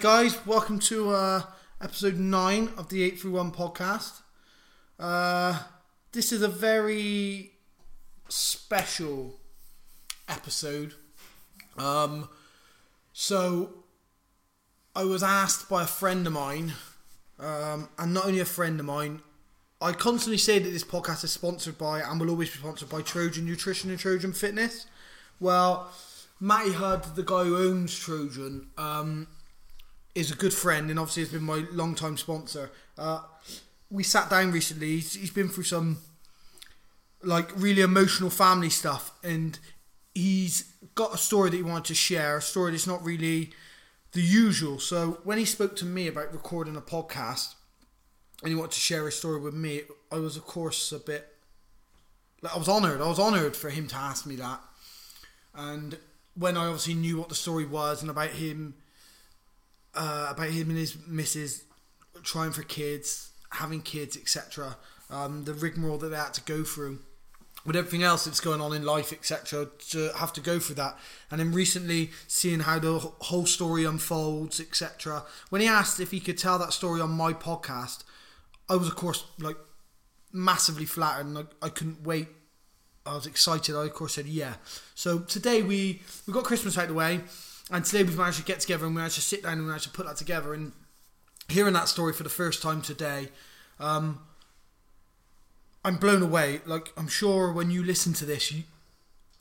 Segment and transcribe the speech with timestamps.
[0.00, 1.42] guys, welcome to uh,
[1.80, 4.20] episode 9 of the 831 podcast.
[4.96, 5.60] Uh,
[6.12, 7.50] this is a very
[8.28, 9.40] special
[10.28, 10.94] episode.
[11.76, 12.28] Um,
[13.12, 13.70] so,
[14.94, 16.74] I was asked by a friend of mine,
[17.40, 19.22] um, and not only a friend of mine,
[19.80, 23.02] I constantly say that this podcast is sponsored by and will always be sponsored by
[23.02, 24.86] Trojan Nutrition and Trojan Fitness.
[25.40, 25.90] Well,
[26.38, 29.26] Matty Hudd, the guy who owns Trojan, um,
[30.14, 32.70] is a good friend and obviously has been my long-time sponsor.
[32.96, 33.20] Uh,
[33.90, 34.96] we sat down recently.
[34.96, 35.98] He's, he's been through some
[37.22, 39.58] like really emotional family stuff, and
[40.14, 42.38] he's got a story that he wanted to share.
[42.38, 43.50] A story that's not really
[44.12, 44.78] the usual.
[44.78, 47.54] So when he spoke to me about recording a podcast,
[48.42, 49.82] and he wanted to share his story with me,
[50.12, 51.26] I was of course a bit.
[52.40, 53.00] Like, I was honoured.
[53.00, 54.60] I was honoured for him to ask me that,
[55.54, 55.98] and
[56.34, 58.74] when I obviously knew what the story was and about him
[59.98, 61.64] uh, about him and his missus
[62.22, 64.76] trying for kids, having kids, etc.
[65.10, 67.00] Um, the rigmarole that they had to go through
[67.66, 69.66] with everything else that's going on in life, etc.
[69.90, 70.96] To have to go through that,
[71.30, 75.24] and then recently seeing how the whole story unfolds, etc.
[75.50, 78.04] When he asked if he could tell that story on my podcast,
[78.68, 79.56] I was of course like
[80.32, 82.28] massively flattered, and I, I couldn't wait.
[83.04, 83.74] I was excited.
[83.74, 84.54] I of course said yeah.
[84.94, 87.22] So today we we got Christmas out the way.
[87.70, 89.68] And today we've managed to get together and we managed to sit down and we
[89.68, 90.54] managed to put that together.
[90.54, 90.72] And
[91.48, 93.28] hearing that story for the first time today,
[93.78, 94.20] um,
[95.84, 96.60] I'm blown away.
[96.66, 98.64] Like I'm sure when you listen to this, you,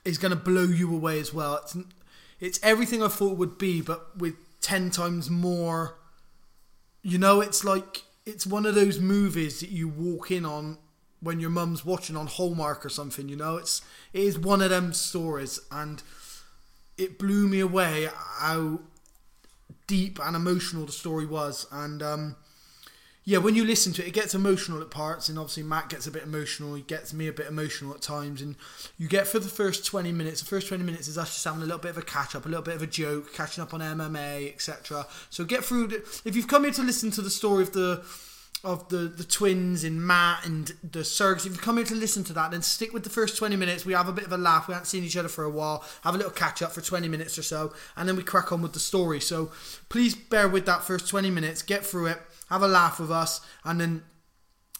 [0.04, 1.60] it's going to blow you away as well.
[1.64, 1.78] It's
[2.40, 5.98] it's everything I thought it would be, but with ten times more.
[7.02, 10.78] You know, it's like it's one of those movies that you walk in on
[11.20, 13.28] when your mum's watching on Hallmark or something.
[13.28, 13.82] You know, it's
[14.14, 16.04] it is one of them stories and
[16.98, 18.10] it blew me away
[18.40, 18.80] how
[19.88, 21.66] deep and emotional the story was.
[21.72, 22.36] And um,
[23.24, 26.08] yeah, when you listen to it, it gets emotional at parts, and obviously Matt gets
[26.08, 26.76] a bit emotional.
[26.76, 28.56] He gets me a bit emotional at times, and
[28.98, 30.42] you get for the first twenty minutes.
[30.42, 32.46] The first twenty minutes is us just having a little bit of a catch up,
[32.46, 35.06] a little bit of a joke, catching up on MMA, etc.
[35.30, 35.88] So get through.
[35.88, 38.06] The, if you've come here to listen to the story of the
[38.64, 41.46] of the, the twins and Matt and the Surgs.
[41.46, 43.86] If you come here to listen to that, then stick with the first 20 minutes.
[43.86, 44.68] We have a bit of a laugh.
[44.68, 45.84] We haven't seen each other for a while.
[46.02, 47.74] Have a little catch up for 20 minutes or so.
[47.96, 49.20] And then we crack on with the story.
[49.20, 49.52] So
[49.90, 51.62] please bear with that first 20 minutes.
[51.62, 52.20] Get through it.
[52.50, 53.42] Have a laugh with us.
[53.64, 54.04] And then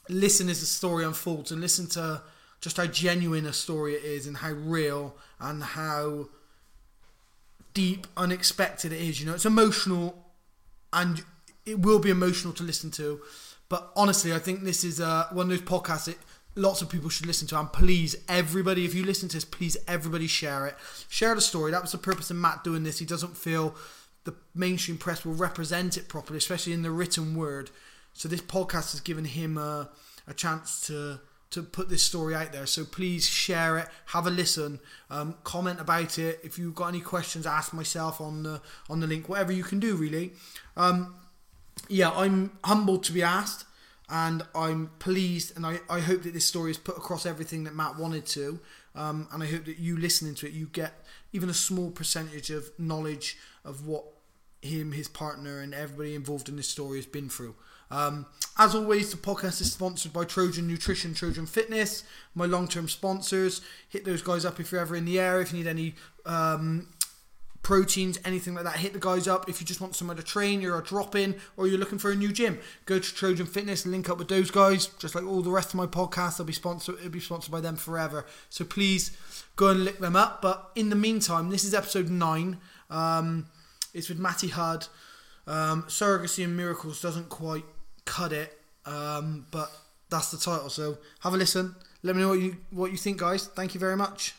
[0.10, 1.52] listen as the story unfolds.
[1.52, 2.24] And listen to
[2.62, 6.30] just how genuine a story it is and how real and how
[7.74, 9.20] deep, unexpected it is.
[9.20, 10.26] You know, it's emotional
[10.92, 11.24] and
[11.68, 13.22] it will be emotional to listen to.
[13.70, 16.18] But honestly, I think this is uh, one of those podcasts that
[16.56, 17.60] lots of people should listen to.
[17.60, 20.76] And please, everybody, if you listen to this, please, everybody share it.
[21.10, 21.72] Share the story.
[21.72, 23.00] That was the purpose of Matt doing this.
[23.00, 23.76] He doesn't feel
[24.24, 27.72] the mainstream press will represent it properly, especially in the written word.
[28.14, 29.90] So this podcast has given him a,
[30.28, 32.66] a chance to to put this story out there.
[32.66, 36.42] So please share it, have a listen, um, comment about it.
[36.44, 39.30] If you've got any questions, ask myself on the on the link.
[39.30, 40.34] Whatever you can do, really.
[40.76, 41.16] Um,
[41.88, 43.66] yeah, I'm humbled to be asked,
[44.10, 47.76] and I'm pleased, and I, I hope that this story has put across everything that
[47.76, 48.60] Matt wanted to,
[48.96, 52.50] um, and I hope that you listening to it, you get even a small percentage
[52.50, 54.06] of knowledge of what
[54.62, 57.56] him, his partner, and everybody involved in this story has been through.
[57.90, 58.26] Um,
[58.58, 62.04] as always, the podcast is sponsored by Trojan Nutrition, Trojan Fitness,
[62.36, 63.62] my long-term sponsors.
[63.88, 65.42] Hit those guys up if you're ever in the area.
[65.42, 65.96] If you need any
[66.26, 66.90] um,
[67.68, 68.78] proteins, anything like that.
[68.78, 71.36] Hit the guys up if you just want somewhere to train, you're a drop in,
[71.58, 72.60] or you're looking for a new gym.
[72.86, 74.86] Go to Trojan Fitness, and link up with those guys.
[74.86, 76.96] Just like all the rest of my podcasts, they'll be sponsored.
[77.00, 78.26] It'll be sponsored by them forever.
[78.48, 79.18] So please
[79.58, 80.42] go and look them up.
[80.42, 82.60] But in the meantime, this is episode nine.
[82.90, 83.48] Um,
[83.94, 84.88] it's with Matty Hudd.
[85.46, 87.66] Um, Surrogacy and Miracles doesn't quite
[88.06, 89.70] cut it, um, but
[90.10, 90.70] that's the title.
[90.70, 91.76] So have a listen.
[92.02, 93.46] Let me know what you what you think, guys.
[93.46, 94.36] Thank you very much.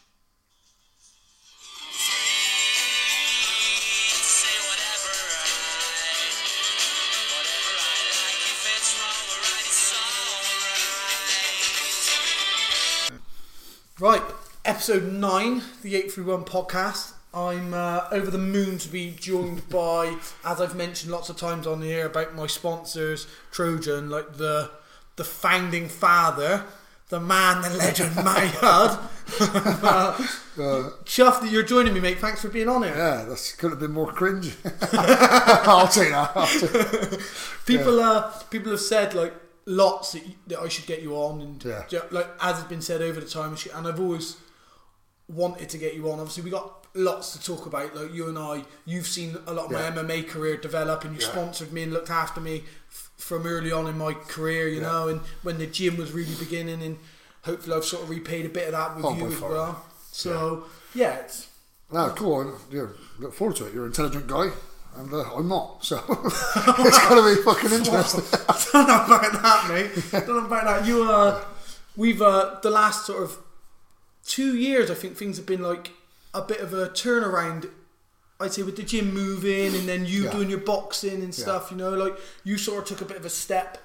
[14.00, 14.22] Right,
[14.64, 17.14] episode nine, the 831 podcast.
[17.34, 21.66] I'm uh, over the moon to be joined by, as I've mentioned lots of times
[21.66, 24.70] on here about my sponsors, Trojan, like the
[25.16, 26.62] the founding father,
[27.08, 29.00] the man, the legend, Matty Hudd.
[29.40, 30.12] uh,
[31.04, 32.20] chuffed that you're joining me, mate.
[32.20, 32.94] Thanks for being on here.
[32.96, 34.54] yeah, that could have been more cringe.
[34.92, 36.30] I'll take that.
[36.36, 37.20] I'll take
[37.66, 39.34] People, uh, people have said like
[39.68, 41.84] lots that, you, that I should get you on, and Yeah.
[41.88, 44.36] ju- like as has been said over the time, and I've always
[45.28, 46.18] wanted to get you on.
[46.18, 47.94] Obviously, we got lots to talk about.
[47.94, 49.90] Like you and I, you've seen a lot of Yeah.
[49.90, 51.32] my MMA career develop, and you Yeah.
[51.32, 54.68] sponsored me and looked after me f- from early on in my career.
[54.68, 56.98] You know, and when the gym was really beginning, and
[57.44, 59.84] hopefully I've sort of repaid a bit of that with Oh, you as well.
[60.12, 61.46] So yeah, it's,
[61.92, 62.34] No, cool.
[62.34, 62.58] on.
[62.72, 62.86] Yeah,
[63.18, 63.74] look forward to it.
[63.74, 64.50] You're an intelligent guy,
[64.98, 65.84] and uh, I'm not.
[65.84, 68.24] So it's gonna be fucking interesting.
[68.48, 70.04] I don't know about that, mate.
[70.14, 70.86] I don't know about that.
[70.86, 71.44] You uh,
[71.96, 73.38] we've uh, the last sort of
[74.24, 74.90] two years.
[74.90, 75.92] I think things have been like
[76.34, 77.70] a bit of a turnaround.
[78.40, 80.30] I'd say with the gym moving and then you Yeah.
[80.32, 81.70] doing your boxing and stuff.
[81.72, 83.78] You know, like you sort of took a bit of a step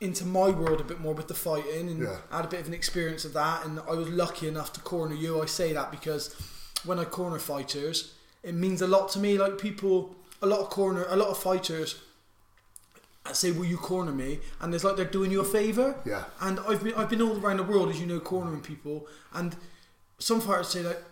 [0.00, 2.16] into my world a bit more with the fighting and Yeah.
[2.30, 3.64] Had a bit of an experience of that.
[3.64, 5.42] And I was lucky enough to corner you.
[5.42, 6.34] I say that because
[6.84, 8.12] when I corner fighters,
[8.42, 9.38] it means a lot to me.
[9.38, 12.00] Like people, a lot of corner, a lot of fighters
[13.26, 15.96] I say, "Will you corner me?" And it's like they're doing you a favor.
[16.04, 16.24] Yeah.
[16.40, 19.54] And I've been I've been all around the world, as you know, cornering people, and
[20.18, 21.02] some fighters say that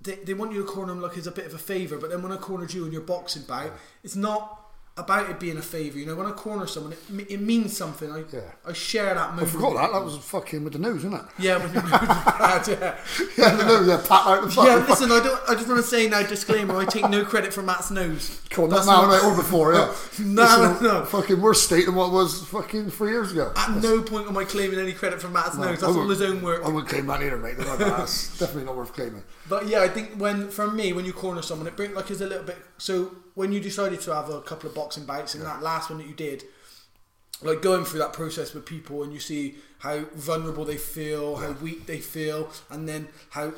[0.00, 2.10] they, they want you to corner them like it's a bit of a favor, but
[2.10, 3.72] then when I cornered you in your boxing bout,
[4.02, 4.65] it's not
[4.98, 5.98] about it being a favor.
[5.98, 6.98] You know, when I corner someone, it,
[7.30, 8.10] it means something.
[8.10, 8.40] I Yeah.
[8.66, 9.48] I share that moment.
[9.48, 9.92] I forgot that.
[9.92, 11.28] That was fucking with the news, wasn't it?
[11.38, 12.96] yeah, when you bad, yeah.
[13.36, 13.86] Yeah, the nose.
[13.86, 14.70] Yeah, pat out the fucking.
[14.72, 15.40] Yeah, listen, I don't.
[15.50, 18.40] I just want to say now, disclaimer: I take no credit for Matt's nose.
[18.50, 19.94] Cool, That's not now, not- mate, or before, yeah.
[20.24, 21.04] No, no.
[21.04, 23.52] Fucking worse state than what was fucking three years ago.
[23.54, 25.66] At no point am I claiming any credit for Matt's nose.
[25.66, 26.62] I That's all his own work.
[26.64, 27.56] I wouldn't claim that either, mate.
[27.58, 29.22] That's definitely not worth claiming.
[29.48, 32.20] But yeah, I think when for me, when you corner someone, it brings like it's
[32.22, 32.56] a little bit.
[32.78, 35.98] So when you decided to have a couple of boxing bouts, and that last one
[35.98, 36.42] that you did,
[37.42, 41.52] like going through that process with people, and you see how vulnerable they feel, how
[41.52, 43.52] weak they feel, and then how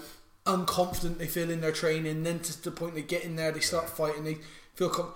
[0.44, 2.24] unconfident they feel in their training.
[2.24, 4.38] Then to the point they get in there, they start fighting, they
[4.74, 4.90] feel.
[4.90, 5.12] Com-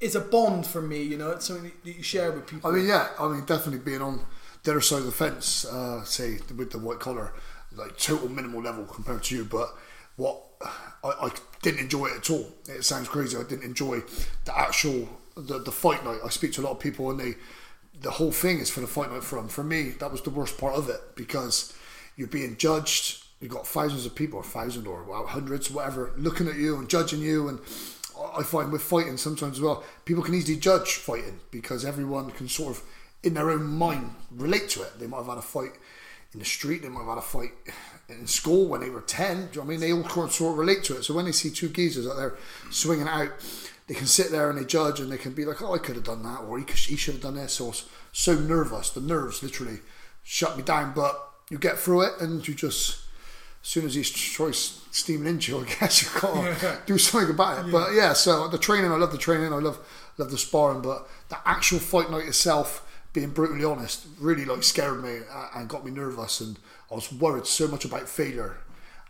[0.00, 1.30] it's a bond for me, you know.
[1.30, 2.70] It's something that you share with people.
[2.70, 4.20] I mean, yeah, I mean, definitely being on
[4.64, 7.32] the other side of the fence, uh, say with the white collar,
[7.74, 9.74] like total minimal level compared to you, but
[10.16, 10.53] what
[11.02, 11.30] I, I
[11.62, 12.48] didn't enjoy it at all.
[12.68, 13.36] It sounds crazy.
[13.36, 14.02] I didn't enjoy
[14.44, 16.20] the actual the, the fight night.
[16.24, 17.34] I speak to a lot of people, and they
[18.00, 19.24] the whole thing is for the fight night.
[19.24, 21.72] From for me, that was the worst part of it because
[22.16, 23.22] you're being judged.
[23.40, 26.88] You've got thousands of people, or thousand or well, hundreds, whatever, looking at you and
[26.88, 27.48] judging you.
[27.48, 27.58] And
[28.34, 32.48] I find with fighting sometimes as well, people can easily judge fighting because everyone can
[32.48, 32.82] sort of,
[33.22, 34.98] in their own mind, relate to it.
[34.98, 35.72] They might have had a fight
[36.34, 37.52] in the street, they might have had a fight
[38.08, 39.36] in school when they were 10.
[39.36, 39.80] Do you know what I mean?
[39.80, 41.04] They all sort of relate to it.
[41.04, 42.34] So when they see two geezers out there
[42.70, 43.30] swinging out,
[43.86, 45.94] they can sit there and they judge and they can be like, oh, I could
[45.94, 47.72] have done that, or he, he should have done this, or
[48.12, 48.90] so nervous.
[48.90, 49.78] The nerves literally
[50.22, 50.92] shut me down.
[50.94, 51.18] But
[51.50, 53.00] you get through it and you just,
[53.62, 56.76] as soon as he's tries steaming into you, I guess you've got to Yeah.
[56.86, 57.70] do something about it.
[57.72, 59.78] But yeah, so the training, I love the training, I love
[60.16, 62.83] love the sparring, but the actual fight night itself,
[63.14, 65.20] being brutally honest, really like scared me
[65.54, 66.58] and got me nervous, and
[66.90, 68.58] I was worried so much about failure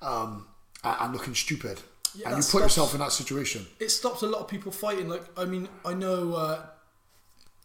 [0.00, 0.46] um,
[0.84, 1.80] and looking stupid.
[2.14, 3.66] Yeah, and you put stops- yourself in that situation.
[3.80, 5.08] it stops a lot of people fighting.
[5.08, 6.60] Like, I mean, I know uh,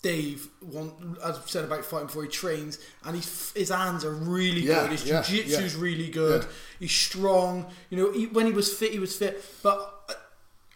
[0.02, 0.94] Dave, want,
[1.24, 4.84] as I've said about fighting before, he trains and he's, his hands are really Yeah,
[4.84, 4.92] good.
[4.92, 5.82] His yeah, jiu-jitsu's yeah.
[5.82, 6.48] really good.
[6.80, 7.68] He's strong.
[7.92, 9.44] You know, he, when he was fit, he was fit.
[9.62, 9.99] But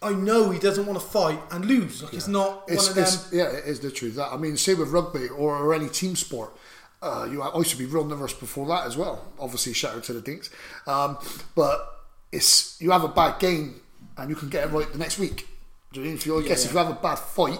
[0.03, 2.03] I, know he doesn't want to fight and lose.
[2.03, 3.39] Like, it's not It's, one of them.
[3.39, 4.15] yeah, it is the truth.
[4.15, 6.55] That I mean, say with rugby or, or any team sport,
[7.01, 9.25] uh, you I used to be real nervous before that as well.
[9.39, 10.49] Obviously, shout out to the Dings,
[10.87, 11.17] um,
[11.55, 12.01] but
[12.31, 13.81] it's you have a bad game
[14.17, 15.47] and you can get it right the next week.
[15.91, 16.13] Do you know?
[16.13, 17.59] If you, I guess if you have a bad fight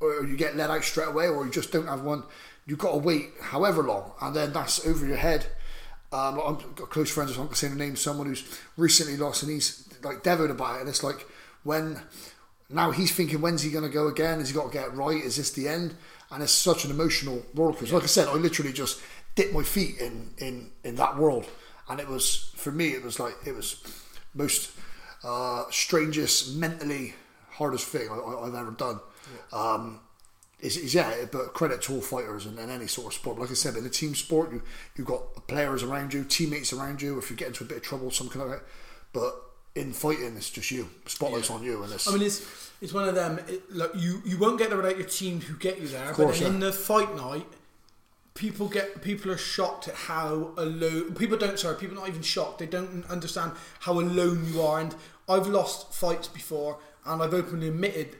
[0.00, 2.22] or you get let out straight away or you just don't have one,
[2.66, 5.46] you've got to wait however long, and then that's over your head.
[6.12, 9.16] Um, I've got close friends, I'm not going to say the name, someone who's recently
[9.16, 10.80] lost and he's like devoted about it.
[10.80, 11.26] And it's like
[11.64, 12.00] when
[12.70, 14.38] now he's thinking, when's he going to go again?
[14.38, 15.22] Has he got to get it right?
[15.22, 15.94] Is this the end?
[16.30, 17.94] And it's such an emotional roller coaster.
[17.94, 19.00] Like I said, I literally just
[19.34, 21.46] dipped my feet in, in, in that world.
[21.88, 23.82] And it was, for me, it was like, it was
[24.34, 24.70] most
[25.22, 27.14] uh, strangest, mentally
[27.50, 29.00] hardest thing I, I've ever done.
[29.52, 30.00] Um,
[30.60, 33.38] is, is yeah, but credit to all fighters and, and any sort of sport.
[33.38, 34.62] Like I said, in a team sport, you
[34.96, 37.18] you've got players around you, teammates around you.
[37.18, 38.66] If you get into a bit of trouble, something like that.
[39.12, 39.34] But
[39.74, 40.88] in fighting, it's just you.
[41.06, 43.40] Spotlight's on you, and it's I mean, it's it's one of them.
[43.48, 46.12] It, like you, you won't get there without your team who get you there.
[46.12, 47.46] course, but then in the fight night,
[48.34, 51.14] people get people are shocked at how alone.
[51.14, 51.58] People don't.
[51.58, 52.58] Sorry, people are not even shocked.
[52.58, 54.80] They don't understand how alone you are.
[54.80, 54.94] And
[55.28, 58.16] I've lost fights before, and I've openly admitted.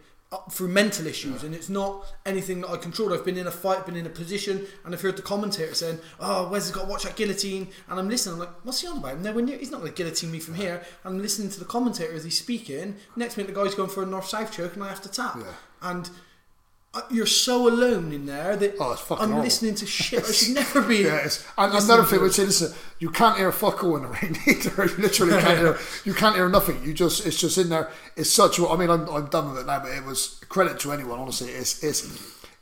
[0.51, 3.13] Through mental issues, and it's not anything that I controlled.
[3.13, 6.01] I've been in a fight, been in a position, and I've heard the commentator saying,
[6.19, 8.35] "Oh, Wes has got to watch that guillotine," and I'm listening.
[8.35, 9.21] I'm like, "What's he on about?
[9.21, 12.13] No, near, he's not going to guillotine me from here." I'm listening to the commentator
[12.13, 12.97] as he's speaking.
[13.17, 15.37] Next minute, the guy's going for a north-south choke, and I have to tap.
[15.37, 15.53] Yeah.
[15.83, 16.11] And
[17.11, 19.41] you're so alone in there that Oh, I'm horrible.
[19.43, 20.25] listening to shit.
[20.25, 20.99] I should never be.
[20.99, 24.09] Yeah, it's, and another thing, which is, listen, you can't hear fuck all in the
[24.09, 24.85] rain either.
[24.87, 25.79] You literally can't hear.
[26.05, 26.83] You can't hear nothing.
[26.85, 27.91] You just, it's just in there.
[28.17, 28.59] It's such.
[28.59, 31.19] a- I mean, I'm, I'm done with it now, but it was credit to anyone.
[31.19, 32.07] Honestly, it's, it's,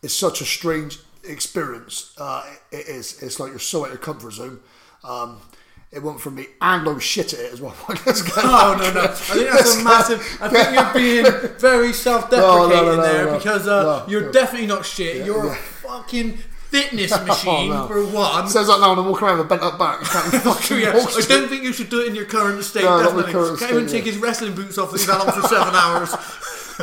[0.03, 2.15] it's such a strange experience.
[2.19, 3.23] Uh, it, it is.
[3.23, 4.61] It's like you're so out of your comfort zone.
[5.05, 5.39] Um,
[5.93, 7.75] it went from me, and I was shit at it as well.
[8.45, 9.03] Oh no no!
[9.03, 10.39] I think that's a massive.
[10.41, 14.87] I think you're being very self-deprecating No, no, no, there because uh, you're definitely not
[14.87, 15.25] shit.
[15.27, 15.53] you're yeah.
[15.53, 16.39] a fucking
[16.73, 18.49] fitness machine Oh, for one.
[18.49, 20.01] Says that now, and I'm walking around with a bent up back.
[20.63, 20.91] True, yeah.
[20.91, 22.85] I don't think you should do it in your current state.
[22.85, 23.33] No, definitely.
[23.33, 25.75] current Can't even state, take his wrestling boots off that he's had on for seven
[25.75, 26.15] hours.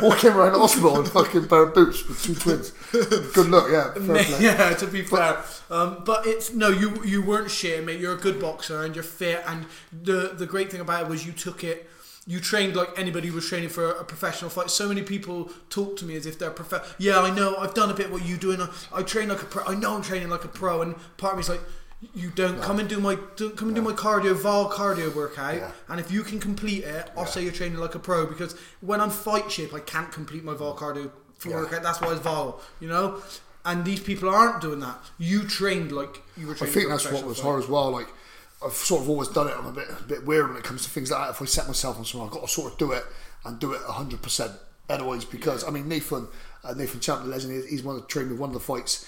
[0.02, 2.70] Walking around the hospital in fucking pair of boots with two twins.
[2.92, 3.94] Good luck, yeah.
[4.40, 8.00] Yeah, to be fair, um, but it's no, you you weren't shit, mate.
[8.00, 9.42] You're a good boxer and you're fit.
[9.46, 11.88] And the the great thing about it was you took it.
[12.26, 14.70] You trained like anybody who was training for a professional fight.
[14.70, 16.94] So many people talk to me as if they're prof.
[16.98, 17.56] Yeah, I know.
[17.56, 18.60] I've done a bit what you doing.
[18.92, 19.64] I train like a pro.
[19.64, 20.82] I know I'm training like a pro.
[20.82, 21.62] And part of me's like,
[22.14, 25.56] you don't come and do my don't come and do my cardio, Val cardio workout.
[25.56, 25.70] Yeah.
[25.88, 28.26] And if you can complete it, I'll say you're training like a pro.
[28.26, 31.10] Because when I'm fight shape, I can't complete my Val cardio
[31.44, 31.56] Yeah.
[31.56, 31.82] workout.
[31.82, 32.60] That's why it's Val.
[32.80, 33.22] You know.
[33.62, 34.96] And these people aren't doing that.
[35.18, 37.44] You trained like you were I think that's what was fight.
[37.44, 37.90] hard as well.
[37.90, 38.08] Like
[38.64, 39.54] I've sort of always done it.
[39.58, 41.30] I'm a bit a bit weird when it comes to things like that.
[41.30, 43.04] If I set myself on something, I've got to sort of do it
[43.44, 44.52] and do it hundred percent.
[44.88, 46.26] Otherwise, because I mean Nathan,
[46.64, 49.04] uh, Nathan Champ, the legend, he's one of the trained with one of the fights,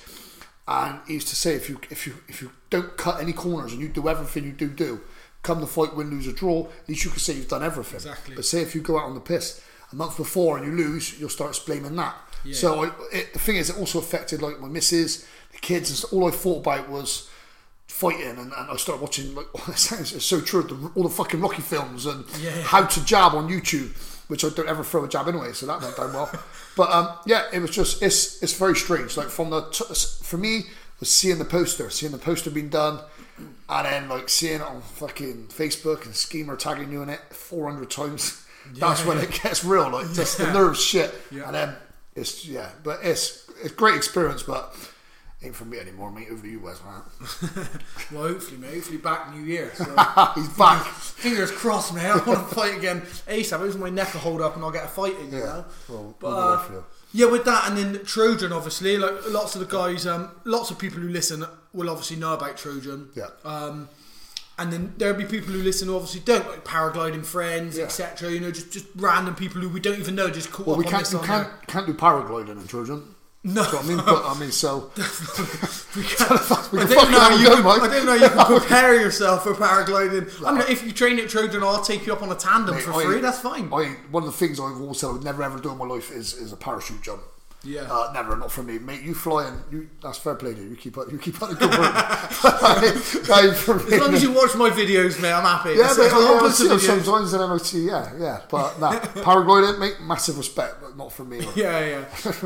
[0.68, 3.72] and he used to say if you if you if you don't cut any corners
[3.72, 5.00] and you do everything you do do,
[5.42, 7.96] come the fight, win, lose or draw, at least you can say you've done everything.
[7.96, 8.34] Exactly.
[8.34, 11.18] But say if you go out on the piss a month before and you lose,
[11.18, 12.14] you'll start blaming that.
[12.52, 15.98] So I, it, the thing is, it also affected like my missus, the kids, and
[15.98, 16.12] stuff.
[16.12, 17.28] all I thought about was
[17.86, 19.32] fighting, and, and I started watching.
[19.34, 20.62] Like, it's so true.
[20.64, 22.50] The, all the fucking Rocky films and Yeah.
[22.62, 23.90] how to jab on YouTube,
[24.28, 26.30] which I don't ever throw a jab anyway, so that went down well.
[26.76, 29.16] But um, yeah, it was just it's it's very strange.
[29.16, 29.84] Like from the t-
[30.24, 30.64] for me
[31.00, 33.00] was seeing the poster, seeing the poster being done.
[33.68, 37.90] And then, like seeing it on fucking Facebook and Schemer tagging you in it 400
[37.90, 39.90] times, that's when it gets real.
[39.90, 41.12] Like, just the nerves shit.
[41.30, 41.46] Yeah.
[41.46, 41.74] And then
[42.14, 44.76] it's yeah, but it's it's great experience, but
[45.44, 46.28] ain't for me anymore, mate.
[46.30, 47.02] Over to you, Wes, man.
[48.12, 48.74] Well, hopefully, mate.
[48.74, 49.72] Hopefully, back New Year.
[49.74, 49.84] So.
[50.34, 50.84] He's back.
[50.86, 52.10] Fingers crossed, man.
[52.20, 53.60] I want to fight again ASAP.
[53.66, 55.44] Maybe my neck will hold up and I'll get a fight in, you Yeah.
[55.44, 55.64] know?
[55.88, 56.84] Well, But, uh, you.
[57.12, 60.78] yeah, with that, and then Trojan, obviously, like lots of the guys, um, lots of
[60.78, 63.08] people who listen will obviously know about Trojan.
[63.14, 63.28] Yeah.
[63.44, 63.88] Um,
[64.58, 67.84] and then there'll be people who listen who obviously don't, like paragliding friends, Yeah.
[67.84, 68.30] etc.
[68.30, 70.78] You know, just just random people who we don't even know just caught Well, up
[70.80, 73.14] we on can't this you on can't can't do paragliding in Trojan.
[73.44, 73.62] No.
[73.64, 73.96] You know I mean?
[73.98, 74.90] But I mean, so
[75.96, 78.94] We can't, we I can didn't know you go, I didn't know you could prepare
[79.00, 80.46] yourself for paragliding.
[80.46, 82.84] I mean, if you train at Trojan, I'll take you up on a tandem Mate,
[82.84, 83.20] for I- free.
[83.20, 83.68] That's fine.
[83.72, 85.86] I one of the things I've always said I would never ever do in my
[85.86, 87.22] life is is a parachute jump.
[87.64, 87.82] Yeah.
[87.82, 89.02] Uh, never, not for me, mate.
[89.02, 90.74] You fly and you that's fair play to you.
[90.74, 91.94] Keep up, you keep up the good work.
[93.30, 95.70] Aye, for me, as long as you watch my videos, mate, I'm happy.
[95.70, 96.12] Yeah, That's mate, it.
[96.12, 98.40] I, I'll I put see them sometimes I see, yeah, yeah.
[98.50, 101.40] But nah, paragliding, mate, massive respect, but not for me.
[101.56, 102.04] Yeah, yeah.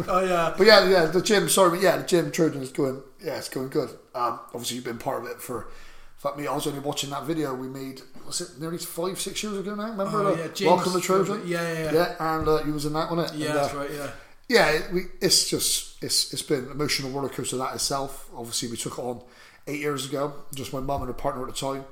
[0.09, 0.55] Oh, yeah.
[0.59, 1.49] But yeah, yeah, the gym.
[1.49, 3.03] Sorry, but yeah, the gym Trojan is going.
[3.23, 3.91] Yeah, it's going good.
[4.15, 5.63] Um, obviously, you've been part of it for.
[5.63, 8.01] In fact, me, I was only watching that video we made.
[8.27, 9.91] Was it nearly five, six years ago now?
[9.91, 10.11] Remember?
[10.13, 11.43] Oh, yeah, James Welcome to Trojan.
[11.47, 11.93] Yeah, yeah, yeah.
[11.93, 13.21] Yeah, and uh, you was in that one.
[13.21, 13.35] It.
[13.35, 14.11] Yeah, And, uh, that's right, yeah.
[14.49, 18.29] Yeah, it, we, it's just it's it's been an emotional rollercoaster that itself.
[18.35, 19.23] Obviously, we took it on
[19.67, 20.35] eight years ago.
[20.55, 21.85] Just my mum and her partner at the time,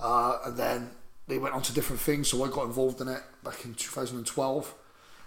[0.00, 0.90] uh, and then
[1.28, 2.28] they went on to different things.
[2.28, 4.74] So I got involved in it back in 2012,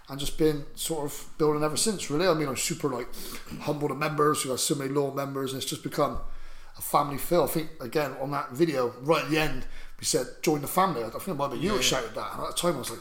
[0.08, 2.10] and just been sort of building ever since.
[2.10, 3.08] Really, I mean, I'm super like
[3.60, 4.44] humble to members.
[4.44, 6.18] We have got so many loyal members, and it's just become
[6.76, 7.44] a family feel.
[7.44, 9.64] I think again on that video right at the end,
[10.00, 11.04] we said join the family.
[11.04, 12.90] I think it might be you that shouted that, and at the time I was
[12.90, 13.00] like.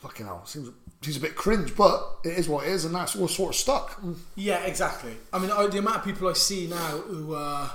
[0.00, 0.70] Fucking hell, seems
[1.02, 3.56] seems a bit cringe, but it is what it is, and that's all sort of
[3.56, 4.02] stuck.
[4.36, 5.16] Yeah, exactly.
[5.32, 7.68] I mean, the amount of people I see now who uh,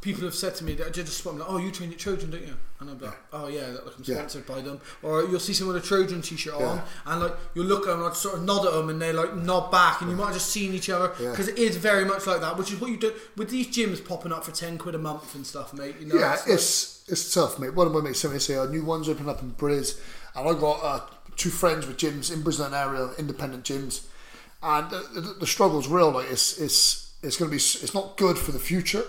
[0.00, 2.30] people have said to me that I just spot like, "Oh, you train at Trojan,
[2.30, 4.14] don't you?" And I'm like, "Oh yeah, like I'm Yeah.
[4.16, 7.66] sponsored by them." Or you'll see someone with a Trojan t-shirt on, and like you'll
[7.66, 10.00] look at them, and I'd sort of nod at them, and they like nod back,
[10.00, 11.30] and you might have just seen each other Yeah.
[11.30, 12.56] because it is very much like that.
[12.56, 15.34] Which is what you do with these gyms popping up for ten quid a month
[15.34, 15.96] and stuff, mate.
[16.00, 17.74] You know, Yeah, like- it's it's tough, mate.
[17.74, 19.96] One of my mates sent me to say a new one's opening up in Briz,
[20.34, 21.00] and I got uh,
[21.36, 24.00] two friends with gyms in Brislington area, independent gyms,
[24.62, 26.10] and the, the, the struggle's real.
[26.12, 29.04] Like it's it's it's going to be it's not good for the future.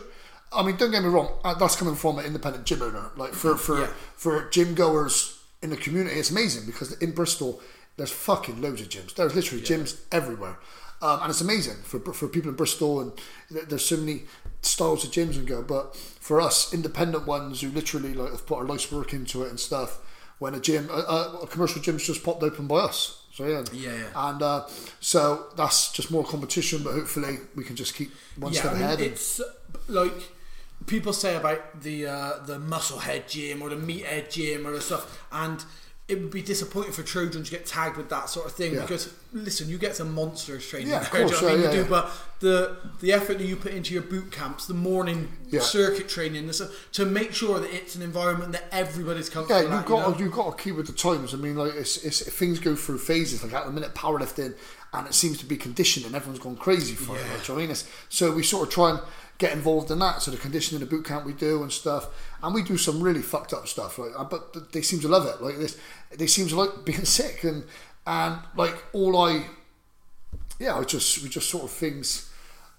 [0.54, 1.30] I mean, don't get me wrong.
[1.44, 3.12] uh, That's coming from an independent gym owner.
[3.16, 3.88] Like for for Yeah.
[4.16, 7.62] for gym goers in the community, it's amazing because in Bristol
[7.98, 9.14] there's fucking loads of gyms.
[9.16, 10.58] There's literally gyms everywhere.
[11.04, 13.12] Um, and it's amazing for, for people in Bristol, and
[13.50, 14.24] there's so many
[14.62, 15.62] styles of gyms and go.
[15.64, 19.50] But for us, independent ones who literally like have put our life's work into it
[19.50, 19.98] and stuff,
[20.40, 23.96] when a gym, a, a, commercial gym's just popped open by us, So yeah, Yeah,
[23.96, 24.30] yeah.
[24.30, 24.68] And uh,
[25.00, 28.84] so that's just more competition, but hopefully we can just keep one step I mean,
[28.84, 29.00] ahead.
[29.02, 29.42] and- it's
[29.88, 30.14] like
[30.88, 34.82] people say about the uh, the muscle head gym or the meathead gym or the
[34.82, 35.64] stuff, and
[36.08, 38.82] it would be disappointing for Trojan to get tagged with that sort of thing Yeah.
[38.82, 41.54] because listen, you get some monsters training Yeah, there, of do you course, know what
[41.54, 41.64] I mean?
[41.64, 42.12] yeah, You yeah, do, but
[42.42, 45.62] the the effort that you put into your boot camps, the morning Yeah.
[45.62, 49.62] circuit training, the stuff, to make sure that it's an environment that everybody's comfortable.
[49.62, 50.20] Yeah, you've at, got you know?
[50.20, 51.34] you've got to keep with the times.
[51.34, 53.42] I mean, like it's, it's things go through phases.
[53.44, 54.56] Like at the minute, powerlifting,
[54.92, 57.22] and it seems to be conditioned, and Everyone's gone crazy for it.
[57.26, 57.32] Yeah.
[57.36, 57.72] Like, you know what I mean?
[57.72, 59.00] It's- so we sort of try and
[59.42, 60.22] get involved in that.
[60.22, 62.08] So the conditioning, the boot camp we do and stuff,
[62.44, 63.98] and we do some really fucked up stuff.
[63.98, 65.42] Like, uh, but they seem to love it.
[65.44, 65.78] Like this,
[66.16, 67.64] they seem to like being sick and
[68.06, 69.48] and like all I,
[70.60, 72.32] yeah, I just we just sort of things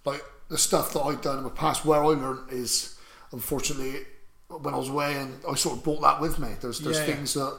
[0.05, 2.97] like the stuff that I've done in the past where I learned is
[3.33, 4.07] unfortunately
[4.49, 6.49] when I was away and I sort of brought that with me.
[6.61, 7.15] There's there's Yeah, yeah.
[7.15, 7.59] things that,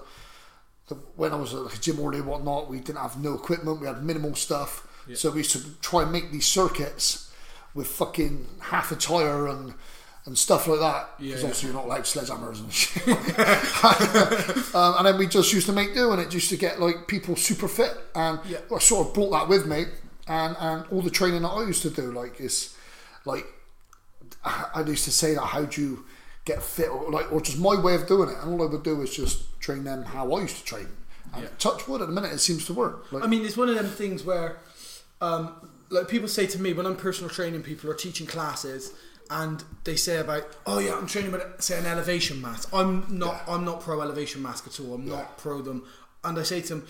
[0.87, 3.81] that when I was at like a gym and whatnot, we didn't have no equipment,
[3.81, 4.87] we had minimal stuff.
[5.13, 7.32] So we used to try and make these circuits
[7.73, 9.73] with fucking half a tire and
[10.25, 11.09] and stuff like that.
[11.17, 11.47] Because yeah.
[11.47, 13.07] obviously you're not allowed sledgehammers and shit.
[14.75, 17.07] um, and then we just used to make do and it used to get like
[17.07, 18.59] people super fit and Yeah.
[18.73, 19.85] I sort of brought that with me
[20.27, 22.73] and and all the training that I used to do like is
[23.25, 23.45] like
[24.45, 26.05] I used to say that how do you
[26.45, 28.83] get fit or like or just my way of doing it and all I would
[28.83, 30.87] do is just train them how I used to train
[31.33, 33.67] and touch wood at the minute it seems to work like, I mean, it's one
[33.69, 34.57] of them things where,
[35.19, 38.93] um, like people say to me when I'm personal training people or teaching classes,
[39.29, 42.69] and they say about, oh yeah, I'm training with say an elevation mask.
[42.73, 43.55] I'm not, Yeah.
[43.55, 44.95] I'm not pro elevation mask at all.
[44.95, 45.85] I'm not pro them,
[46.23, 46.87] and I say to them,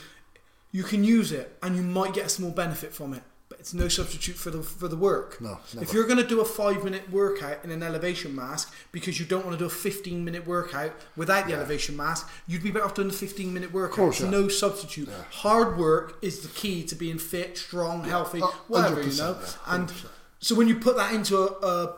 [0.71, 3.73] you can use it and you might get a small benefit from it, but it's
[3.75, 5.39] no substitute for the for the work.
[5.39, 9.19] No, If you're going to do a five minute workout in an elevation mask because
[9.19, 12.71] you don't want to do a 15 minute workout without the elevation mask, you'd be
[12.71, 13.91] better off doing the 15 minute workout.
[13.91, 14.31] Of course, It's yeah.
[14.39, 15.07] no substitute.
[15.31, 19.37] Hard work is the key to being fit, strong, healthy, Uh, whatever you know.
[19.39, 19.91] yeah, And
[20.39, 21.95] so when you put that into a, a,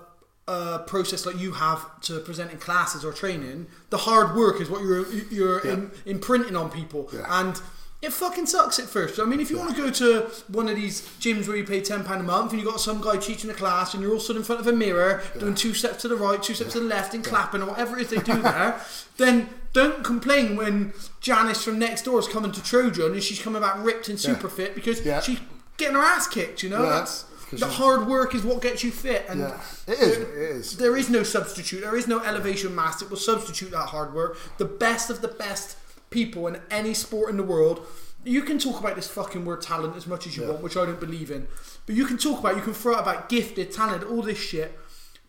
[0.51, 4.69] a process like you have to present in classes or training, the hard work is
[4.69, 5.73] what you're you're Yeah.
[5.73, 7.39] im- imprinting on people, Yeah.
[7.39, 7.61] and.
[8.05, 9.19] It fucking sucks at first.
[9.19, 11.81] I mean, if you want to go to one of these gyms where you pay
[11.81, 14.19] ten pound a month and you got some guy teaching a class and you're all
[14.19, 16.79] stood in front of a mirror doing two steps to the right, two steps to
[16.79, 18.79] the left, and clapping or whatever it is they do there,
[19.17, 23.61] then don't complain when Janice from next door is coming to Trojan and she's coming
[23.61, 25.39] back ripped and super fit because she's
[25.77, 26.61] getting her ass kicked.
[26.61, 29.25] You know, that's the hard work is what gets you fit.
[29.27, 30.77] And Yeah, it is, there- it is.
[30.77, 31.81] There is no substitute.
[31.81, 34.37] There is no elevation mask that will substitute that hard work.
[34.59, 35.77] The best of the best
[36.15, 37.85] people in any sport in the world.
[38.23, 40.49] You can talk about this fucking word talent as much as you Yeah.
[40.51, 41.47] want, which I don't believe in.
[41.85, 44.79] But you can talk about, you can throw out about gifted, talented, all this shit.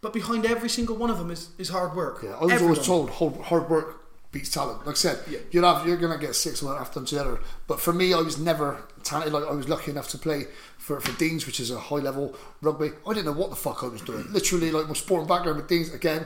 [0.00, 2.20] But behind every single one of them is, is hard work.
[2.22, 2.74] Yeah, I was Everyone.
[2.76, 3.88] always told hard, hard work
[4.32, 4.78] beats talent.
[4.86, 5.38] Like I said, Yeah.
[5.50, 7.40] you'll have you're gonna get six one after the other.
[7.66, 8.68] But for me, I was never
[9.02, 9.32] talented.
[9.34, 10.46] Like I was lucky enough to play
[10.78, 12.92] for, for Dings, which is a high level rugby.
[13.06, 14.24] I didn't know what the fuck I was doing.
[14.32, 16.22] Literally, like my sporting background with Dings again.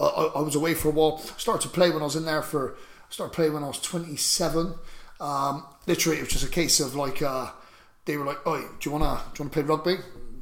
[0.00, 1.18] I, I, I was away for a while.
[1.44, 2.76] Started to play when I was in there for.
[3.12, 4.72] Started playing when I was twenty seven.
[5.20, 7.50] Um, literally, it was just a case of like uh,
[8.06, 9.96] they were like, "Oh, do you wanna do you wanna play rugby?"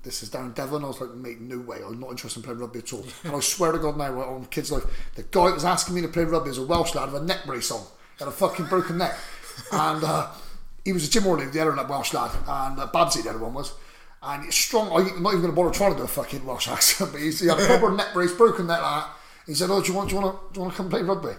[0.05, 0.85] This is down in Devon.
[0.85, 1.79] I was like, mate, no way.
[1.85, 3.05] I'm not interested in playing rugby at all.
[3.25, 4.85] And I swear to God now, right, on kids' life,
[5.17, 7.25] the guy that was asking me to play rugby is a Welsh lad with a
[7.27, 7.83] neck brace on.
[8.17, 9.19] He had a fucking broken neck.
[9.73, 10.29] And uh,
[10.85, 13.53] he was a Jim Orley, the other Welsh lad, and uh, Babsy, the other one
[13.53, 13.75] was.
[14.23, 14.87] And he's strong.
[14.91, 17.41] I'm not even going to bother trying to do a fucking Welsh accent, but he's,
[17.41, 19.11] he had a proper neck brace, broken neck like that.
[19.47, 20.89] He said, "Oh, do you want, do you want to, do you want to come
[20.89, 21.35] play rugby?"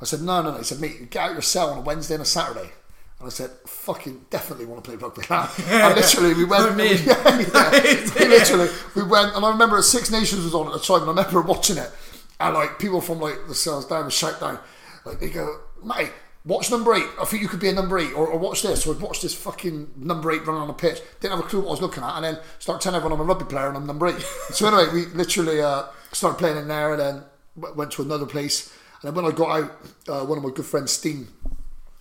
[0.00, 2.14] I said, "No, no, no." He said, "Mate, get out your cell on a Wednesday
[2.14, 2.70] and a Saturday."
[3.18, 6.78] And I said, "Fucking definitely want to play rugby." and literally, we went.
[6.80, 6.88] In.
[7.06, 8.10] yeah, yeah.
[8.18, 11.18] We literally, we went, and I remember Six Nations was on at the time, and
[11.18, 11.90] I remember watching it,
[12.40, 14.58] and like people from like the cells down would shout down,
[15.04, 16.12] like they go, "Mate."
[16.44, 17.08] Watch number eight.
[17.20, 18.84] I think you could be a number eight, or, or watch this.
[18.84, 21.00] So I'd watch this fucking number eight running on the pitch.
[21.18, 23.28] Didn't have a clue what I was looking at, and then start telling everyone I'm
[23.28, 24.20] a rugby player and I'm number eight.
[24.52, 28.72] so anyway, we literally uh, started playing in there, and then went to another place.
[29.06, 29.70] And then when I got out,
[30.08, 31.28] uh, one of my good friends, Steen,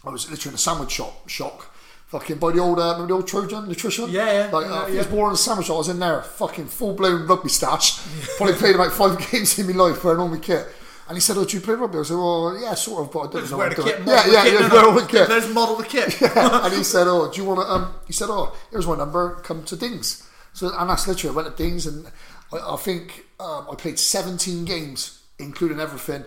[0.04, 1.72] I was literally in a sandwich shop, shock.
[2.08, 4.10] Fucking by the old, uh, remember the old Trojan nutrition?
[4.10, 4.94] Yeah, yeah, Like, yeah, uh, yeah.
[4.96, 5.76] I was born in a sandwich shop.
[5.76, 8.00] I was in there, fucking full blown rugby stash.
[8.38, 10.66] Probably played about five games in my life wearing all my kit.
[11.08, 13.20] And he said, "Oh, do you play rugby?" I said, "Well, yeah, sort of, but
[13.20, 14.00] I don't Just know wear what the kit.
[14.08, 14.54] Yeah, yeah, kit.
[14.54, 15.30] yeah, No, wear all the kit.
[15.30, 16.22] Let's model the kit.
[16.36, 19.36] and he said, "Oh, do you want to?" Um, he said, "Oh, here's my number.
[19.44, 22.08] Come to Dings." So, and that's literally I went to Dings, and
[22.52, 26.26] I, I think um, I played 17 games, including everything,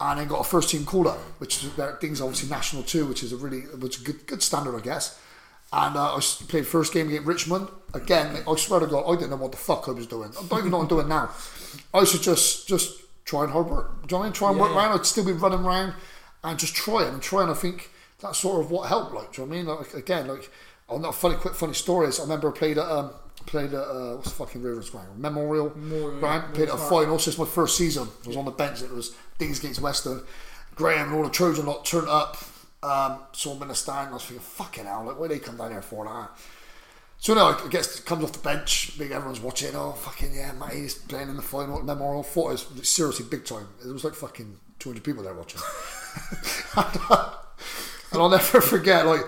[0.00, 3.06] and then got a first team call up, which is uh, Dings obviously national too,
[3.06, 5.18] which is a really which is a good good standard, I guess.
[5.72, 7.68] And uh, I played first game against Richmond.
[7.92, 10.30] Again, I swear to God, I didn't know what the fuck I was doing.
[10.30, 11.30] I don't even know what I'm doing now.
[11.92, 14.06] I should just just try and hard work.
[14.06, 14.32] Do you know what I mean?
[14.32, 14.76] Try and work Yeah.
[14.76, 14.98] around.
[15.00, 15.94] I'd still be running around
[16.44, 17.50] and just trying and trying.
[17.50, 19.12] I think that's sort of what helped.
[19.14, 19.78] Like, do you know what I mean?
[19.78, 20.50] Like again, like
[20.88, 22.18] on that funny, quick funny stories.
[22.18, 23.10] I remember I played at um,
[23.48, 25.72] played at uh, what's the fucking Rovers Ground Memorial.
[25.74, 27.18] Memorial, Right, yeah, played at a final.
[27.18, 28.82] Since my first season, I was on the bench.
[28.82, 30.22] It was Dings against Western.
[30.74, 32.36] Graham and all the Trojan lot turned up.
[32.82, 34.10] Um, saw them in the stand.
[34.10, 36.30] I was thinking, fucking hell, like why they come down here for that?
[37.20, 40.74] So now I guess comes off the bench, big everyone's watching, oh fucking yeah, mate,
[40.74, 42.22] he's playing in the final at Memorial.
[42.22, 43.66] Thought it was seriously big time.
[43.82, 45.60] There was like fucking 200 people there watching.
[48.12, 49.22] and I'll never forget, like,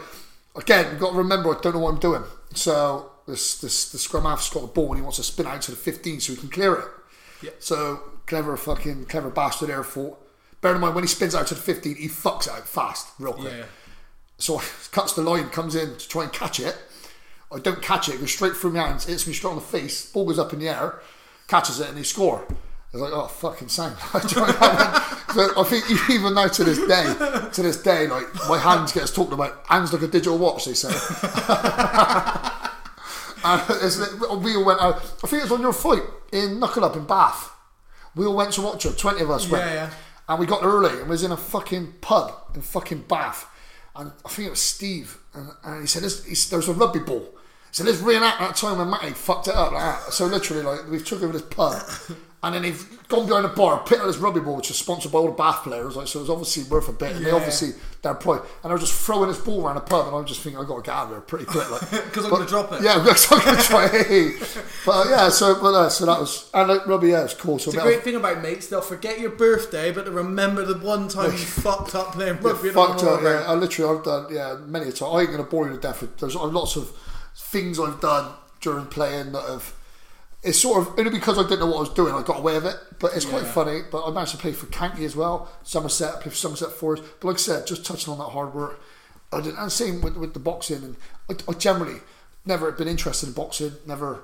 [0.54, 2.22] again, you've got to remember, I don't know what I'm doing.
[2.54, 5.62] So this this the scrum half's got the ball and he wants to spin out
[5.62, 6.88] to the 15 so he can clear it.
[7.42, 7.50] Yeah.
[7.58, 10.18] So clever fucking clever bastard there thought.
[10.60, 13.32] Bear in mind when he spins out to the 15, he fucks out fast, real
[13.32, 13.52] quick.
[13.52, 13.64] Yeah.
[14.38, 14.60] So
[14.92, 16.76] cuts the line, comes in to try and catch it.
[17.52, 19.62] I don't catch it, it goes straight through my hands, hits me straight on the
[19.62, 21.00] face, ball goes up in the air,
[21.48, 22.46] catches it and they score.
[22.92, 23.96] I was like, oh fucking sound.
[24.28, 29.12] so I think even now to this day, to this day, like my hands gets
[29.12, 29.64] talked about.
[29.66, 30.90] Hands like a digital watch, they say.
[33.44, 34.96] And we all went out.
[34.96, 37.50] I think it was on your fight in Knuckle Up in Bath.
[38.14, 38.98] We all went to watch it.
[38.98, 39.64] Twenty of us went.
[39.64, 39.90] Yeah, yeah.
[40.28, 43.46] And we got early and was in a fucking pub in fucking Bath.
[43.96, 45.18] And I think it was Steve.
[45.34, 47.20] And, and he said, there's, he there's a rugby ball.
[47.20, 49.98] He said, let's reenact that time when Matty fucked it up like.
[50.12, 51.82] So literally, like, we've took over this pub.
[52.42, 55.12] And then they've gone behind the bar, picked up this rugby ball, which is sponsored
[55.12, 55.94] by all the Bath players.
[55.94, 57.14] Like, so it was obviously worth a bit.
[57.14, 60.06] And they obviously, they're probably, and I was just throwing this ball around the pub.
[60.06, 61.70] And I was just thinking, I've got to get out of here pretty quick.
[61.70, 61.80] Like,
[62.12, 62.82] 'Cause I'm But- gonna drop it.
[62.82, 64.32] Yeah, because I'm going to try.
[64.86, 67.58] But uh, yeah, so, but, uh, so that was, and like, rugby, yeah, it's cool.
[67.58, 70.78] So The a great thing about mates, they'll forget your birthday, but they remember the
[70.78, 72.70] one time you fucked up playing rugby.
[72.70, 73.44] fucked up, yeah.
[73.46, 75.14] I literally, I've done, yeah, many a time.
[75.14, 76.00] I ain't going to bore you to death.
[76.00, 76.90] with- There's lots of
[77.36, 79.74] things I've done during playing that have.
[80.42, 82.54] It's sort of only because I didn't know what I was doing, I got away
[82.54, 82.76] with it.
[82.98, 83.80] But it's quite funny.
[83.90, 87.02] But I managed to play for County as well, Somerset, I played for Somerset Forest.
[87.20, 88.80] But like I said, just touching on that hard work.
[89.32, 90.82] I did, and same with, with the boxing.
[90.82, 90.96] And
[91.30, 92.00] I, I generally
[92.46, 94.20] never been interested in boxing, never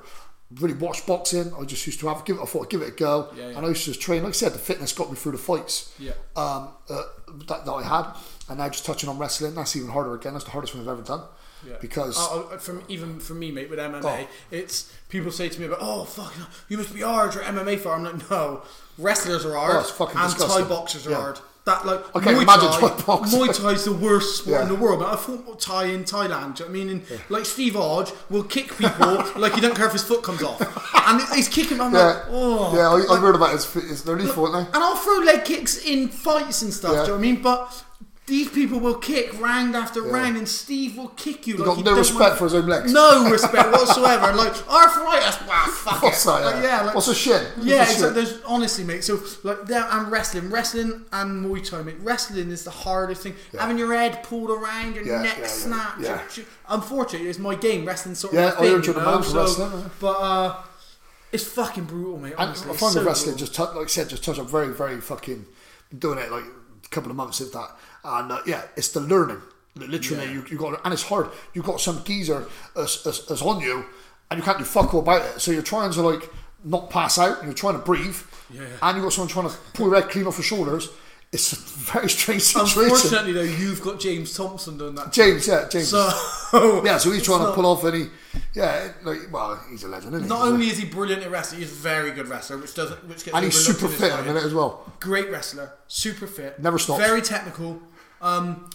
[0.60, 1.52] really watched boxing.
[1.60, 2.40] I just used to have give it.
[2.42, 3.56] I thought I'd give it a go, Yeah, yeah.
[3.58, 4.22] and I used to just train.
[4.22, 6.12] Like I said, the fitness got me through the fights Yeah.
[6.34, 7.02] um, uh,
[7.46, 8.14] that, that I had.
[8.48, 10.32] And now just touching on wrestling, that's even harder again.
[10.32, 11.22] That's the hardest one I've ever done.
[11.66, 11.74] Yeah.
[11.80, 14.28] Because oh, oh from even for me, mate, with MMA, Oh.
[14.50, 16.32] it's people say to me about, oh fuck,
[16.68, 17.34] you must be hard.
[17.34, 17.92] You're MMA for.
[17.92, 18.62] I'm like, no,
[18.98, 20.62] wrestlers are hard, oh, and disgusting.
[20.64, 21.16] Thai boxers are Yeah.
[21.16, 21.38] hard.
[21.64, 23.40] That like I can't Muay imagine Thai, Thai boxing.
[23.40, 25.00] Muay Thai's the worst sport in the world.
[25.00, 26.54] But I fought Thai in Thailand.
[26.54, 26.88] Do you know what I mean?
[26.90, 30.44] And, Like Steve Hodge will kick people like he don't care if his foot comes
[30.44, 30.60] off,
[31.08, 31.80] and he's kicking.
[31.80, 34.58] I'm yeah, like, oh, yeah, I, I heard about his, his they're now.
[34.58, 36.92] and I'll throw leg kicks in fights and stuff.
[36.92, 36.98] Yeah.
[36.98, 37.42] Do you know what I mean?
[37.42, 37.84] But
[38.26, 41.54] these people will kick round after round, and Steve will kick you.
[41.54, 42.92] He like got he no respect want- for his own legs.
[42.92, 44.32] no respect whatsoever.
[44.34, 46.28] Like arthritis, wow, fuck What's it.
[46.28, 46.44] that?
[46.44, 47.52] Like, yeah, like, What's a shit?
[47.60, 47.88] yeah.
[48.04, 49.04] A there's honestly, mate.
[49.04, 51.96] So like there and wrestling, wrestling and Muay Thai, mate.
[52.00, 53.34] Wrestling is the hardest thing.
[53.58, 56.00] Having your head pulled around, your Yeah, neck yeah, yeah, snapped.
[56.00, 56.20] yeah.
[56.68, 57.84] unfortunately, it's my game.
[57.86, 58.70] Wrestling sort Yeah, of I thing.
[58.72, 59.14] heard you're you the know?
[59.14, 59.90] man for so, wrestling.
[60.00, 60.56] But uh,
[61.32, 62.32] it's fucking brutal, mate.
[62.32, 63.46] And Honestly, I find so the wrestling brutal.
[63.46, 65.46] just touch, like I said, just touch up very, very fucking
[65.90, 67.70] been doing it like a couple of months if that.
[68.06, 69.42] And uh, yeah, it's the learning.
[69.74, 70.32] Literally, Yeah.
[70.32, 71.28] you you got and it's hard.
[71.52, 73.84] You got some geezer as, as, as on you,
[74.30, 75.40] and you can't do fuck all about it.
[75.40, 76.30] So you're trying to like
[76.64, 77.38] not pass out.
[77.38, 78.16] and You're trying to breathe,
[78.50, 78.62] Yeah.
[78.80, 80.88] and you've got someone trying to pull your head clean off your shoulders.
[81.32, 82.82] It's a very strange situation.
[82.84, 85.12] Unfortunately, though, you've got James Thompson doing that.
[85.12, 85.88] James, yeah, James.
[85.88, 86.08] So
[86.84, 88.06] yeah, so he's trying to pull off any.
[88.54, 90.28] Yeah, like well, he's a legend, isn't?
[90.28, 92.74] Not He's a- only is he brilliant at wrestling, he's a very good wrestler, which
[92.74, 94.26] doesn't which gets and he's super fit in a fight.
[94.26, 94.90] minute as well.
[95.00, 97.00] Great wrestler, super fit, Never stops.
[97.04, 97.82] very technical.
[98.20, 98.70] Um,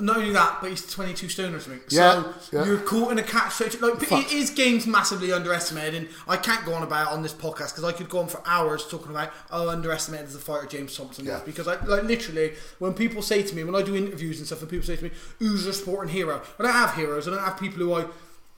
[0.00, 1.82] not only that, but he's 22 stone or something.
[1.90, 2.64] Yeah, so yeah.
[2.64, 3.52] you're caught in a catch.
[3.52, 3.80] situation.
[3.86, 4.28] Like Fuck.
[4.30, 7.84] his game's massively underestimated, and I can't go on about it on this podcast because
[7.84, 11.26] I could go on for hours talking about how underestimated as a fighter James Thompson
[11.26, 11.36] Yeah.
[11.36, 11.42] is.
[11.42, 14.62] Because I like literally when people say to me when I do interviews and stuff,
[14.62, 17.28] and people say to me, "Who's your sporting hero?" I don't have heroes.
[17.28, 18.06] I don't have people who I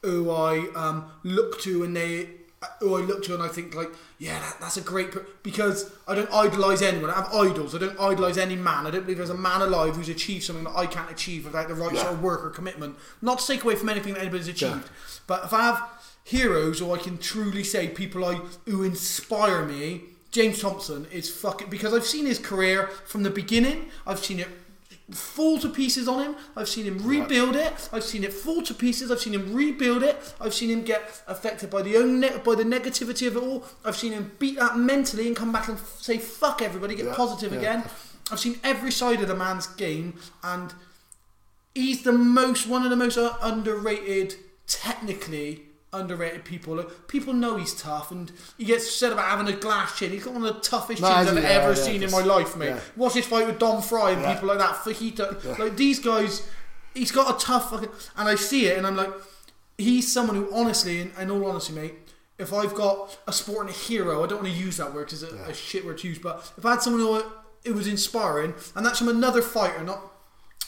[0.02, 2.28] who I um, look to and they
[2.80, 5.26] who I oh, look to and I think like, yeah, that, that's a great per-,
[5.42, 7.10] because I don't idolize anyone.
[7.10, 7.74] I have idols.
[7.74, 8.86] I don't idolize any man.
[8.86, 11.68] I don't believe there's a man alive who's achieved something that I can't achieve without
[11.68, 12.02] the right Yeah.
[12.02, 12.96] sort of work or commitment.
[13.20, 14.88] Not to take away from anything that anybody's achieved,
[15.26, 15.82] but if I have
[16.24, 20.02] heroes or I can truly say people I who inspire me.
[20.30, 23.90] James Thompson is fucking because I've seen his career from the beginning.
[24.06, 24.48] I've seen it
[25.12, 26.36] fall to pieces on him.
[26.56, 27.88] I've seen him rebuild it.
[27.92, 29.10] I've seen it fall to pieces.
[29.10, 30.16] I've seen him rebuild it.
[30.40, 33.64] I've seen him get affected by the own ne- by the negativity of it all.
[33.84, 37.06] I've seen him beat that mentally and come back and f- say fuck everybody, get
[37.06, 37.58] Yeah, positive yeah.
[37.58, 37.84] again.
[38.30, 40.72] I've seen every side of the man's game, and
[41.74, 46.82] he's the most one of the most underrated technically underrated people.
[47.08, 50.10] People know he's tough, and he gets said about having a glass chin.
[50.10, 52.22] He's got one of the toughest No, chins I've yeah, ever yeah, seen in my
[52.22, 52.68] life, mate.
[52.70, 52.80] yeah.
[52.96, 54.76] Watch his fight with Don Frye and people like that.
[54.76, 56.48] Fujita, like these guys
[56.94, 59.10] he's got a tough fucking, and I see it, and I'm like,
[59.78, 61.94] he's someone who honestly, in, in all honesty, mate.
[62.38, 65.32] If I've got a sporting hero, I don't want to use that word because it's
[65.32, 66.18] a, a shit word to use.
[66.18, 67.22] But if I had someone who
[67.64, 70.00] it was inspiring, and that's from another fighter, not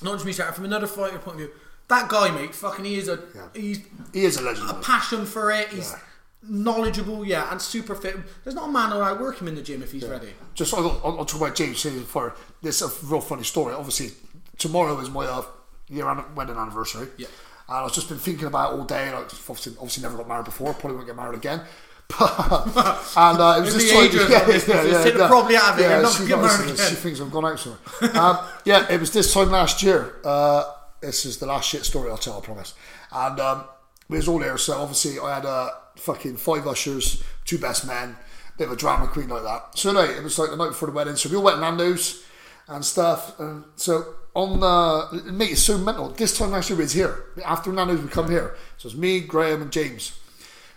[0.02, 1.50] not just me, from another fighter point of view,
[1.88, 3.18] that guy, mate, fucking, he is a
[3.55, 3.81] he's
[4.12, 4.70] He is a legend.
[4.70, 5.68] a passion for it.
[5.68, 5.99] He's Yeah.
[6.42, 8.16] knowledgeable, yeah, and super fit.
[8.42, 10.35] There's not a man who'll outwork him in the gym if he's ready.
[10.55, 13.75] just I'll, I'll, talk about James for this a real funny story.
[13.75, 14.11] Obviously,
[14.59, 15.42] tomorrow is my uh,
[15.88, 17.09] year wedding anniversary.
[17.16, 17.27] Yeah.
[17.68, 19.11] And I've just been thinking about it all day.
[19.12, 20.75] Like, obviously, obviously never got married before.
[20.75, 21.62] Probably won't get married again.
[22.20, 25.90] And uh, it was Maybe this time, Adrian's on this, just probably out of it,
[25.90, 27.81] I'm she, got- she thinks I've gone out somewhere.
[28.16, 30.14] um, yeah, it was this time last year.
[30.23, 30.73] Uh,
[31.05, 32.75] this is the last shit story I'll tell, I promise.
[33.12, 33.64] And um,
[34.09, 34.59] we was all there.
[34.59, 38.17] So obviously, I had uh, fucking five ushers, two best men,
[38.59, 39.79] bit of a drama queen like that.
[39.79, 41.17] So anyway, it was like the night before the wedding.
[41.17, 42.25] So we all went Nando's
[42.69, 43.38] and stuff.
[43.38, 46.09] And so on the mate, it's so mental.
[46.11, 47.25] This time last year we was here.
[47.45, 48.57] After Nando's, we come here.
[48.79, 50.19] So it's me, Graham, and James.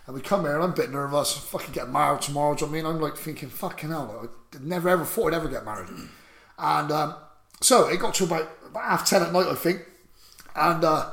[0.06, 1.36] And we come here and I'm a bit nervous.
[1.36, 2.54] Fucking get married tomorrow.
[2.54, 2.86] Do you know I mean?
[2.86, 4.30] I'm like thinking, fucking hell.
[4.54, 5.90] I never ever thought I'd ever get married.
[6.58, 7.14] And um,
[7.60, 9.82] so it got to about, about half ten at night, I think.
[10.56, 11.10] And uh,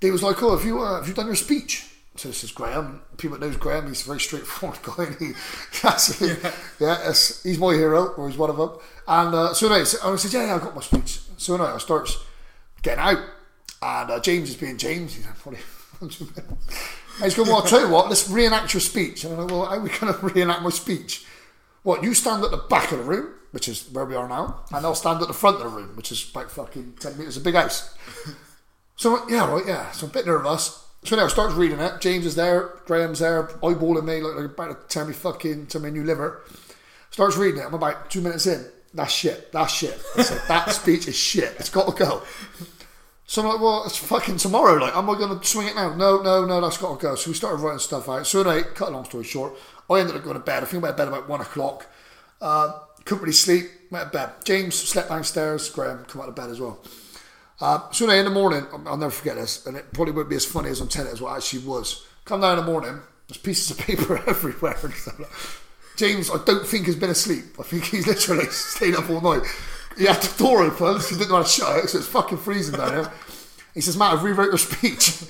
[0.00, 1.84] they was like, oh, have you, uh, have you done your speech?
[2.16, 3.00] So this is Graham.
[3.16, 5.04] People knows Graham, he's a very straightforward guy.
[5.04, 5.32] And he,
[5.82, 6.34] that's, yeah,
[6.80, 8.70] that's- he's my hero, or he's one of them.
[9.06, 11.20] And uh, so anyway, so I said, yeah, yeah, I got my speech.
[11.36, 12.18] So anyway, I starts
[12.82, 13.18] getting out.
[13.80, 15.14] And uh, James is being James.
[15.14, 15.54] He's like, "What
[16.10, 19.22] do you-" And he's going, well, I'll tell you what, let's reenact your speech.
[19.22, 21.24] And I'm like, well, how are we going to reenact my speech?
[21.84, 24.64] What, you stand at the back of the room, which is where we are now,
[24.72, 27.36] and I'll stand at the front of the room, which is about fucking 10 metres,
[27.36, 27.94] a big house.
[28.98, 29.90] So, yeah, right, yeah.
[29.92, 30.84] So I'm a bit nervous.
[31.04, 32.00] So now I start reading it.
[32.00, 35.80] James is there, Graham's there, eyeballing me, like, like about to tell me fucking, tell
[35.80, 36.42] me new liver.
[37.10, 37.66] Starts reading it.
[37.66, 38.66] I'm about two minutes in.
[38.92, 39.52] That's shit.
[39.52, 40.02] That's shit.
[40.16, 41.54] I said, that speech is shit.
[41.60, 42.22] It's got to go.
[43.26, 44.74] So I'm like, well, it's fucking tomorrow.
[44.74, 45.94] Like, am I going to swing it now?
[45.94, 47.14] No, no, no, that's got to go.
[47.14, 48.26] So we started writing stuff out.
[48.26, 49.54] So anyway, cut a long story short,
[49.88, 50.64] I ended up going to bed.
[50.64, 51.86] I think I went to bed about one o'clock.
[52.40, 53.66] Uh, couldn't really sleep.
[53.92, 54.30] Went to bed.
[54.44, 55.70] James slept downstairs.
[55.70, 56.80] Graham come out of bed as well.
[57.60, 60.36] Uh, so anyway, in the morning, I'll never forget this, and it probably won't be
[60.36, 62.06] as funny as I'm telling it as what actually was.
[62.24, 64.76] Come down in the morning, there's pieces of paper everywhere.
[65.96, 67.44] James, I don't think has been asleep.
[67.58, 69.42] I think he's literally stayed up all night.
[69.96, 72.06] He had the door open, so he didn't know how to shut it, so it's
[72.06, 73.12] fucking freezing down here.
[73.74, 75.24] He says, Matt, I've rewrote your speech.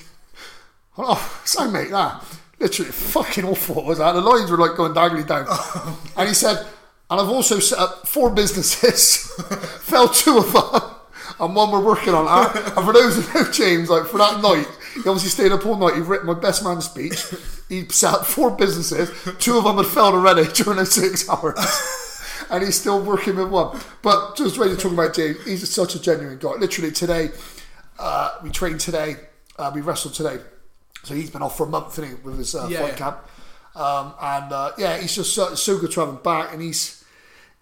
[0.98, 2.22] oh, so mate, that
[2.58, 4.12] literally fucking awful was that.
[4.12, 5.46] The lines were like going diagonally down.
[6.16, 6.66] And he said,
[7.10, 9.32] and I've also set up four businesses,
[9.80, 10.82] fell two of them,
[11.40, 12.26] and one we're working on.
[12.56, 15.76] And for those who know James, like for that night, he obviously stayed up all
[15.76, 15.94] night.
[15.94, 17.24] He written my best man speech.
[17.68, 19.10] He sat four businesses.
[19.38, 21.56] Two of them had failed already during those six hours.
[22.50, 23.78] And he's still working with one.
[24.02, 25.44] But just ready to talk about James.
[25.44, 26.52] He's such a genuine guy.
[26.52, 27.30] Literally today,
[27.98, 29.16] uh, we trained today.
[29.58, 30.38] Uh, we wrestled today.
[31.04, 32.96] So he's been off for a month he, with his uh, Yeah, fight yeah.
[32.96, 33.18] camp.
[33.76, 36.52] Um, and uh, yeah, he's just so, so good to have him back.
[36.52, 37.04] And he's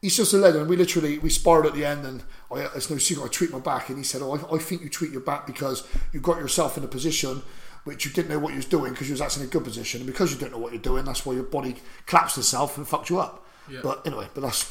[0.00, 0.68] he's just a legend.
[0.68, 3.60] We literally we sparred at the end, and I, it's no secret I tweet my
[3.60, 6.38] back, and he said, "Oh, I, I think you tweet your back because you got
[6.38, 7.42] yourself in a position."
[7.84, 9.62] Which you didn't know what you was doing because you was actually in a good
[9.62, 12.76] position, and because you didn't know what you're doing, that's why your body collapsed itself
[12.76, 13.46] and fucked you up.
[13.70, 13.78] Yeah.
[13.80, 14.68] But anyway, but that's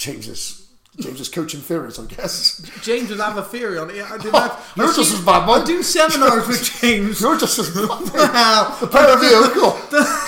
[0.97, 2.61] James's James's coaching theories, I guess.
[2.81, 4.09] James would have a theory on it.
[4.09, 5.53] I did oh, have, You're I just see- as bad, mate.
[5.53, 7.19] I do seminars with James.
[7.21, 8.77] You're just as Wow.
[8.79, 9.61] the pair of you.
[9.61, 9.81] God,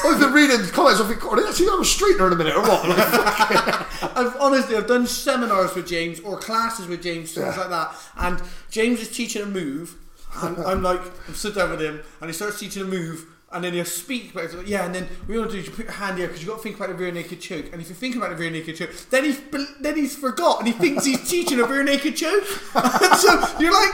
[0.05, 0.99] I've been reading comments.
[0.99, 2.61] I think, God, are they actually going to have a straightener in a minute or
[2.63, 2.81] what?
[4.17, 7.61] I've honestly I've done seminars with James or classes with James, things Yeah.
[7.61, 7.95] like that.
[8.17, 9.95] And James is teaching a move,
[10.41, 13.25] and I'm like, I'm stood there with him, and he starts teaching a move,
[13.57, 14.53] and then he'll speak about it.
[14.55, 16.27] Like, yeah, and then we you want to do is you put your hand here
[16.27, 17.65] because you've got to think about the rear naked choke.
[17.73, 19.39] And if you're thinking about the rear naked choke, then he's
[19.81, 22.43] then he's forgot, and he thinks he's teaching a rear naked choke.
[22.75, 23.93] and so you're like,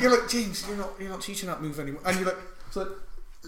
[0.00, 2.36] you're like, James, you're not you're not teaching that move anymore, and you're like,
[2.76, 2.88] like.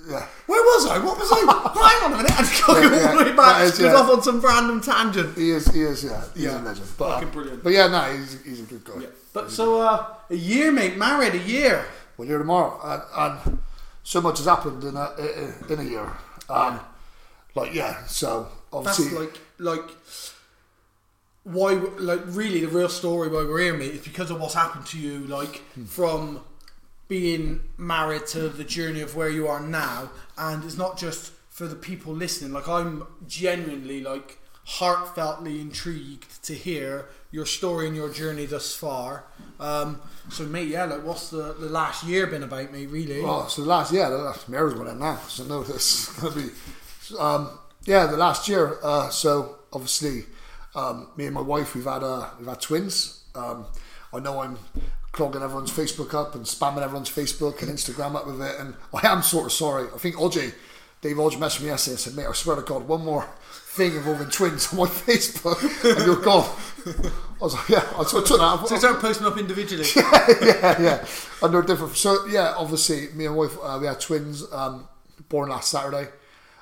[0.08, 0.26] yeah.
[0.46, 0.98] Where was I?
[0.98, 1.40] What was I?
[2.00, 2.38] Hang on a minute.
[2.38, 3.62] And go Yeah, all the way yeah, back.
[3.64, 3.94] is, goes yeah.
[3.94, 5.36] off on some random tangent.
[5.36, 6.24] He is, he is, yeah.
[6.34, 6.60] He's Yeah.
[6.60, 6.88] a legend.
[6.98, 7.62] But, Fucking uh, brilliant.
[7.64, 9.06] But yeah, no, he's, he's a good guy.
[9.32, 11.84] But so uh, a year, mate, married a year.
[12.16, 13.02] Well, you're tomorrow, and,
[13.46, 13.58] and
[14.02, 16.12] so much has happened in a in a year.
[16.48, 16.80] Um,
[17.54, 19.90] like yeah, so That's obviously, like like
[21.44, 24.86] why like really the real story why we're here, mate, is because of what's happened
[24.86, 25.20] to you.
[25.20, 26.40] Like from
[27.08, 31.66] being married to the journey of where you are now, and it's not just for
[31.66, 32.52] the people listening.
[32.52, 39.24] Like I'm genuinely like heartfeltly intrigued to hear your story and your journey thus far.
[39.58, 42.86] Um, so, mate, yeah, like what's the, the last year been about, mate?
[42.86, 43.22] Really?
[43.22, 46.20] Oh, so the last yeah, the last Mary's going in now, so no, this is
[46.20, 46.50] gonna be,
[47.18, 48.78] um, yeah, the last year.
[48.82, 50.24] Uh, so obviously,
[50.76, 53.24] um, me and my wife we've had uh, we've had twins.
[53.34, 53.66] Um,
[54.12, 54.58] I know I'm
[55.12, 58.58] clogging everyone's Facebook up and spamming everyone's Facebook and Instagram up with it.
[58.58, 59.86] And I am sort of sorry.
[59.94, 60.52] I think Odgie,
[61.00, 63.28] Dave Odgie messaged me yesterday and said, mate, I swear to God, one more
[63.72, 66.48] thing involving twins on my Facebook and you're gone.
[67.40, 68.64] I was like, yeah, I took that.
[68.68, 69.86] So start posting up individually.
[69.96, 70.82] yeah, yeah.
[70.82, 71.06] yeah.
[71.42, 71.96] Under different.
[71.96, 74.88] So yeah, obviously, me and my wife, uh, we had twins um,
[75.28, 76.10] born last Saturday,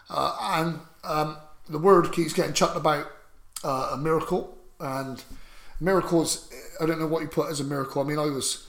[0.09, 1.37] uh, and um,
[1.69, 3.11] the word keeps getting chucked about
[3.65, 5.23] uh, a miracle and
[5.81, 6.49] miracles.
[6.81, 8.03] I don't know what you put as a miracle.
[8.03, 8.69] I mean, I was,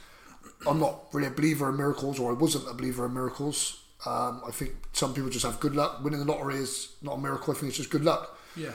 [0.67, 3.80] I'm not really a believer in miracles, or I wasn't a believer in miracles.
[4.05, 6.03] Um, I think some people just have good luck.
[6.03, 7.53] Winning the lottery is not a miracle.
[7.53, 8.37] I think it's just good luck.
[8.55, 8.71] Yeah.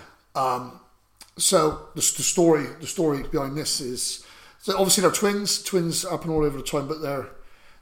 [1.38, 4.24] So the, the story, the story behind this is,
[4.60, 5.62] so obviously they're twins.
[5.62, 7.28] Twins happen all over the time, but they're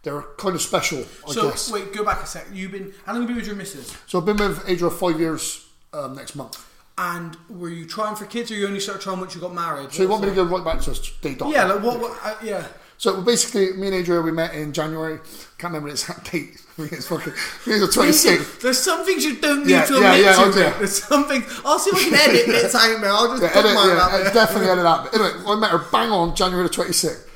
[0.02, 1.70] they're kind of special, I So guess.
[1.72, 2.46] wait, go back a sec.
[2.52, 3.96] You've been how long have you been with your missus?
[4.06, 6.66] So I've been with Adria five years um, next month.
[6.98, 9.92] And were you trying for kids, or you only started trying once you got married?
[9.92, 11.50] So you want me to go right back to day dot?
[11.52, 12.00] Yeah, like what?
[12.00, 12.66] what uh, yeah.
[13.04, 15.18] So basically, me and Adria we met in January.
[15.58, 16.52] Can't remember the exact date.
[16.56, 17.34] I think it's fucking.
[17.34, 18.62] I think it's the twenty sixth.
[18.62, 20.40] There's some things you don't need Yeah, to yeah, admit yeah, to.
[20.40, 21.60] I'll There's some things.
[21.66, 23.10] I'll see if I can edit out, man.
[23.10, 25.02] I'll just Yeah, edit, mine yeah, out definitely edit that.
[25.04, 27.28] But anyway, I met her bang on January the twenty sixth.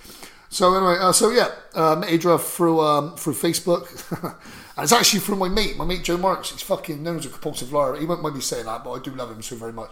[0.48, 4.33] So anyway, uh, so yeah, uh, met Adria through um, through Facebook, and
[4.85, 6.50] it's actually through my mate, my mate Joe Marks.
[6.50, 7.94] He's fucking known as a compulsive liar.
[7.96, 9.90] He won't mind me saying that, but I do love him so very much.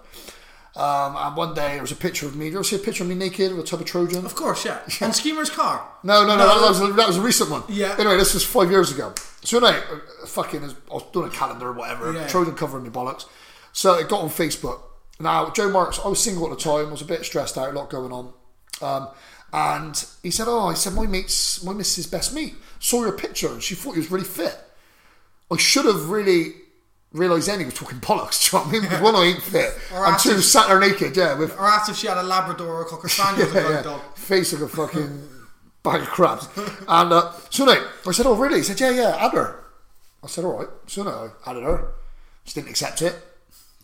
[0.76, 2.46] Um, and one day there was a picture of me.
[2.46, 4.26] Did you ever see a picture of me naked with a tub of Trojan?
[4.26, 4.80] Of course, yeah.
[5.00, 5.88] On Schemer's car.
[6.02, 7.62] No, no, no, that, was a, that was a recent one.
[7.68, 7.96] Yeah.
[7.98, 9.14] Anyway, this was five years ago.
[9.42, 12.26] So anyway, uh, fucking, I was doing a calendar or whatever, Yeah.
[12.26, 13.24] Trojan covering me bollocks.
[13.72, 14.80] So it got on Facebook.
[15.18, 17.70] Now, Joe Marks, I was single at the time, I was a bit stressed out,
[17.70, 18.34] a lot going on.
[18.82, 19.08] Um,
[19.54, 22.54] and he said, oh, I said, my mate's, my missus' best mate.
[22.80, 24.58] Saw your picture and she thought he was really fit.
[25.50, 26.52] I should have really
[27.16, 28.82] realised then he was talking bollocks, do you know what I mean?
[28.82, 29.74] Because one, I ain't fit.
[29.92, 32.82] And two, sat there naked, yeah, with Or asked if she had a Labrador or
[32.82, 33.82] a Cocker Spaniel yeah, yeah.
[33.82, 34.00] dog.
[34.14, 35.28] Face like a fucking
[35.82, 36.48] bag of crabs.
[36.88, 38.58] And uh, so no, I said, oh really?
[38.58, 39.64] He said, yeah, yeah, add her.
[40.22, 40.68] I said, all right.
[40.86, 41.92] So no, I added her.
[42.44, 43.14] She didn't accept it.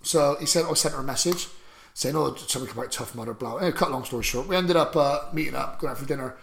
[0.02, 1.48] So he said, I sent her a message
[1.94, 3.56] saying, oh, something about tough mother, blah.
[3.56, 6.36] Anyway, cut long story short, we ended up uh, meeting up, going out for dinner.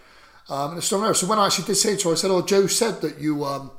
[0.48, 1.14] Um, and it's still there.
[1.14, 3.44] So when I actually did say to her, I said, oh, Joe said that you
[3.44, 3.70] um,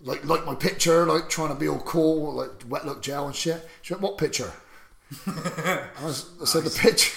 [0.00, 3.34] like like my picture, like trying to be all cool, like wet look gel and
[3.34, 3.66] shit.
[3.82, 4.52] She went, what picture?
[5.26, 7.14] I, was, I said the pitch.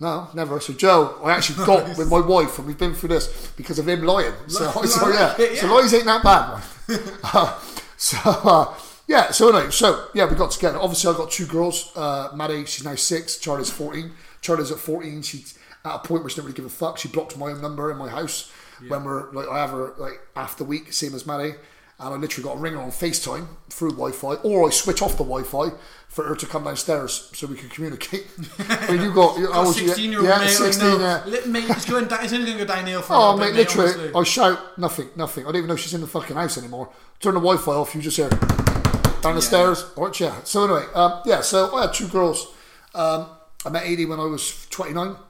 [0.00, 0.60] No, never.
[0.60, 3.88] So Joe, I actually got with my wife, and we've been through this because of
[3.88, 4.32] him lying.
[4.48, 5.60] So, Like- so yeah, yeah.
[5.60, 6.62] so lies ain't that bad.
[7.24, 7.60] uh,
[7.96, 8.74] so uh,
[9.06, 10.78] yeah, so anyway, so yeah, we got together.
[10.78, 11.92] Obviously, I got two girls.
[11.94, 13.38] Uh, Maddie, she's now six.
[13.38, 14.12] Charlie's fourteen.
[14.40, 15.22] Charlie's at fourteen.
[15.22, 16.98] She's at a point where she doesn't really give a fuck.
[16.98, 18.50] She blocked my own number in my house
[18.88, 21.54] when we're like I have her like half the week, same as Maddie.
[21.98, 25.24] And I literally got a ringer on FaceTime through Wi-Fi, or I switch off the
[25.24, 25.70] Wi-Fi
[26.08, 28.26] for her to come downstairs so we can communicate.
[28.68, 30.46] I mean, you got, you, I was, 16 year old yeah.
[30.46, 30.98] 16, I know.
[30.98, 31.24] yeah.
[31.24, 32.24] Li- Mate, it's going down.
[32.24, 34.12] It's only going to go downhill for Oh, mate, bit, literally.
[34.14, 35.44] I shout nothing, nothing.
[35.44, 36.90] I don't even know she's in the fucking house anymore.
[37.20, 39.84] Turn the Wi-Fi off, you just hear down the stairs.
[39.96, 40.42] Right, yeah.
[40.42, 41.40] So anyway, um, yeah.
[41.42, 42.48] So I had two girls.
[42.94, 43.28] Um,
[43.64, 45.14] I met Edie when I was 29.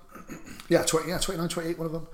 [0.70, 2.06] Yeah, 20, yeah, 29, 28, one of them.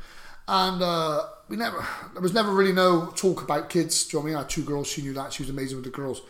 [0.48, 4.04] And uh, we never, there was never really no talk about kids.
[4.04, 4.36] Do you know what I mean?
[4.36, 4.88] I had two girls.
[4.88, 5.32] She knew that.
[5.32, 6.22] She was amazing with the girls.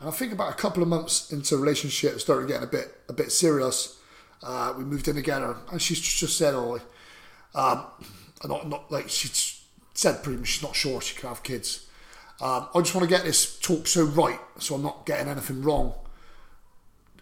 [0.00, 3.12] And I think about a couple of months into relationship, started getting a bit, a
[3.12, 3.98] bit serious.
[4.42, 6.80] Uh, we moved in together, and she's just said, "Oh,
[7.54, 7.86] um,
[8.44, 9.30] not not like she
[9.94, 11.86] said pretty much she's not sure she can have kids.
[12.40, 15.62] Um, I just want to get this talk so right, so I'm not getting anything
[15.62, 15.94] wrong.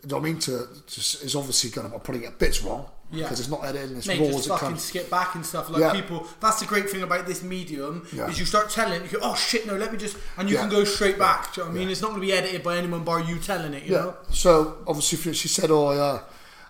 [0.01, 0.39] Do you know what I mean?
[0.41, 3.25] To just is obviously going to probably get bits wrong Yeah.
[3.25, 3.97] because it's not editing.
[3.97, 5.69] It's Mate, raw just fucking skip back and stuff.
[5.69, 5.93] Like Yeah.
[5.93, 8.29] people, that's the great thing about this medium Yeah.
[8.29, 10.63] is you start telling, you go, oh shit, no, let me just, and you Yeah.
[10.63, 11.53] can go straight back.
[11.55, 11.91] Do you know what I mean?
[11.91, 13.83] It's not going to be edited by anyone bar you telling it.
[13.85, 14.01] You Yeah.
[14.01, 14.17] know?
[14.31, 16.21] So obviously she said, "Oh, uh,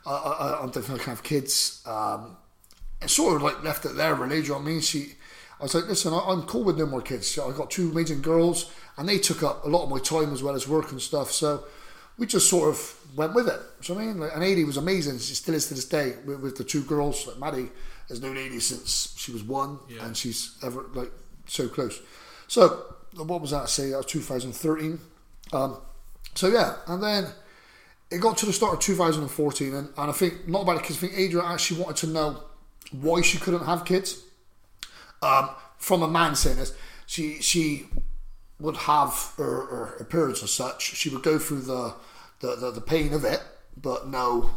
[0.07, 2.37] I, I, I don't think I can have kids." Um,
[3.03, 4.37] and sort of like left it there, really.
[4.40, 4.81] Do you know what I mean?
[4.81, 5.14] She,
[5.59, 7.38] I was like, "Listen, I, I'm cool with no more kids.
[7.38, 10.42] I got two amazing girls, and they took up a lot of my time as
[10.42, 11.31] well as work and stuff.
[11.33, 11.64] So
[12.18, 13.61] we just sort of went with it.
[13.83, 14.20] Do you know what I mean?
[14.20, 15.18] Like, and Adie was amazing.
[15.18, 17.27] She still is to this day with, with the two girls.
[17.27, 17.70] Like Maddie
[18.09, 20.05] has known Adie since she was one, Yeah.
[20.07, 21.12] and she's ever like
[21.46, 22.01] so close.
[22.49, 22.85] So
[23.16, 23.68] what was that?
[23.68, 24.99] Say that was 2013.
[25.53, 25.78] Um,
[26.34, 27.26] so yeah, and then
[28.11, 30.99] it got to the start of 2014, and, and I think not about the kids.
[31.03, 32.43] I think Adrian actually wanted to know
[32.93, 34.22] why she couldn't have kids.
[35.22, 36.72] Um, from a man saying this,
[37.07, 37.87] she she
[38.59, 40.82] would have her, her appearance as such.
[40.97, 41.95] She would go through the
[42.41, 43.41] the, the, the pain of it,
[43.76, 44.51] but no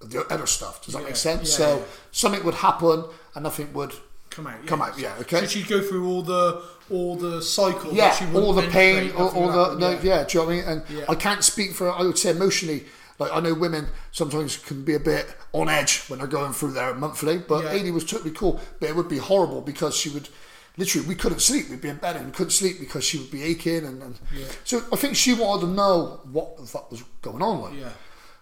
[0.00, 0.84] the other stuff.
[0.84, 1.50] Does that Yeah, make sense?
[1.50, 1.84] yeah, so yeah.
[2.10, 3.92] something would happen, and nothing would.
[4.30, 4.60] Come out.
[4.62, 4.66] Yeah.
[4.68, 5.40] Come out, yeah, okay.
[5.40, 7.94] So she'd go through all the all the cycles.
[7.94, 10.24] yeah, that she all the pain, all, all the no, yeah.
[10.24, 10.64] Do you know what I mean?
[10.64, 11.04] And Yeah.
[11.08, 11.92] I can't speak for.
[11.92, 12.86] I would say emotionally,
[13.18, 16.72] Like I know women sometimes can be a bit on edge when they're going through
[16.72, 17.72] their monthly, but Yeah.
[17.72, 18.58] Amy was totally cool.
[18.80, 20.28] But it would be horrible because she would
[20.76, 21.68] literally we couldn't sleep.
[21.68, 24.18] We'd be in bed and we couldn't sleep because she would be aching and, and
[24.34, 24.46] Yeah.
[24.64, 27.62] so I think she wanted to know what the fuck was going on.
[27.62, 27.90] Like Yeah.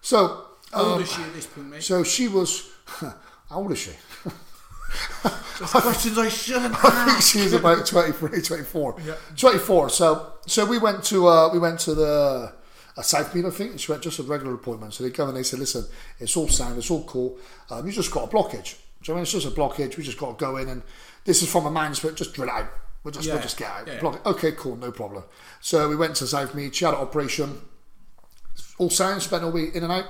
[0.00, 0.46] so.
[0.72, 1.82] How old um, is she at this point, mate?
[1.82, 2.70] So she was.
[3.00, 3.90] How old is she?
[5.22, 8.96] That's questions I shouldn't I think she's about 23, 24.
[9.04, 9.14] Yeah.
[9.36, 9.90] 24.
[9.90, 12.52] So so we went to uh, we went to the
[12.96, 14.94] a uh, Southmead, I think, and she went just a regular appointment.
[14.94, 15.84] So they come and they said, listen,
[16.18, 17.38] it's all sound, it's all cool.
[17.70, 18.76] Um, you just got a blockage.
[19.02, 19.96] So I mean, it's just a blockage.
[19.96, 20.82] We just got to go in and
[21.24, 22.16] this is from a man's foot.
[22.16, 22.68] Just drill out.
[23.02, 23.34] We'll just, Yeah.
[23.34, 23.86] we'll just get out.
[23.86, 23.94] Yeah.
[24.14, 24.26] It.
[24.26, 25.24] Okay, cool, no problem.
[25.60, 26.74] So we went to Southmead.
[26.74, 27.62] She had an operation.
[28.78, 29.22] All sound.
[29.22, 30.06] Spent all week in and out.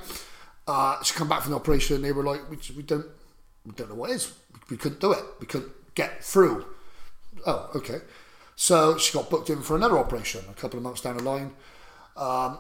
[0.67, 1.97] Uh, she come back from the operation.
[1.97, 3.07] and They were like, we, we don't,
[3.65, 4.33] we don't know what is.
[4.71, 5.23] We couldn't do it.
[5.41, 6.65] We couldn't get through.
[7.47, 7.99] Oh, okay.
[8.57, 11.53] So she got booked in for another operation a couple of months down the line.
[12.17, 12.59] Um,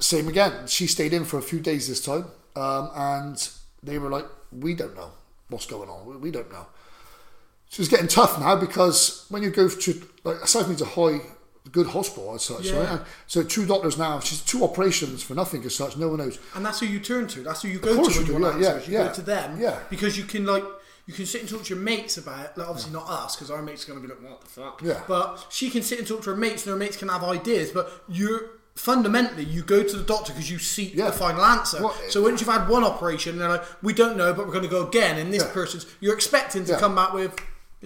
[0.00, 0.66] same again.
[0.66, 3.50] She stayed in for a few days this time, um, and
[3.82, 5.10] they were like, "We don't know
[5.48, 6.06] what's going on.
[6.06, 6.66] We, we don't know."
[7.68, 11.20] So it's getting tough now because when you go to like Southmead's a high,
[11.72, 12.78] good hospital as such, Yeah.
[12.78, 12.88] right?
[12.90, 14.20] And so two doctors now.
[14.20, 15.96] She's two operations for nothing as such.
[15.96, 16.38] No one knows.
[16.54, 17.40] And that's who you turn to.
[17.42, 18.88] That's who you go to course when you want yeah, answers.
[18.88, 19.60] yeah, you go to them.
[19.60, 19.78] Yeah.
[19.90, 20.62] Because you can like
[21.06, 22.52] you can sit and talk to your mates about it.
[22.58, 24.80] Like obviously not us because our mates are going to be like, what the fuck.
[24.82, 25.02] Yeah.
[25.06, 27.70] But she can sit and talk to her mates, and her mates can have ideas.
[27.72, 31.06] But you're fundamentally you go to the doctor because you seek Yeah.
[31.06, 31.82] the final answer.
[31.82, 34.64] Well, so once you've had one operation, they're like, we don't know, but we're going
[34.64, 35.18] to go again.
[35.18, 35.50] And this Yeah.
[35.52, 36.78] person's you're expecting to Yeah.
[36.78, 37.34] come back with.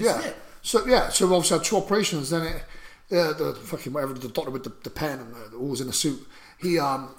[0.01, 0.20] Yeah.
[0.20, 0.36] It.
[0.62, 2.30] So yeah, so we obviously had two operations.
[2.30, 2.62] Then it,
[3.09, 5.92] yeah, the fucking whatever the doctor with the, the pen and the, always in a
[5.92, 6.26] suit.
[6.61, 7.14] He um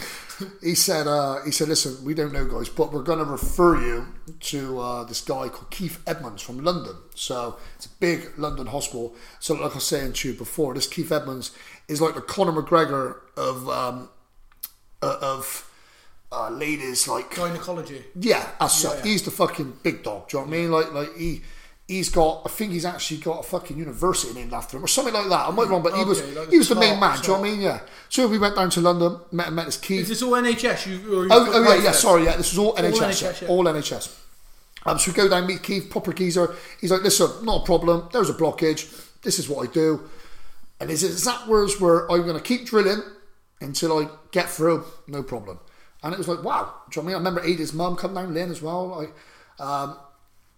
[0.62, 3.80] he said uh, he said listen, we don't know guys, but we're going to refer
[3.80, 4.06] you
[4.40, 6.96] to uh, this guy called Keith Edmonds from London.
[7.14, 9.14] So it's a big London hospital.
[9.40, 11.50] So like I was saying to you before, this Keith Edmonds
[11.86, 14.08] is like the Conor McGregor of um,
[15.02, 15.70] uh, of
[16.32, 18.04] uh, ladies like Gynecology.
[18.18, 19.04] yeah, as such, yeah.
[19.04, 20.28] he's the fucking big dog.
[20.28, 20.70] Do you know what I mean?
[20.70, 21.42] Like, like he,
[21.88, 22.42] he's got.
[22.44, 25.48] I think he's actually got a fucking university named after him or something like that.
[25.48, 27.16] I might be wrong, but he was, like he was the main man.
[27.16, 27.60] Do you know what I mean?
[27.60, 27.80] Yeah.
[28.08, 29.98] So we went down to London, met met his key.
[29.98, 30.86] Is this all NHS?
[30.86, 31.92] You, or you Oh, oh yeah, yeah.
[31.92, 32.36] Sorry, yeah.
[32.36, 32.92] This was all NHS.
[32.92, 33.48] NHS, yeah.
[33.48, 34.16] All NHS.
[34.86, 36.54] Um, so we go down, meet Keith, proper geezer.
[36.80, 38.08] He's like, listen, not a problem.
[38.12, 39.06] There's a blockage.
[39.22, 40.08] This is what I do.
[40.80, 43.02] And his exact words were, I'm going to keep drilling
[43.60, 44.84] until I get through.
[45.08, 45.58] No problem.
[46.02, 46.72] And it was like, wow.
[46.90, 47.14] Do you know what I mean?
[47.14, 48.86] I remember Ada's mum come down, Lynn as well.
[48.86, 49.12] Like,
[49.58, 49.98] um,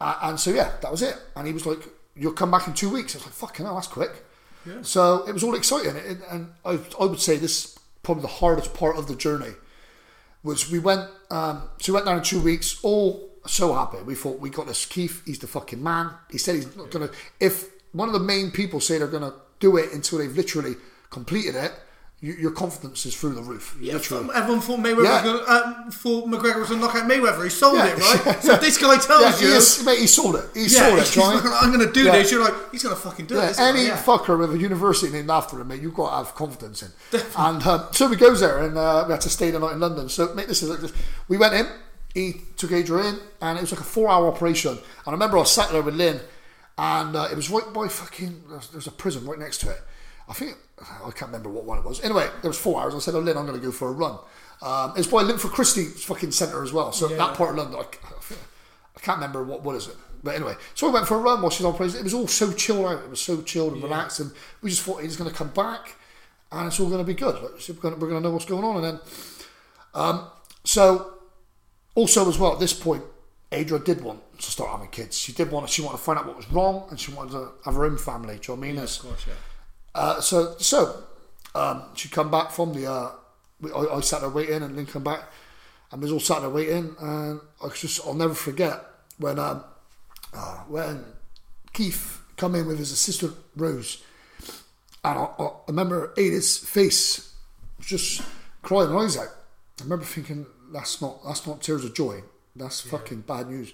[0.01, 1.17] and so, yeah, that was it.
[1.37, 1.81] And he was like,
[2.15, 3.15] you'll come back in two weeks.
[3.15, 4.25] I was like, fucking hell, that's quick.
[4.67, 4.83] Yeah.
[4.83, 5.97] So it was all exciting.
[5.97, 9.53] And, and I, I would say this is probably the hardest part of the journey
[10.43, 14.15] was we went um, so we went down in two weeks all so happy we
[14.15, 17.69] thought we got this Keith he's the fucking man he said he's not gonna if
[17.93, 20.77] one of the main people say they're gonna do it until they've literally
[21.11, 21.73] completed it
[22.23, 25.23] you, your confidence is through the roof Yeah, literally everyone thought Mayweather Yeah.
[25.23, 27.45] was gonna, uh, thought McGregor was going to knock out Mayweather.
[27.45, 27.87] He sold Yeah.
[27.87, 28.43] it, right?
[28.43, 31.17] So this guy tells yeah, he, you, is, mate, he sold it he sold it
[31.17, 32.31] like, I'm going to do this.
[32.31, 33.41] You're like, he's going to fucking do it.
[33.41, 33.97] this guy, any yeah.
[34.03, 36.91] fucker with a university named after him, mate, you've got to have confidence in.
[37.37, 39.81] and um, so we goes there, and uh, we had to stay the night in
[39.81, 40.09] London.
[40.09, 40.93] So, mate, this is like this.
[41.29, 41.67] We went in,
[42.15, 44.73] he took Adrian in, and it was like a four-hour operation.
[44.73, 46.21] And I remember I was sat there with Lynn,
[46.77, 48.43] and uh, it was right by fucking.
[48.49, 49.81] There was a prison right next to it.
[50.31, 52.01] I think I can't remember what one it was.
[52.03, 52.95] Anyway, there was four hours.
[52.95, 54.17] I said, "Oh, Lynn, I'm going to go for a run."
[54.63, 56.93] Um, it's by Linford Christie fucking centre as well.
[56.93, 57.17] So Yeah.
[57.17, 57.85] that part of London, I,
[58.97, 59.97] I can't remember what what is it.
[60.23, 62.01] But anyway, so I went for a run while she's on prison.
[62.01, 63.03] It was all so chilled out.
[63.03, 64.31] It was so chilled and relaxed, and
[64.63, 65.97] we just thought he's going to come back,
[66.53, 67.43] and it's all going to be good.
[67.43, 69.01] Like, so we're going to, we're going to know what's going on, and then,
[69.95, 70.27] um,
[70.65, 71.15] so
[71.95, 73.03] also as well at this point,
[73.51, 75.19] Adra did want to start having kids.
[75.19, 75.69] She did want.
[75.71, 77.97] She wanted to find out what was wrong, and she wanted to have her own
[77.99, 78.39] family.
[78.39, 78.77] Do you know what I mean?
[78.77, 79.35] Yeah, of course, yeah.
[79.95, 81.05] Uh, so so
[81.55, 82.91] um, she come back from the.
[82.91, 83.11] Uh,
[83.75, 85.25] I, I sat there waiting, and then come back,
[85.91, 88.81] and we was all sat there waiting, and I just I'll never forget
[89.19, 89.65] when um,
[90.35, 91.05] uh, when
[91.73, 94.03] Keith come in with his assistant Rose,
[95.05, 97.35] and I, I remember Ada's face
[97.79, 98.23] was just
[98.63, 99.29] crying her eyes out.
[99.81, 102.23] I remember thinking that's not that's not tears of joy,
[102.55, 103.73] that's fucking bad news.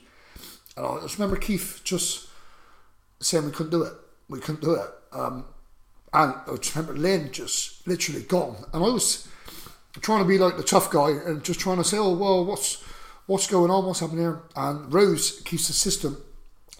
[0.76, 2.28] And I just remember Keith just
[3.20, 3.92] saying we couldn't do it,
[4.28, 4.90] we couldn't do it.
[5.12, 5.44] Um,
[6.12, 8.56] and I just remember Lynn just literally gone.
[8.72, 9.28] And I was
[10.00, 12.82] trying to be like the tough guy and just trying to say, oh, well, what's
[13.26, 13.86] what's going on?
[13.86, 14.40] What's happening here?
[14.54, 16.22] And Rose keeps the system.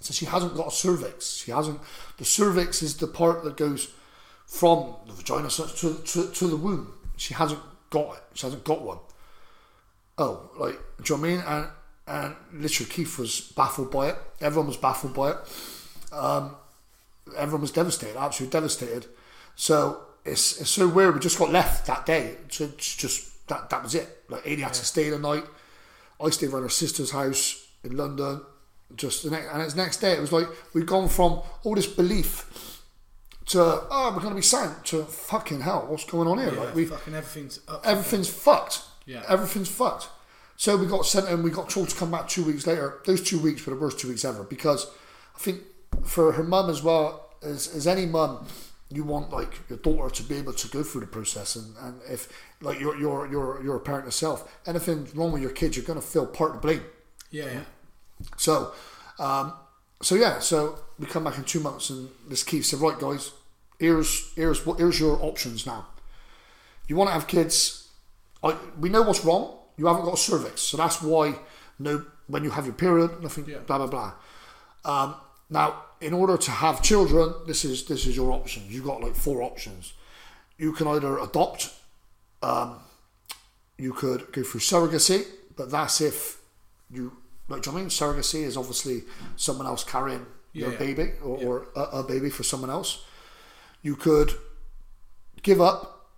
[0.00, 1.36] So she hasn't got a cervix.
[1.36, 1.80] She hasn't.
[2.18, 3.92] The cervix is the part that goes
[4.46, 6.92] from the vagina to, to, to the womb.
[7.16, 7.60] She hasn't
[7.90, 8.22] got it.
[8.34, 8.98] She hasn't got one.
[10.18, 11.44] Oh, like, do you know I mean?
[11.46, 11.66] And,
[12.06, 14.16] and literally Keith was baffled by it.
[14.40, 15.36] Everyone was baffled by it.
[16.12, 16.56] Um,
[17.36, 19.06] everyone was devastated, absolutely devastated.
[19.54, 21.14] So it's, it's so weird.
[21.14, 24.24] We just got left that day to just that that was it.
[24.28, 25.44] Like Adi had to stay the night.
[26.20, 28.42] I stayed around her sister's house in London.
[28.94, 30.12] Just the next, and it's next day.
[30.12, 32.82] It was like we'd gone from all this belief
[33.46, 35.86] to oh we're going to be sound to fucking hell.
[35.88, 36.52] What's going on here?
[36.54, 37.82] Yeah, like we fucking everything's up.
[37.84, 38.82] everything's fucked.
[39.04, 39.22] Yeah.
[39.28, 40.08] Everything's fucked.
[40.56, 43.00] So we got sent and we got told to come back two weeks later.
[43.04, 44.86] Those two weeks were the worst two weeks ever because
[45.34, 45.60] I think
[46.04, 48.46] for her mum as well, as, as any mum,
[48.90, 52.00] you want like your daughter to be able to go through the process and, and
[52.08, 52.28] if
[52.60, 56.00] like you're you're you're you're a parent yourself, anything wrong with your kids, you're gonna
[56.00, 56.82] feel part of the blame.
[57.30, 57.60] yeah, yeah.
[58.36, 58.72] So,
[59.18, 59.52] um,
[60.00, 63.32] so yeah, so we come back in two months, and this Keith said, "Right, guys,
[63.78, 65.86] here's here's what here's your options now.
[66.88, 67.88] You want to have kids?
[68.42, 69.58] I, we know what's wrong.
[69.76, 71.34] You haven't got a cervix, so that's why
[71.78, 73.58] no when you have your period, nothing, Yeah.
[73.66, 74.12] blah blah blah.
[74.84, 75.16] Um,
[75.48, 78.72] now, in order to have children, this is this is your options.
[78.72, 79.92] You've got like four options.
[80.58, 81.72] You can either adopt,
[82.42, 82.76] um,
[83.78, 85.24] you could go through surrogacy,
[85.56, 86.38] but that's if
[86.90, 87.16] you
[87.48, 87.62] like.
[87.62, 87.90] Do you know what I mean?
[87.90, 89.02] Surrogacy is obviously
[89.36, 90.78] someone else carrying your Yeah.
[90.78, 93.04] baby or, or a, a baby for someone else.
[93.82, 94.32] You could
[95.42, 96.08] give up,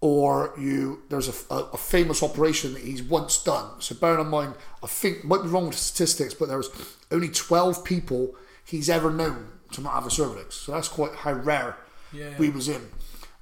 [0.00, 3.80] or you there's a, a, a famous operation that he's once done.
[3.80, 6.70] So bearing in mind, I think might be wrong with the statistics, but there was
[7.10, 8.34] only twelve people
[8.68, 10.54] he's ever known to not have a cervix.
[10.56, 11.76] So that's quite how rare
[12.12, 12.36] Yeah.
[12.38, 12.82] we was in.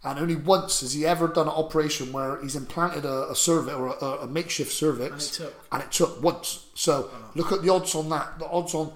[0.05, 3.75] And only once has he ever done an operation where he's implanted a, a cervix
[3.77, 5.65] or a, a makeshift cervix, And it took.
[5.73, 6.67] and it took once.
[6.75, 8.39] So look at the odds on that.
[8.39, 8.93] The odds on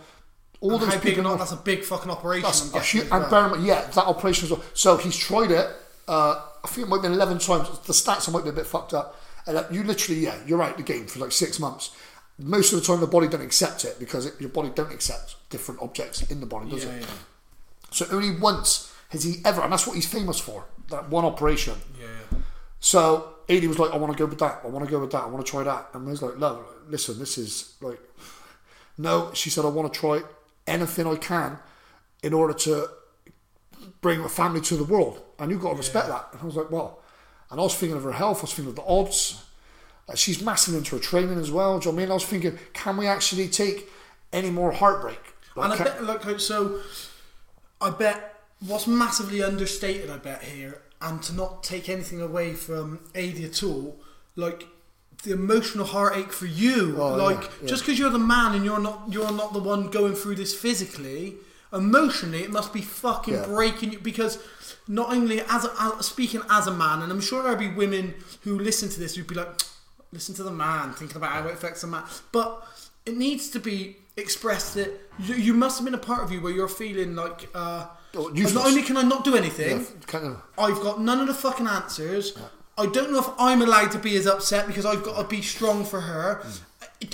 [0.61, 1.22] all those How big people.
[1.24, 1.39] not?
[1.39, 2.43] That's a big fucking operation.
[2.45, 4.62] That's I'm a huge, and bear in mind, yeah, that operation as well.
[4.74, 5.68] So he's tried it.
[6.07, 7.66] Uh, I think it might have been eleven times.
[7.81, 9.18] The stats might be a bit fucked up.
[9.47, 11.91] And uh, you literally, yeah, you're out the game for like six months.
[12.41, 15.36] Most of the time, the body don't accept it because it, your body don't accept
[15.51, 17.03] different objects in the body, does Yeah, it?
[17.03, 17.07] yeah.
[17.91, 20.64] So only once has he ever, and that's what he's famous for.
[20.88, 21.74] That one operation.
[22.01, 22.38] Yeah, yeah.
[22.80, 24.61] So Adi was like, I want to go with that.
[24.64, 25.22] I want to go with that.
[25.22, 25.88] I want to try that.
[25.93, 28.01] And I was like, no, listen, this is like,
[28.97, 29.32] no.
[29.34, 30.22] She said, I want to try
[30.66, 31.59] anything I can
[32.22, 32.88] in order to
[34.01, 35.20] bring a family to the world.
[35.38, 36.28] And you've got to respect that.
[36.32, 37.01] And I was like, well,
[37.51, 38.38] and I was thinking of her health.
[38.38, 39.45] I was thinking of the odds.
[40.11, 41.78] Uh, she's massive into her training as well.
[41.78, 42.11] Do you know what I mean?
[42.11, 43.88] I was thinking, can we actually take
[44.32, 45.20] any more heartbreak?
[45.56, 46.80] Like, And I can- bet, like, so
[47.80, 53.00] I bet what's massively understated, I bet here, and to not take anything away from
[53.14, 54.00] Adi at all,
[54.36, 54.66] like
[55.22, 57.68] the emotional heartache for you, Oh, like yeah, yeah.
[57.68, 60.54] just because you're the man and you're not, you're not the one going through this
[60.54, 61.36] physically.
[61.72, 63.46] Emotionally, it must be fucking Yeah.
[63.46, 64.38] breaking you because
[64.88, 68.14] not only as, a, as speaking as a man, and I'm sure there'll be women
[68.42, 69.48] who listen to this who'd be like,
[70.12, 72.04] listen to the man, thinking about how it affects the man.
[72.32, 72.66] But
[73.06, 76.40] it needs to be expressed that you, you must have been a part of you
[76.40, 80.26] where you're feeling like, uh, Oh, not only can I not do anything, yeah, kind
[80.26, 82.36] of, I've got none of the fucking answers.
[82.76, 85.42] I don't know if I'm allowed to be as upset because I've got to be
[85.42, 86.44] strong for her.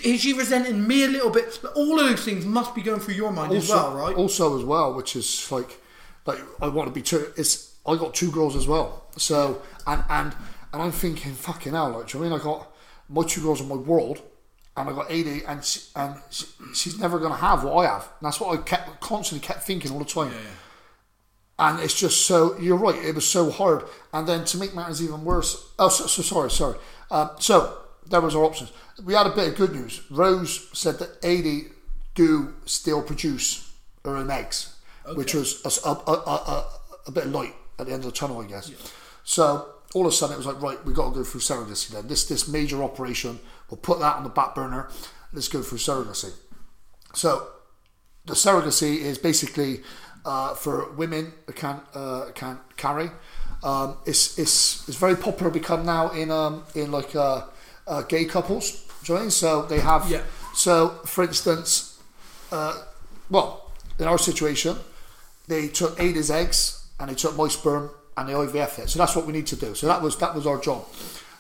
[0.03, 1.59] Is she resenting me a little bit?
[1.75, 4.17] All of those things must be going through your mind as well, right?
[4.17, 5.81] Also, as well, which is like,
[6.25, 7.33] like I want to be two.
[7.37, 9.05] It's I got two girls as well.
[9.17, 10.35] So and and
[10.73, 12.55] and I'm thinking, fucking hell, like, do you know what I mean?
[12.55, 12.73] I got
[13.09, 14.21] my two girls in my world,
[14.77, 18.03] and I got Adie, and she, and she, she's never gonna have what I have.
[18.03, 20.33] And that's what I kept constantly kept thinking all the time.
[21.59, 23.03] And it's just so you're right.
[23.03, 25.73] It was so hard, and then to make matters even worse.
[25.79, 26.79] Oh, so, so sorry, sorry.
[27.11, 28.73] Um, so there was our options.
[29.03, 30.03] We had a bit of good news.
[30.11, 31.69] Rose said that Adie
[32.15, 33.73] do still produce
[34.05, 34.77] her own eggs,
[35.15, 36.67] which was a, a, a, a,
[37.07, 38.71] a bit of light at the end of the tunnel, I guess.
[39.25, 41.89] So all of a sudden it was like, right, we got to go through surrogacy
[41.91, 42.07] then.
[42.09, 43.39] This this major operation,
[43.71, 44.91] we'll put that on the back burner.
[45.33, 46.33] Let's go through surrogacy.
[47.15, 47.49] So
[48.27, 49.83] the surrogacy is basically
[50.25, 53.11] uh, for women that can't uh, can't carry.
[53.63, 57.45] Um, it's it's it's very popular become now in um, in like uh,
[57.87, 58.85] uh, gay couples.
[59.05, 59.31] You know I mean?
[59.31, 60.11] So they have.
[60.11, 60.23] Yeah.
[60.55, 62.01] So for instance,
[62.51, 62.83] uh,
[63.31, 64.77] well, in our situation,
[65.49, 68.91] they took Ada's eggs and they took my sperm and the IVF it.
[68.91, 69.75] So that's what we need to do.
[69.75, 70.87] So that was that was our job.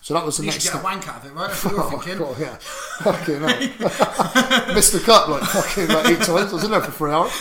[0.02, 0.82] So that was the You next should get step.
[0.82, 1.48] a wank out of it, right?
[1.48, 2.18] That's what you're Oh, thinking.
[2.18, 2.56] God, yeah.
[3.00, 4.74] Fucking hell.
[4.74, 6.50] Missed the cut like fucking like eight times.
[6.50, 7.32] I was in there for three hours.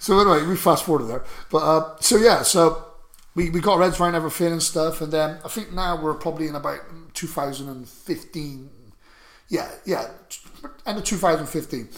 [0.00, 1.24] So anyway, we fast forwarded there.
[1.50, 2.84] But uh, so yeah, so
[3.36, 6.14] we, we got our heads around everything and stuff, and then I think now we're
[6.14, 6.80] probably in about
[7.14, 8.70] 2015.
[9.48, 10.08] Yeah, yeah,
[10.86, 11.88] end of 2015.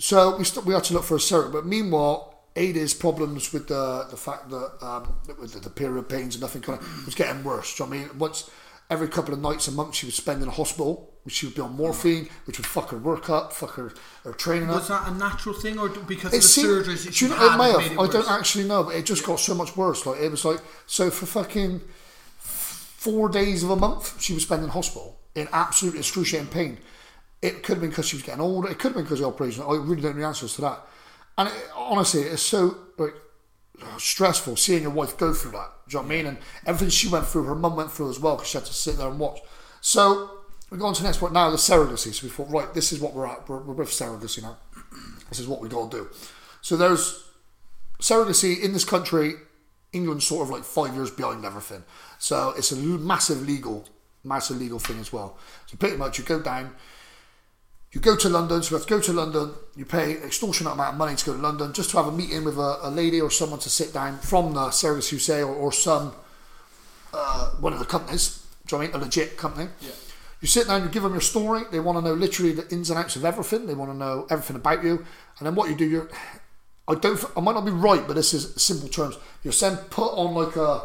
[0.00, 2.34] So we st- we had to look for a surrogate, but meanwhile.
[2.58, 6.62] Ada's problems with the the fact that um, with the, the period pains and nothing
[6.62, 7.76] kind of was getting worse.
[7.76, 8.18] Do you know what I mean?
[8.18, 8.50] Once
[8.90, 11.54] every couple of nights a month she would spend in a hospital, which she would
[11.54, 13.92] be on morphine, which would fuck her work up, fuck her,
[14.24, 14.76] her training up.
[14.76, 17.36] Was that a natural thing, or because It of the seemed- surgeries she you know,
[17.36, 17.92] had it may have.
[17.92, 20.04] it I don't actually know, but it just got so much worse.
[20.06, 21.80] Like it was like so for fucking
[22.38, 26.78] four days of a month she was spending in hospital in absolute excruciating pain.
[27.40, 28.68] It could have been because she was getting older.
[28.68, 29.62] It could have been because of the operation.
[29.62, 30.80] I really don't know the answers to that.
[31.38, 33.14] And it, honestly, it's so like
[33.96, 35.70] stressful seeing your wife go through that.
[35.88, 36.26] Do you know what I mean?
[36.26, 38.74] And everything she went through, her mum went through as well because she had to
[38.74, 39.40] sit there and watch.
[39.80, 40.30] So
[40.70, 42.12] we go on to the next point now, the surrogacy.
[42.12, 43.48] So we thought, right, this is what we're at.
[43.48, 44.58] We're, we're with surrogacy now.
[45.28, 46.10] This is what we got to do.
[46.60, 47.24] So there's
[48.00, 49.34] surrogacy in this country.
[49.92, 51.84] England's sort of like five years behind everything.
[52.18, 53.86] So it's a massive legal,
[54.24, 55.38] massive legal thing as well.
[55.66, 56.74] So pretty much you go down,
[57.92, 60.74] you go to London, so you have to go to London, you pay an extortionate
[60.74, 62.90] amount of money to go to London just to have a meeting with a, a
[62.90, 66.12] lady or someone to sit down from the surrogacy say or, or some
[67.14, 69.00] uh, one of the companies, do you know I mean?
[69.00, 69.70] A legit company.
[69.80, 69.90] Yeah.
[70.40, 71.62] You sit down, you give them your story.
[71.72, 73.66] They want to know literally the ins and outs of everything.
[73.66, 75.04] They want to know everything about you.
[75.38, 76.08] And then what you do, you're,
[76.86, 79.16] I don't, I might not be right, but this is simple terms.
[79.42, 80.82] You're then put on like a,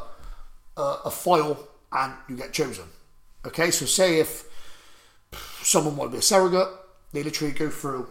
[0.77, 2.85] a, a file and you get chosen.
[3.45, 4.45] Okay, so say if
[5.61, 6.69] someone want to be a surrogate,
[7.14, 8.07] they literally go through,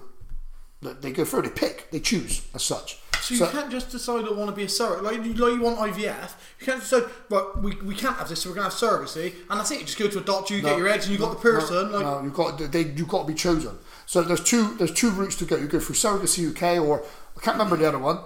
[0.81, 2.99] they go through, they pick, they choose as such.
[3.21, 5.05] So you can't just decide I want to be a surrogate.
[5.05, 8.41] Like, you- like you want IVF, you can't decide, right, we, we can't have this,
[8.43, 9.79] so we're going to have surrogacy, and that's it.
[9.79, 11.93] You just go to a doctor, you get your eggs, and you've got the person.
[11.93, 13.79] No, like, no, you've got they you've got to be chosen.
[14.07, 15.57] So there's two there's two routes to go.
[15.57, 17.05] You go through surrogacy UK or
[17.37, 18.19] I can't remember the other one,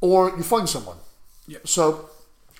[0.00, 0.96] or you find someone.
[1.48, 1.58] Yeah.
[1.64, 2.08] So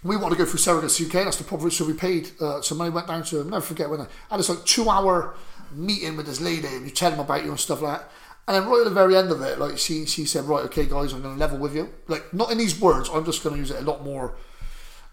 [0.03, 1.25] we want to go through surrogacy UK.
[1.25, 1.73] That's the proper route.
[1.75, 2.91] So we paid uh, some money.
[2.91, 5.37] Went down to I'll never forget when I had this like two hour
[5.75, 8.11] meeting with this lady, and you tell them about you and stuff like that.
[8.47, 10.85] And then right at the very end of it, like she she said, right, okay,
[10.87, 11.93] guys, I'm going to level with you.
[12.09, 13.09] Like not in these words.
[13.13, 14.35] I'm just going to use it a lot more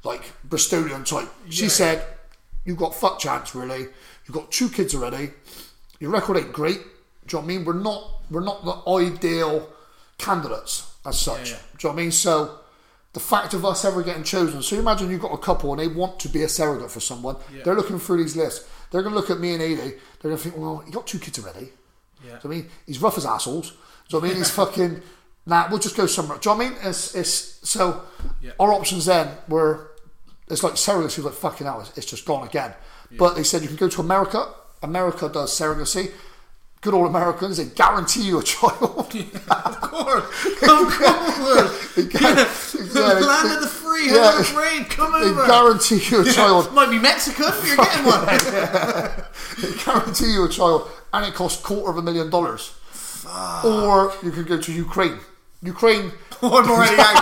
[0.03, 1.29] like Bristolian type.
[1.49, 1.69] She Yeah.
[1.69, 2.05] said,
[2.65, 3.87] "You've got fuck chance, really.
[4.25, 5.31] You've got two kids already.
[5.99, 6.77] Your record ain't great.
[6.77, 6.89] Do you
[7.33, 7.65] know what I mean?
[7.65, 9.69] We're not we're not the ideal
[10.17, 11.51] candidates as such.
[11.51, 11.61] Yeah, yeah.
[11.77, 12.11] Do you know what I mean?
[12.11, 12.59] So
[13.13, 14.61] the fact of us ever getting chosen.
[14.61, 17.35] So imagine you've got a couple and they want to be a surrogate for someone.
[17.53, 17.63] Yeah.
[17.63, 18.67] They're looking through these lists.
[18.89, 19.75] They're going to look at me and Adi.
[19.75, 21.69] They're going to think, well, you got two kids already.
[21.69, 21.69] Yeah.
[22.21, 22.69] Do you know what I mean?
[22.85, 23.71] He's rough as assholes.
[23.71, 23.81] Do you
[24.13, 24.37] know what I mean?
[24.37, 25.01] He's fucking.
[25.45, 26.37] Nah, we'll just go somewhere.
[26.37, 26.79] Do you know what I mean?
[26.83, 28.03] It's, it's so.
[28.41, 28.51] Yeah.
[28.59, 29.91] Our options then were.
[30.49, 31.81] It's like surrogacy was like fucking hell.
[31.81, 32.73] It's, it's just gone again.
[33.17, 34.53] But they said you can go to America.
[34.83, 36.11] America does surrogacy.
[36.81, 37.57] Good old Americans.
[37.57, 39.07] They guarantee you a child.
[39.51, 40.25] Of course,
[40.63, 41.95] of course.
[41.95, 42.19] They yeah.
[42.95, 44.31] yeah, they- Land they- of the free, yeah.
[44.31, 45.45] of the free, come they over.
[45.45, 46.73] guarantee you a child.
[46.73, 48.25] Might be Mexican, but you're getting one.
[49.61, 52.73] They guarantee you a child, and it costs quarter of a million dollars.
[53.63, 55.19] Or you could go to Ukraine.
[55.61, 56.11] Ukraine.
[56.43, 57.21] Oh, I'm already out.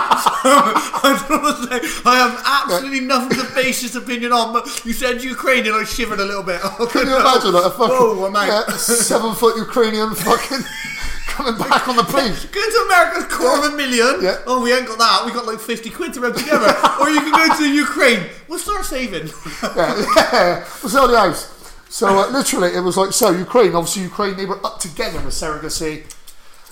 [1.04, 4.84] I don't want to say, I have absolutely nothing to base this opinion on, but
[4.84, 6.60] you said Ukraine and I shivered a little bit.
[6.90, 10.64] Can you imagine like, a fucking Whoa, yeah, seven foot Ukrainian fucking
[11.26, 12.32] coming back on the plane?
[12.50, 14.24] Go to America's quarter of a million.
[14.24, 14.38] Yeah.
[14.46, 15.26] Oh, we ain't got that.
[15.26, 16.72] We got like 50 quid to rub together.
[17.00, 18.24] or you can go to Ukraine.
[18.48, 19.28] We'll start saving.
[19.76, 20.00] yeah,
[20.32, 20.64] yeah.
[20.82, 21.60] Was on the ice.
[21.90, 23.32] So uh, literally, it was like so.
[23.32, 26.04] Ukraine, obviously, Ukraine, they were up together with surrogacy.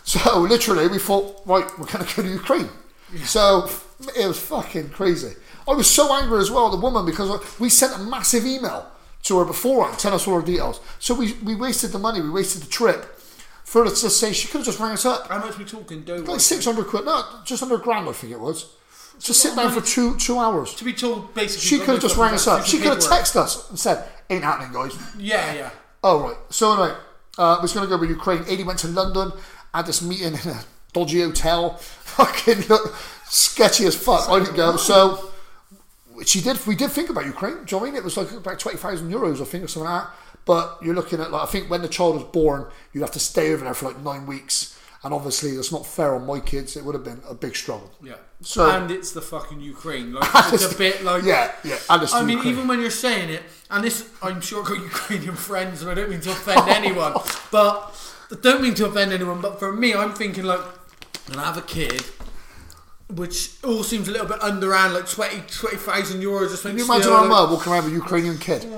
[0.09, 2.71] So literally, we thought, right, we're going to go to Ukraine.
[3.25, 3.69] So
[4.19, 5.35] it was fucking crazy.
[5.69, 8.91] I was so angry as well at the woman because we sent a massive email
[9.25, 10.81] to her beforehand, telling us all her details.
[10.99, 13.05] So we, we wasted the money, we wasted the trip
[13.65, 15.29] for her to say she could have just rang us up.
[15.29, 16.17] How much we talking, dough?
[16.17, 18.75] Like six hundred quid, no, just under a grand, I think it was.
[19.21, 20.75] Just sit down for two two hours.
[20.77, 21.67] To be told, basically.
[21.67, 22.65] She could have just rang us up.
[22.65, 25.71] She could have texted us and said, "Ain't happening, guys." Yeah, yeah.
[26.03, 26.37] Oh right.
[26.51, 26.97] So anyway,
[27.39, 28.43] uh, was going to go with Ukraine.
[28.43, 29.33] Adi went to London,
[29.79, 31.75] had this meeting in a dodgy hotel.
[32.19, 32.95] Fucking look,
[33.27, 34.29] sketchy as fuck.
[34.29, 34.77] I didn't go.
[34.77, 35.31] So
[36.25, 36.65] she did.
[36.67, 37.55] We did think about Ukraine.
[37.55, 37.97] Do you know what I mean?
[37.97, 40.11] It was like about twenty thousand euros, I think, or something like that.
[40.45, 43.21] But you're looking at like I think when the child was born, you'd have to
[43.21, 44.75] stay over there for like nine weeks.
[45.05, 46.77] And obviously, that's not fair on my kids.
[46.77, 47.89] It would have been a big struggle.
[48.03, 48.15] Yeah.
[48.41, 50.13] So- and it's the fucking Ukraine.
[50.13, 51.23] Like, it's a bit like.
[51.23, 51.79] Yeah, yeah.
[51.89, 52.53] And I mean, Ukraine.
[52.55, 55.95] even when you're saying it, and this, I'm sure I've got Ukrainian friends, and I
[55.95, 57.15] don't mean to offend anyone,
[57.53, 57.95] but
[58.31, 59.41] I don't mean to offend anyone.
[59.41, 60.61] But for me, I'm thinking like,
[61.29, 62.05] and I have a kid,
[63.15, 66.51] which all seems a little bit underhand, like 20 20,000 euros.
[66.51, 68.65] Just Can you imagine our mum walking around with a Ukrainian kid?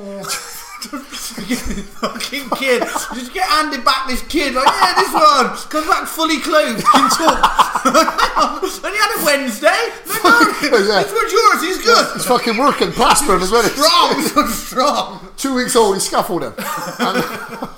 [0.81, 2.83] fucking kid.
[3.15, 7.11] Just get handed back this kid, like, yeah, this one comes back fully clothed, can
[7.11, 7.85] talk.
[7.85, 9.69] and he had a Wednesday.
[10.09, 11.03] Like, no, Yeah.
[11.03, 12.07] this one's yours, he's good.
[12.15, 13.63] He's fucking working, plastering as well.
[13.69, 15.29] Strong, strong.
[15.37, 16.53] Two weeks old, he's scaffolding
[16.99, 17.69] And-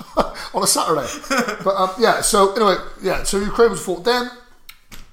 [0.53, 1.07] on a Saturday.
[1.63, 4.03] But um, yeah, so anyway, yeah, so Ukraine was fought.
[4.03, 4.29] Then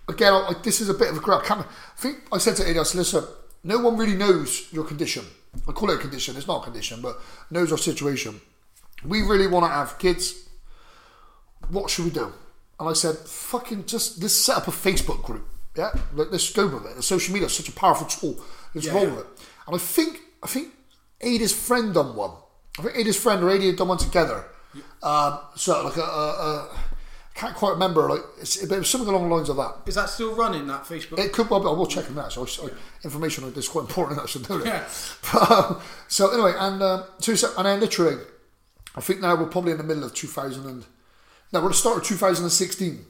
[0.09, 1.43] again, I, this is a bit of a grab.
[1.49, 1.65] I
[1.97, 3.25] think I said to Eddie, I said, listen,
[3.65, 5.25] no one really knows your condition.
[5.69, 6.37] I call it a condition.
[6.37, 7.17] It's not a condition, but
[7.51, 8.41] knows our situation.
[9.05, 10.49] We really want to have kids.
[11.69, 12.33] What should we do?
[12.79, 15.47] And I said, fucking just let's set up a Facebook group.
[15.77, 17.03] Yeah, like let's go with it.
[17.03, 18.43] Social media is such a powerful tool.
[18.75, 19.11] Let's Yeah, roll yeah.
[19.11, 19.27] with it.
[19.67, 20.69] And I think I think
[21.21, 22.33] Ada's friend done one.
[22.79, 24.45] I think Ada's friend or Ada had done one together.
[25.03, 26.69] Um, so like a, a, a
[27.35, 28.09] I can't quite remember.
[28.09, 29.77] Like it's, it was something along the lines of that.
[29.87, 31.19] Is that still running that Facebook?
[31.19, 31.67] It could well be.
[31.67, 32.33] I will check on that.
[32.33, 32.71] So I, I,
[33.05, 34.21] information on this is quite important.
[34.23, 34.67] I should know that.
[34.67, 34.85] Yeah.
[35.33, 38.23] But, um, so anyway, and um, so and then literally,
[38.95, 40.85] I think now we're probably in the middle of 2000 and
[41.53, 43.05] no, we're at the start of 2016.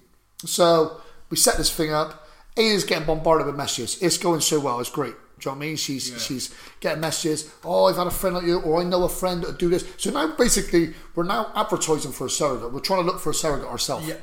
[0.44, 2.26] So we set this thing up.
[2.56, 4.00] Ada's getting bombarded with messages.
[4.02, 4.80] It's going so well.
[4.80, 5.14] It's great.
[5.40, 5.76] Do you know what I mean?
[5.76, 6.18] She's Yeah.
[6.18, 7.50] she's getting messages.
[7.64, 9.84] Oh, I've had a friend like you, or I know a friend that do this.
[9.96, 12.72] So now basically we're now advertising for a surrogate.
[12.72, 14.06] We're trying to look for a surrogate ourselves.
[14.08, 14.16] Yeah.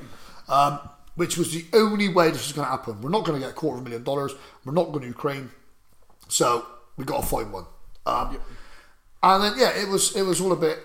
[0.47, 0.79] Um,
[1.15, 3.01] which was the only way this was going to happen.
[3.01, 4.33] We're not going to get a quarter of a million dollars.
[4.63, 5.49] We're not going to Ukraine.
[6.27, 6.65] So
[6.95, 7.65] we got to find one.
[8.05, 8.37] Um,
[9.23, 10.77] And then yeah, it was it was all a bit.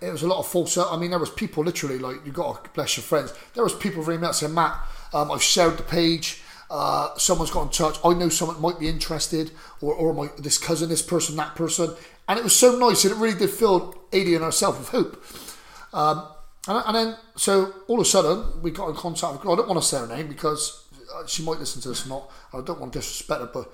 [0.00, 0.78] It was a lot of false.
[0.78, 3.34] I mean, there was people literally like you got to bless your friends.
[3.54, 4.76] There was people ringing me up saying, Matt,
[5.12, 6.42] um, I've shared the page.
[6.72, 7.98] Uh, someone's got in touch.
[8.02, 9.50] I know someone might be interested,
[9.82, 11.94] or or my this cousin, this person, that person,
[12.26, 15.22] and it was so nice, and it really did fill Ada and herself with hope.
[15.92, 16.28] Um,
[16.66, 19.52] and, and then, so all of a sudden, we got in contact with.
[19.52, 22.08] I don't want to say her name because uh, she might listen to this or
[22.08, 22.30] not.
[22.54, 23.70] I don't want to disrespect her, but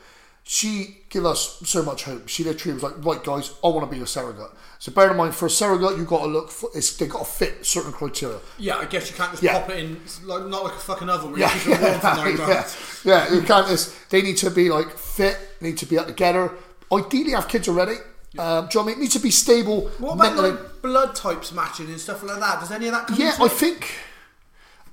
[0.50, 2.26] she gave us so much hope.
[2.26, 4.50] She literally was like, right, guys, I want to be a surrogate.
[4.78, 7.18] So bear in mind, for a surrogate, you've got to look for, it's, they've got
[7.18, 8.38] to fit certain criteria.
[8.56, 9.60] Yeah, I guess you can't just Yeah.
[9.60, 12.06] pop it in, like not like a fucking oven Yeah, you keep it warm for
[12.06, 12.68] nine yeah,
[13.04, 13.34] yeah.
[13.34, 13.70] You can't.
[13.70, 15.36] It's, they need to be like fit.
[15.60, 16.52] Need to be up together.
[16.90, 17.96] Ideally, have kids already.
[17.96, 19.00] Um, do you know what I mean?
[19.00, 19.88] Need to be stable.
[19.98, 20.50] What about mentally.
[20.52, 22.60] like blood types matching and stuff like that?
[22.60, 23.52] Does any of that come Yeah, into I it?
[23.52, 23.90] think.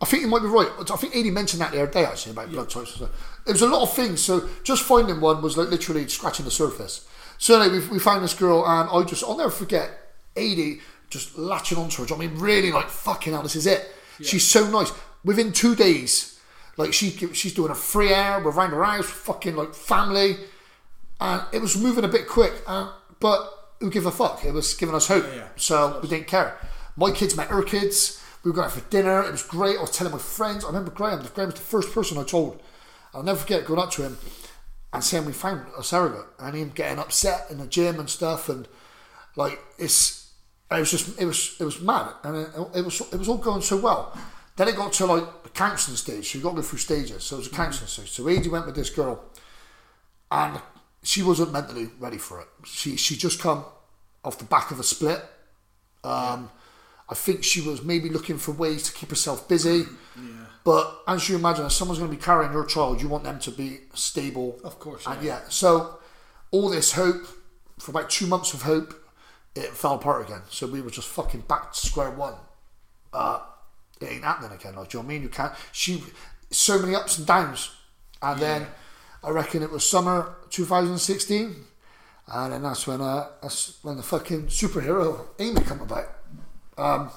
[0.02, 0.68] I think you might be right.
[0.92, 3.02] I think Edie mentioned that the other day actually about blood types.
[3.48, 4.22] It was a lot of things.
[4.22, 7.08] So just finding one was like literally scratching the surface.
[7.38, 9.92] So anyway, we, we found this girl, and I just I'll never forget
[10.36, 10.80] Edie
[11.10, 12.08] just latching onto her.
[12.08, 13.90] Do you know what I mean, really like fucking hell, this is it.
[14.22, 14.92] She's so nice.
[15.24, 16.40] Within two days,
[16.78, 18.42] like she she's doing a free air.
[18.44, 20.38] We're around her house, fucking like family,
[21.20, 22.54] and it was moving a bit quick.
[22.66, 24.44] Uh, but who give a fuck?
[24.46, 25.26] It was giving us hope.
[25.28, 25.48] Yeah, yeah.
[25.58, 26.58] So we didn't care.
[26.96, 28.22] My kids met her kids.
[28.44, 29.24] We were going out for dinner.
[29.24, 29.78] It was great.
[29.78, 30.64] I was telling my friends.
[30.64, 31.26] I remember Graham.
[31.34, 32.62] Graham was the first person I told.
[33.16, 34.18] I'll never forget going up to him
[34.92, 38.50] and saying we found a surrogate and him getting upset in the gym and stuff
[38.50, 38.68] and
[39.36, 40.34] like it's
[40.70, 43.38] it was just it was it was mad and it, it was it was all
[43.38, 44.18] going so well.
[44.58, 46.32] Then it got to like the counselling stage.
[46.32, 47.24] So you got to go through stages.
[47.24, 48.12] So it was a counselling stage.
[48.12, 49.24] So Adie went with this girl
[50.32, 50.62] and
[51.04, 52.48] she wasn't mentally ready for it.
[52.66, 53.66] She she just come
[54.24, 55.24] off the back of a split.
[56.04, 56.50] Um,
[57.08, 59.86] I think she was maybe looking for ways to keep herself busy.
[60.66, 63.40] But as you imagine, if someone's going to be carrying your child, you want them
[63.40, 64.60] to be stable.
[64.64, 65.40] Of course, And yeah.
[65.42, 66.00] yeah, so
[66.50, 67.28] all this hope,
[67.78, 68.94] for about two months of hope,
[69.56, 70.42] it fell apart again.
[70.50, 72.34] So we were just fucking back to square one.
[73.14, 73.42] Uh,
[74.02, 74.76] it ain't happening again.
[74.76, 75.22] Like, do you know what I mean?
[75.22, 75.54] You can't.
[75.72, 76.04] She,
[76.50, 77.72] so many ups and downs,
[78.22, 78.68] and then
[79.24, 81.56] I reckon it was summer 2016,
[82.28, 86.10] and then that's when uh, that's when the fucking superhero Amy come about.
[86.76, 87.12] Um,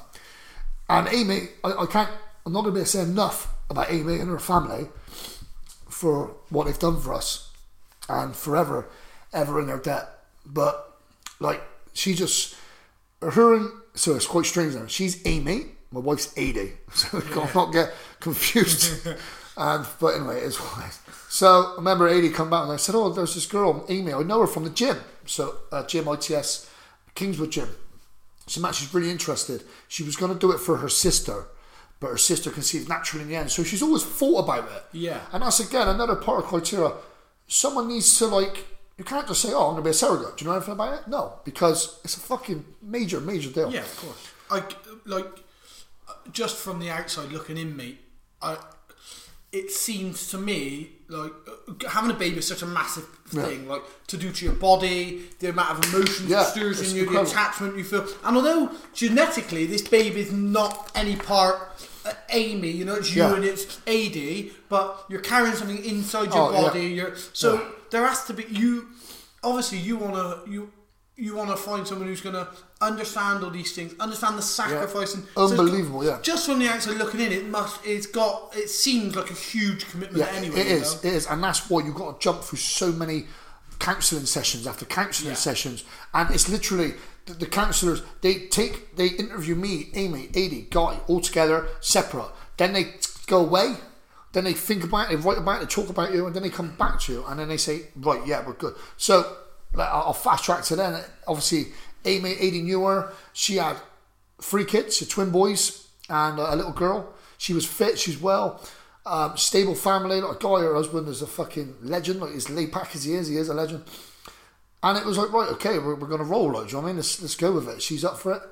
[0.89, 2.11] and Amy, I, I can't.
[2.49, 4.87] I'm not going to be able to say enough about Amy and her family
[5.87, 7.51] for what they've done for us,
[8.09, 8.89] and forever,
[9.35, 10.09] ever in their debt.
[10.47, 10.99] But
[11.41, 11.61] like,
[11.93, 12.57] she just
[13.21, 14.87] her and so it's quite strange now.
[14.87, 19.07] She's Amy, my wife's Adie, so we can't not get confused.
[19.59, 20.89] and but anyway, it's fine.
[21.29, 24.15] So I remember Adie come back and I said, "Oh, there's this girl, Amy.
[24.15, 24.97] I know her from the gym.
[25.27, 26.71] So uh, gym ITS,
[27.15, 27.69] Kingswood Gym.
[28.47, 29.65] So Matt, she's really interested.
[29.87, 31.49] She was going to do it for her sister,
[32.01, 33.51] but her sister conceived naturally in the end.
[33.51, 34.85] So she's always thought about it.
[34.93, 35.21] Yeah.
[35.33, 36.93] And that's again another part of criteria.
[37.47, 38.67] Someone needs to like.
[38.97, 40.75] You can't just say, "Oh, I'm going to be a surrogate." Do you know anything
[40.75, 41.09] about it?
[41.09, 43.73] No, because it's a fucking major, major deal.
[43.73, 44.29] Yeah, of course.
[44.51, 44.63] I
[45.05, 45.45] like
[46.33, 48.01] just from the outside looking in, mate.
[48.43, 48.59] I
[49.51, 51.33] it seems to me like
[51.89, 55.49] having a baby is such a massive thing, like to do to your body, the
[55.49, 58.07] amount of emotions Yeah, it stirs in you, the attachment you feel.
[58.25, 61.61] And although genetically this baby is not any part
[62.31, 63.35] Amy, you know, it's you Yeah.
[63.35, 66.63] and it's AD, but you're carrying something inside your Oh, yeah.
[66.63, 66.87] body.
[66.87, 67.69] You're so Yeah.
[67.91, 68.89] there has to be you.
[69.43, 70.73] Obviously, you wanna you.
[71.21, 72.47] You want to find someone who's going to
[72.81, 76.19] understand all these things, understand the sacrifice, and so Unbelievable, yeah.
[76.23, 77.81] Just from the outside looking in, it must.
[77.85, 78.53] It's got.
[78.55, 80.19] It seems like a huge commitment.
[80.25, 80.95] Yeah, anyway, it is.
[81.03, 81.11] know?
[81.11, 83.27] It is, and that's why you've got to jump through so many
[83.81, 85.37] counselling sessions after counselling Yeah.
[85.39, 85.83] sessions,
[86.15, 86.95] and it's literally
[87.29, 88.03] the, the counsellors.
[88.21, 92.31] They take, they interview me, Amy, Adi, Guy, all together, separate.
[92.57, 92.95] Then they
[93.27, 93.77] go away.
[94.33, 96.43] Then they think about it, they write about it, they talk about you, and then
[96.43, 98.75] they come back to you, and then they say, right, yeah, we're good.
[98.99, 99.37] So
[99.73, 101.03] like, I'll fast track to then.
[101.27, 101.73] Obviously,
[102.05, 103.13] Amy, Adi knew her.
[103.33, 103.77] She had
[104.41, 107.15] three kids, twin boys, and a little girl.
[107.39, 108.63] She was fit, she's well,
[109.07, 110.21] um, stable family.
[110.21, 112.21] Like a guy, her husband is a fucking legend.
[112.21, 113.85] Like as laid back as he is, he is a legend.
[114.83, 116.53] And it was like, right, okay, we're, we're going to roll.
[116.53, 116.97] Like, do you know what I mean?
[116.97, 117.83] Let's, let's go with it.
[117.83, 118.43] She's up for it.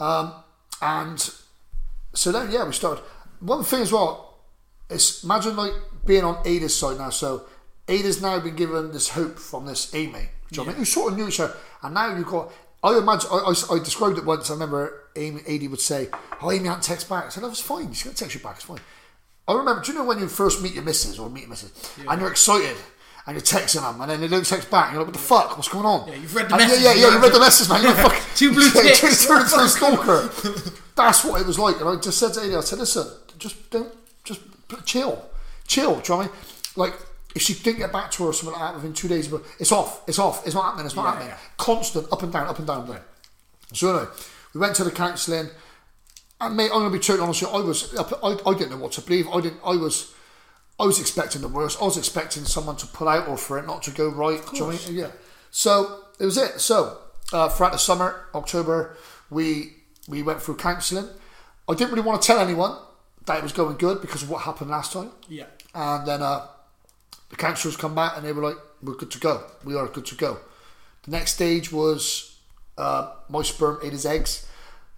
[0.00, 0.32] Um,
[0.80, 1.34] and
[2.14, 3.04] so then, yeah, we started.
[3.40, 4.38] One thing as well,
[4.88, 5.72] is imagine like
[6.06, 7.10] being on Ada's side now.
[7.10, 7.44] So
[7.88, 10.12] Ada's now been given this hope from this Amy.
[10.12, 10.78] Do you know what I mean?
[10.80, 11.56] You sort of knew each other.
[11.82, 12.52] And now you've got.
[12.82, 14.50] I imagine, I, I, I described it once.
[14.50, 16.08] I remember Amy, Adi would say,
[16.42, 17.26] Oh, Amy can't text back.
[17.26, 17.92] I said, Oh, it's fine.
[17.94, 18.56] She's going to text you back.
[18.56, 18.80] It's fine.
[19.48, 21.72] I remember, do you know when you first meet your missus or meet your missus
[22.08, 22.76] and you're excited
[23.26, 25.26] and you're texting them and then they don't text back and you're like, what the
[25.26, 25.56] fuck?
[25.56, 26.06] What's going on?
[26.08, 27.82] Yeah, you've read the message, Yeah, yeah, yeah, you read the message, man.
[27.82, 29.26] You're fucking, Two blue ticks.
[29.26, 30.30] Turn into a stalker.
[30.96, 31.80] That's what it was like.
[31.80, 33.06] And I just said to Adi, I said, listen,
[33.38, 33.92] just don't,
[34.24, 34.40] just
[34.84, 35.24] chill.
[35.66, 36.30] Chill, do you know what I mean?
[36.76, 36.94] Like,
[37.34, 39.42] if she didn't get back to her or something like that within two days, but
[39.58, 41.28] it's off, it's off, it's not happening, it's not Yeah, happening.
[41.30, 41.38] yeah.
[41.56, 42.86] Constant, up and down, up and down.
[42.86, 43.00] down.
[43.72, 44.10] So anyway,
[44.52, 45.48] we went to the counselling.
[46.40, 47.42] And mate, I'm gonna be totally honest.
[47.42, 49.26] with you, I was, I, I didn't know what to believe.
[49.28, 49.60] I didn't.
[49.64, 50.13] I was,
[50.78, 51.80] I was expecting the worst.
[51.80, 54.40] I was expecting someone to pull out or for it not to go right.
[54.52, 54.98] You know what I mean?
[54.98, 55.10] Yeah.
[55.50, 56.60] So it was it.
[56.60, 56.98] So
[57.32, 58.96] uh, throughout the summer, October,
[59.30, 59.74] we
[60.08, 61.08] we went through counselling.
[61.68, 62.76] I didn't really want to tell anyone
[63.26, 65.10] that it was going good because of what happened last time.
[65.28, 65.46] Yeah.
[65.74, 66.46] And then uh,
[67.30, 69.44] the counsellors come back and they were like, "We're good to go.
[69.64, 70.38] We are good to go."
[71.04, 72.36] The next stage was
[72.76, 74.46] uh, my sperm ate his eggs.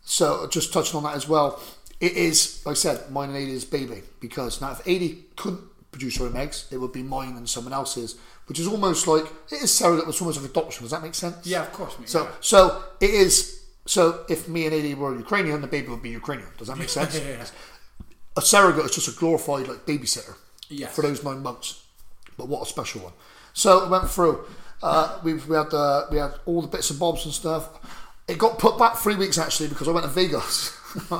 [0.04, 1.60] So just touching on that as well,
[2.00, 6.18] it is like I said, mine and Ada's baby because now if Ada couldn't produce
[6.18, 8.16] her own eggs, it would be mine and someone else's,
[8.46, 10.82] which is almost like it is surrogate, it's almost like adoption.
[10.84, 11.46] Does that make sense?
[11.46, 12.08] Yeah, of course, mate.
[12.08, 12.30] So yeah.
[12.40, 13.64] so it is.
[13.86, 16.48] So if me and Ada were Ukrainian, the baby would be Ukrainian.
[16.58, 17.16] Does that make sense?
[17.18, 17.46] Yeah, yeah, yeah.
[18.36, 20.34] A surrogate is just a glorified like babysitter
[20.68, 20.94] Yes.
[20.94, 21.82] for those nine months.
[22.36, 23.12] But what a special one!
[23.54, 24.44] So it went through.
[24.82, 27.70] Uh, we, we had the, we had all the bits and bobs and stuff.
[28.28, 30.75] It got put back three weeks actually because I went to Vegas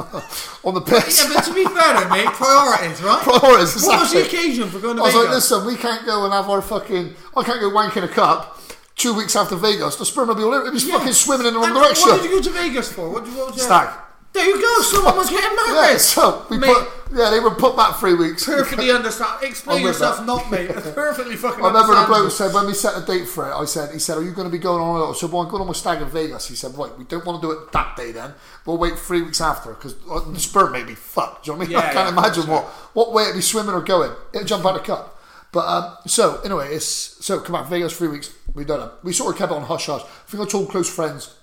[0.64, 1.22] on the piss.
[1.22, 3.20] Yeah, but to be fair mate, priorities, right?
[3.22, 5.14] Priorities, What was the occasion for going to Vegas?
[5.14, 5.50] I was Vegas?
[5.50, 7.14] like, listen, we can't go and have our fucking.
[7.36, 8.60] I can't go wank in a cup
[8.96, 9.96] two weeks after Vegas.
[9.96, 10.66] The sperm will be all over.
[10.66, 10.98] It was Yeah.
[10.98, 12.08] fucking swimming in the wrong And direction.
[12.08, 13.10] What did you go to Vegas for?
[13.10, 13.90] What, what was Stag.
[14.36, 14.82] There you go.
[14.82, 15.92] Someone was getting married.
[15.92, 16.66] Yeah, so we Mate.
[16.66, 16.92] put.
[17.14, 18.44] Yeah, they were put back three weeks.
[18.44, 19.42] Perfectly understand.
[19.42, 20.26] Explain yourself, that.
[20.26, 20.68] not mate.
[20.74, 21.64] That's perfectly fucking.
[21.64, 23.98] I remember the bloke said when we set a date for it, I said, he
[23.98, 25.08] said, Are you going to be going on?
[25.08, 26.48] I said, Well, I'm going on my stag in Vegas.
[26.48, 28.34] He said, Right, we don't want to do it that day then.
[28.66, 31.46] We'll wait three weeks after because the sperm may be fucked.
[31.46, 31.78] Do you know what I mean?
[31.78, 34.12] Yeah, I can't yeah, imagine what, what way it'd be swimming or going.
[34.34, 35.18] It'd jump out of the cup.
[35.52, 38.34] But um, so, anyway, it's so come back Vegas three weeks.
[38.52, 38.92] We've done it.
[39.02, 40.02] We sort of kept it on hush hush.
[40.02, 41.35] I think I told close friends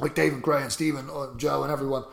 [0.00, 2.04] like Dave and Gray and Stephen and Joe and everyone.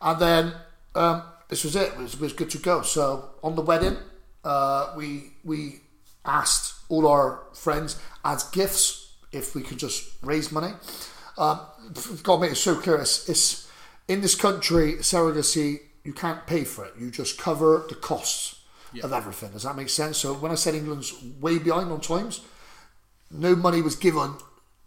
[0.00, 0.54] And then
[0.94, 1.92] um, this was it.
[1.92, 2.82] It was, it was good to go.
[2.82, 3.96] So on the wedding,
[4.44, 5.80] uh, we we
[6.24, 10.72] asked all our friends as gifts if we could just raise money.
[11.36, 11.60] Um,
[12.22, 12.96] God, mate, it's so clear.
[12.96, 13.70] It's, it's
[14.08, 15.80] in this country, surrogacy.
[16.04, 16.94] You can't pay for it.
[16.98, 18.60] You just cover the costs
[19.02, 19.52] of everything.
[19.52, 20.16] Does that make sense?
[20.18, 22.40] So when I said England's way behind on times,
[23.30, 24.36] no money was given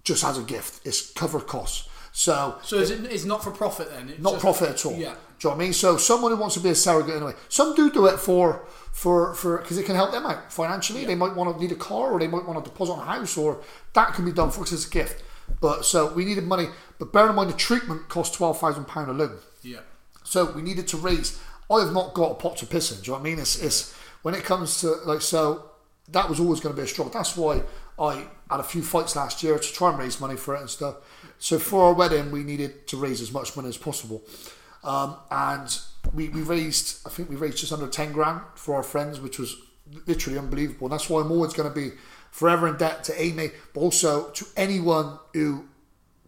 [0.03, 0.85] just as a gift.
[0.85, 1.87] It's cover costs.
[2.11, 4.09] So So is it, it's not for profit then?
[4.09, 4.93] It's not just- profit at all.
[4.93, 5.15] Yeah.
[5.39, 5.73] Do you know what I mean?
[5.73, 9.33] So someone who wants to be a surrogate anyway, some do do it for for
[9.33, 11.03] for because it can help them out financially.
[11.05, 13.05] They might want to need a car or they might want to deposit on a
[13.11, 13.59] house or
[13.93, 15.23] that can be done for because it's a gift.
[15.59, 16.67] But so we needed money.
[16.99, 19.39] But bear in mind the treatment cost twelve thousand pound alone.
[19.63, 19.79] Yeah.
[20.23, 21.39] So we needed to raise.
[21.71, 22.97] I have not got a pot to piss in.
[23.01, 23.39] Do you know what I mean?
[23.39, 25.71] It's, it's when it comes to like so.
[26.09, 27.11] That was always going to be a struggle.
[27.13, 27.63] That's why
[27.97, 30.69] I had a few fights last year to try and raise money for it and
[30.69, 30.95] stuff.
[31.41, 34.21] So for our wedding, we needed to raise as much money as possible,
[34.83, 35.75] um, and
[36.13, 36.99] we, we raised.
[37.03, 39.55] I think we raised just under ten grand for our friends, which was
[40.05, 40.85] literally unbelievable.
[40.85, 41.95] And that's why I'm always going to be
[42.29, 45.65] forever in debt to Amy, but also to anyone who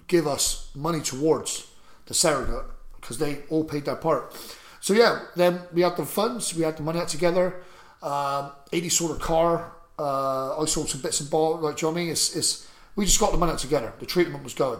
[0.07, 1.67] give us money towards
[2.07, 2.65] the surrogate
[2.99, 4.35] because they all paid their part.
[4.81, 7.61] So yeah, then we had the funds, we had the money out together.
[8.01, 9.73] Um, Adie sold a car.
[9.99, 11.61] Uh, I sold some bits and bobs.
[11.61, 12.11] Like, do you know I mean?
[12.11, 13.93] It's, it's, we just got the money out together.
[13.99, 14.79] The treatment was going.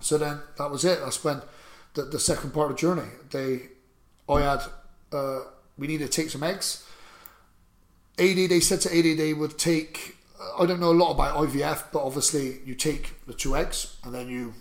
[0.00, 1.00] So then that was it.
[1.00, 1.42] That's when
[1.94, 3.08] the, the second part of the journey.
[3.30, 3.68] They,
[4.28, 4.62] I had,
[5.12, 5.40] uh,
[5.78, 6.84] we needed to take some eggs.
[8.18, 10.16] AD, they said to AD they would take,
[10.58, 14.14] I don't know a lot about IVF, but obviously you take the two eggs and
[14.14, 14.54] then you,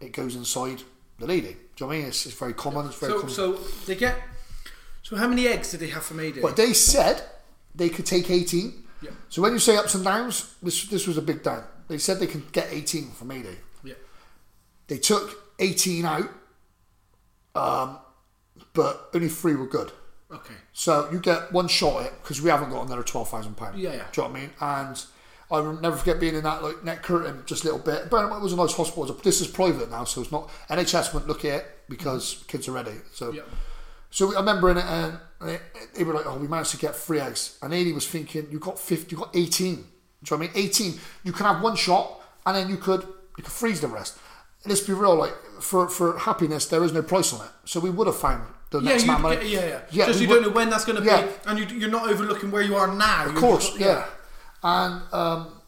[0.00, 0.82] it goes inside
[1.18, 1.48] the lady.
[1.48, 2.06] Do you know what I mean?
[2.08, 2.86] It's, it's very common.
[2.86, 3.34] It's very So, common.
[3.34, 3.52] so
[3.86, 4.16] they get.
[5.02, 6.40] So how many eggs did they have from AD?
[6.42, 7.22] But they said
[7.74, 8.72] they could take 18.
[9.02, 9.10] Yeah.
[9.28, 11.64] So when you say ups and downs, this this was a big down.
[11.88, 13.56] They said they can get 18 from Mayday.
[14.92, 16.28] They took 18 out,
[17.54, 17.98] um,
[18.74, 19.90] but only three were good.
[20.30, 20.52] Okay.
[20.74, 23.78] So you get one shot at it because we haven't got another twelve thousand pounds.
[23.78, 24.04] Yeah, yeah.
[24.12, 24.50] Do you know what I mean?
[24.60, 25.04] And
[25.50, 28.10] I will never forget being in that like net curtain just a little bit.
[28.10, 29.04] But it was a nice hospital.
[29.04, 31.66] It was a- This is private now, so it's not NHS won't look at it
[31.88, 32.96] because kids are ready.
[33.14, 33.42] So Yeah.
[34.10, 35.58] so I remember in it, and they,
[35.94, 38.58] they were like, "Oh, we managed to get three eggs." And Amy was thinking, "You
[38.58, 39.74] got fifty, you got 18.
[39.76, 39.86] Do you
[40.30, 40.64] know what I mean?
[40.66, 41.00] Eighteen.
[41.24, 43.02] You can have one shot, and then you could
[43.36, 44.18] you could freeze the rest.
[44.64, 47.52] Let's be real, like for for happiness, there is no price on it.
[47.64, 49.36] So we would have found the Yeah, next man money.
[49.48, 49.80] yeah, yeah, yeah.
[49.90, 51.22] Yeah, Just you would- don't know when that's going to Yeah.
[51.22, 53.26] be, and you, you're not overlooking where you are now.
[53.26, 54.06] Of course, yeah.
[54.62, 55.60] And um,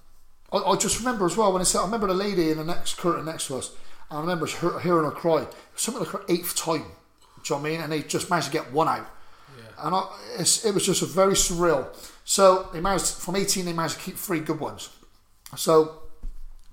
[0.53, 2.65] I, I just remember as well when I said, I remember the lady in the
[2.65, 3.73] next curtain next to us,
[4.11, 5.47] and I remember her, hearing her cry.
[5.77, 6.83] Something like her eighth time.
[7.43, 7.81] Do you know what I mean?
[7.83, 9.07] And they just managed to get one out.
[9.59, 9.87] Yeah.
[9.87, 10.03] And I,
[10.39, 11.89] it's, it was just a very surreal.
[12.25, 14.89] So they managed, from 18, they managed to keep three good ones.
[15.57, 16.03] So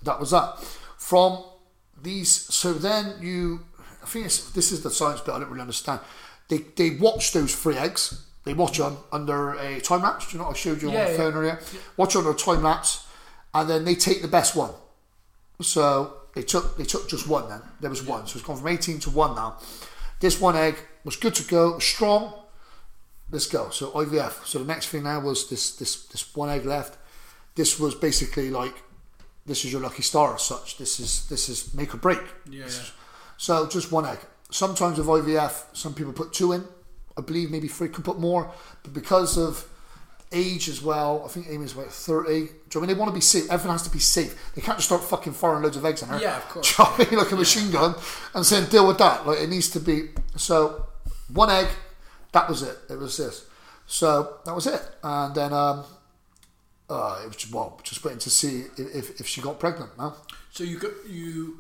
[0.04, 0.60] that was that.
[0.98, 1.44] From
[2.04, 3.62] these, so then you,
[4.02, 6.00] I think it's, this is the science bit I don't really understand.
[6.50, 8.26] They, they watch those three eggs.
[8.44, 10.28] They watch them under a time lapse.
[10.28, 11.18] Do you know what I showed you on Yeah, the yeah.
[11.18, 11.60] phone earlier?
[11.98, 13.06] Watch under a time lapse,
[13.54, 14.72] and then they take the best one.
[15.62, 17.62] So they took they took just one then.
[17.80, 18.26] There was one.
[18.26, 19.58] So it's gone from 18 to one now.
[20.20, 22.34] This one egg was good to go, strong.
[23.30, 23.70] Let's go.
[23.70, 24.46] So IVF.
[24.46, 26.98] So the next thing now was this this this one egg left.
[27.56, 28.74] This was basically like
[29.46, 30.78] this is your lucky star as such.
[30.78, 32.22] This is this is make or break.
[32.50, 32.84] Yeah, yeah.
[33.38, 34.20] So just one egg.
[34.52, 36.64] Sometimes with IVF, some people put two in.
[37.18, 38.52] I believe maybe three could put more,
[38.84, 39.68] but because of
[40.32, 42.30] age as well, I think Amy's about thirty.
[42.30, 43.46] Do you know I mean they want to be safe?
[43.50, 44.54] Everything has to be safe.
[44.56, 46.20] They can't just start fucking firing loads of eggs in her.
[46.20, 46.76] Yeah, of course.
[46.76, 47.20] Do you know I mean?
[47.20, 47.96] Like a machine gun,
[48.34, 49.28] and saying deal with that.
[49.28, 50.10] Like it needs to be.
[50.38, 50.86] So
[51.34, 51.68] one egg,
[52.32, 52.78] that was it.
[52.90, 53.46] It was this.
[53.88, 55.84] So that was it, and then um,
[56.92, 59.98] uh, it was well, just waiting to see if, if, if she got pregnant.
[59.98, 60.16] Now,
[60.52, 61.60] So you got you,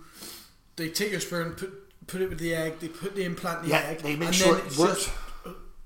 [0.75, 1.71] they take your sperm, put
[2.07, 4.27] put it with the egg, they put the implant in the Yeah, egg, they make
[4.27, 5.05] and sure then it it's works.
[5.05, 5.09] just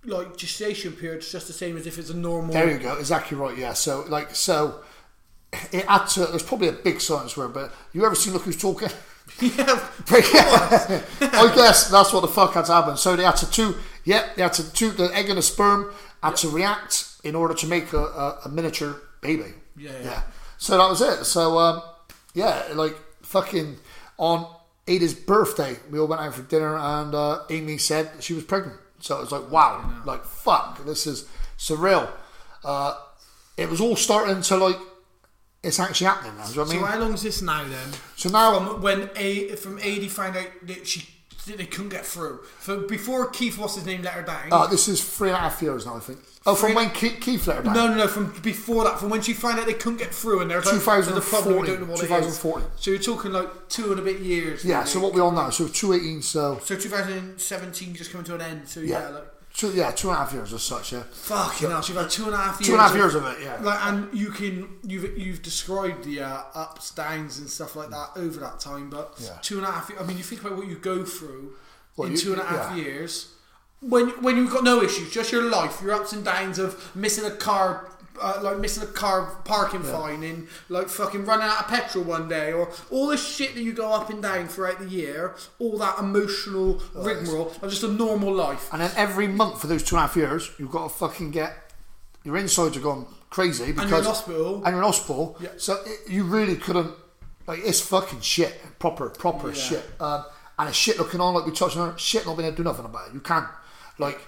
[0.05, 2.53] like gestation period's just the same as if it's a normal.
[2.53, 3.57] There you go, exactly right.
[3.57, 4.81] Yeah, so like so,
[5.71, 6.25] it had to.
[6.27, 8.89] There's probably a big science word, but you ever seen Look Who's Talking?
[9.41, 9.49] yeah,
[10.11, 12.97] yeah, I guess that's what the fuck had to happen.
[12.97, 15.91] So they had to two, yeah, they had to two the egg and the sperm
[16.21, 19.53] had to react in order to make a, a, a miniature baby.
[19.77, 20.21] Yeah, yeah.
[20.57, 21.25] So that was it.
[21.25, 21.81] So um,
[22.33, 23.77] yeah, like fucking
[24.17, 24.47] on
[24.87, 28.79] Adie's birthday, we all went out for dinner, and uh, Amy said she was pregnant.
[28.99, 32.09] So it was like, wow, like fuck, this is surreal.
[32.63, 32.95] Uh,
[33.57, 34.77] it was all starting to like,
[35.63, 36.45] it's actually happening now.
[36.45, 36.85] Do you know what I So mean?
[36.91, 37.89] how long is this now then?
[38.15, 41.09] So now, From when a from Adie found out that she
[41.47, 42.39] that they couldn't get through.
[42.61, 44.47] So before Keith, what's his name, let her down.
[44.51, 46.19] uh, this is three and a half years now, I think.
[46.47, 47.73] Oh, from when let her down.
[47.73, 48.07] no, no, no.
[48.07, 50.75] From before that, from when she found out they couldn't get through, and there's like,
[50.83, 51.59] there's a problem.
[51.61, 52.37] We don't know what it is.
[52.39, 52.67] 2014.
[52.75, 54.63] So you're talking like two and a bit years.
[54.63, 55.49] Yeah, so what we on now?
[55.49, 58.67] So 218, so So 2017 just coming to an end.
[58.67, 59.23] So yeah, yeah, like
[59.55, 61.03] two, yeah, two and a half years as such, yeah.
[61.11, 61.81] fucking hell.
[61.81, 62.67] So you've had two and a half years.
[62.67, 63.57] Two and a half of- years of it, yeah.
[63.61, 68.09] Like, and you can you've you've described the uh, ups, downs, and stuff like that
[68.15, 68.91] over that time.
[68.91, 69.37] But Yeah.
[69.41, 69.91] two and a half.
[69.99, 71.53] I mean, you think about what you go through
[71.97, 72.83] Well, in you- two and a half yeah.
[72.83, 73.29] years.
[73.81, 77.25] When when you've got no issues, just your life, your ups and downs of missing
[77.25, 77.89] a car.
[78.17, 82.29] Uh, like missing a car parking fine and like fucking running out of petrol one
[82.29, 85.77] day or all this shit that you go up and down throughout the year all
[85.77, 89.97] that emotional rigmarole of just a normal life And then every month for those two
[89.97, 91.73] and a half years, you've got to fucking get
[92.23, 95.37] your insides are gone crazy because and you're in hospital and you're in hospital.
[95.41, 95.49] Yeah.
[95.57, 96.93] So it, you really couldn't
[97.47, 99.53] like it's fucking shit, proper proper Yeah.
[99.55, 99.83] shit.
[99.99, 100.23] Um,
[100.57, 101.91] and it's shit looking on like we touched on.
[101.91, 103.13] her, Shit not being able to do nothing about it.
[103.13, 103.45] You can't
[103.97, 104.19] like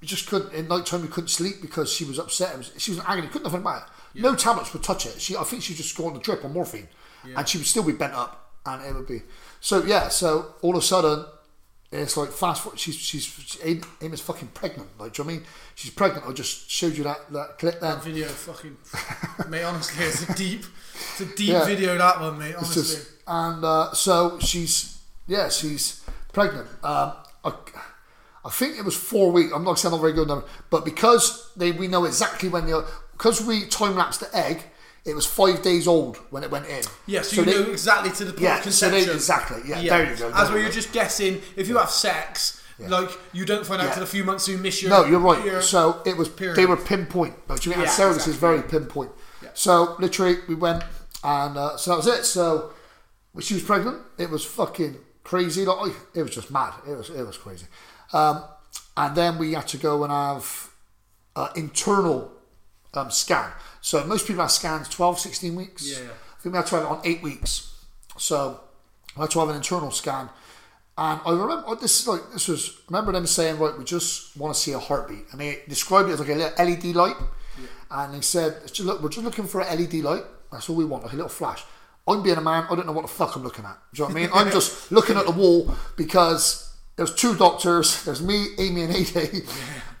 [0.00, 0.52] you just couldn't.
[0.52, 2.56] In night time, you couldn't sleep because she was upset.
[2.58, 3.28] Was, she was in agony.
[3.28, 4.20] Couldn't nothing about it.
[4.20, 5.20] No tablets would touch it.
[5.20, 6.88] She, I think she just on the drip on morphine,
[7.36, 9.22] and she would still be bent up, and it would be.
[9.60, 10.08] So yeah.
[10.08, 11.24] So all of a sudden,
[11.92, 12.78] it's like fast forward.
[12.80, 14.88] She's she's she, Amy's fucking pregnant.
[14.98, 15.46] Like, do you know what I mean?
[15.74, 16.26] She's pregnant.
[16.26, 17.92] I just showed you that that clip then.
[17.94, 18.76] That video, fucking,
[19.48, 19.62] mate.
[19.62, 20.64] Honestly, it's a deep,
[20.94, 21.64] it's a deep Yeah.
[21.64, 21.96] video.
[21.96, 22.54] That one, mate.
[22.54, 26.02] Honestly, just and uh, so she's yeah she's
[26.32, 26.66] pregnant.
[26.82, 27.12] Um,
[27.44, 27.52] I,
[28.44, 29.52] I think it was four weeks.
[29.54, 32.66] I'm not saying I'm not very good number, but because they we know exactly when
[32.66, 34.64] the because we time lapsed the egg,
[35.04, 36.82] it was five days old when it went in.
[37.06, 37.22] yeah.
[37.22, 40.10] So, you they- know exactly to the point yeah, of so they- exactly, yeah, there
[40.10, 41.40] you go, As there you're just guessing.
[41.56, 43.94] If you have sex, like you don't find out Yeah.
[43.94, 44.90] till a few months you miss your.
[44.90, 45.44] No, you're right.
[45.44, 46.56] your- so it was period.
[46.56, 47.34] they were pinpoint.
[47.48, 48.32] Like, you mean, Yeah, service exactly.
[48.32, 49.12] is very pinpoint.
[49.54, 50.82] So literally, we went
[51.22, 52.24] and uh, so that was it.
[52.24, 52.72] So
[53.32, 55.64] when she was pregnant, it was fucking crazy.
[55.64, 56.72] Like it was just mad.
[56.88, 57.66] It was it was crazy.
[58.12, 58.44] Um,
[58.96, 60.70] and then we had to go and have
[61.34, 62.30] uh, internal
[62.94, 63.50] um, scan.
[63.80, 65.90] So most people have scans 12, 16 weeks.
[65.90, 66.10] Yeah, yeah.
[66.10, 67.72] I think we had to have it on eight weeks.
[68.18, 68.60] So
[69.16, 70.28] I had to have an internal scan.
[70.98, 73.84] And I remember oh, this is like this was I remember them saying right we
[73.84, 76.84] just want to see a heartbeat and they described it as like a little LED
[76.94, 77.16] light
[77.58, 77.66] yeah.
[77.90, 80.84] and they said just, look we're just looking for an LED light that's all we
[80.84, 81.64] want like a little flash
[82.06, 84.08] I'm being a man I don't know what the fuck I'm looking at do you
[84.08, 88.20] know what I mean I'm just looking at the wall because there's two doctors there's
[88.22, 89.42] me Amy and Adie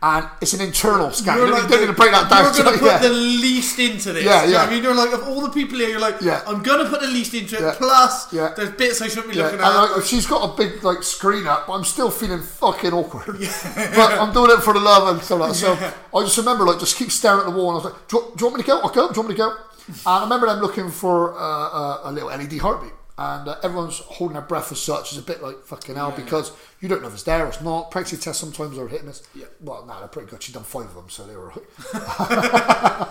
[0.04, 1.36] and it's an internal scan.
[1.38, 2.52] You're You like don't the- need to break that down.
[2.52, 2.98] You're going to put yeah.
[2.98, 4.24] the least into this.
[4.24, 4.66] Yeah, Do you know yeah.
[4.66, 6.42] I mean, you're like of all the people here, you're like, Yeah.
[6.44, 7.60] I'm going to put the least into it.
[7.62, 7.74] Yeah.
[7.78, 8.52] Plus, Yeah.
[8.56, 9.76] there's bits I shouldn't be looking and at.
[9.76, 13.26] like, if she's got a big like screen up, but I'm still feeling fucking awkward.
[13.38, 15.54] but I'm doing it for the love and stuff like that.
[15.54, 15.72] So
[16.18, 18.16] I just remember like just keep staring at the wall and I was like, do
[18.16, 18.80] you, do you want me to go?
[18.80, 19.06] I'll go.
[19.08, 19.56] Do you want me to go?
[19.88, 22.92] And I remember them looking for uh, uh, a little LED heartbeat.
[23.18, 25.12] And uh, everyone's holding their breath as such.
[25.12, 26.50] It's a bit like fucking hell because
[26.80, 27.90] you don't know if it's there or it's not.
[27.90, 29.22] Pregnancy tests sometimes are hit and miss.
[29.34, 29.44] Yeah.
[29.60, 30.42] Well, no, they're pretty good.
[30.42, 31.58] She's done five of them, so they were right.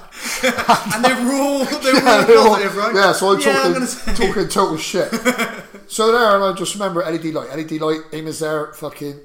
[0.95, 2.95] and they were all, they were Yeah, all positive, right?
[2.95, 5.11] Yeah, so I'm Yeah, I'm talking, say- talking total shit.
[5.87, 7.55] so there, and I just remember LED light.
[7.55, 9.19] LED light, aim is there, fucking,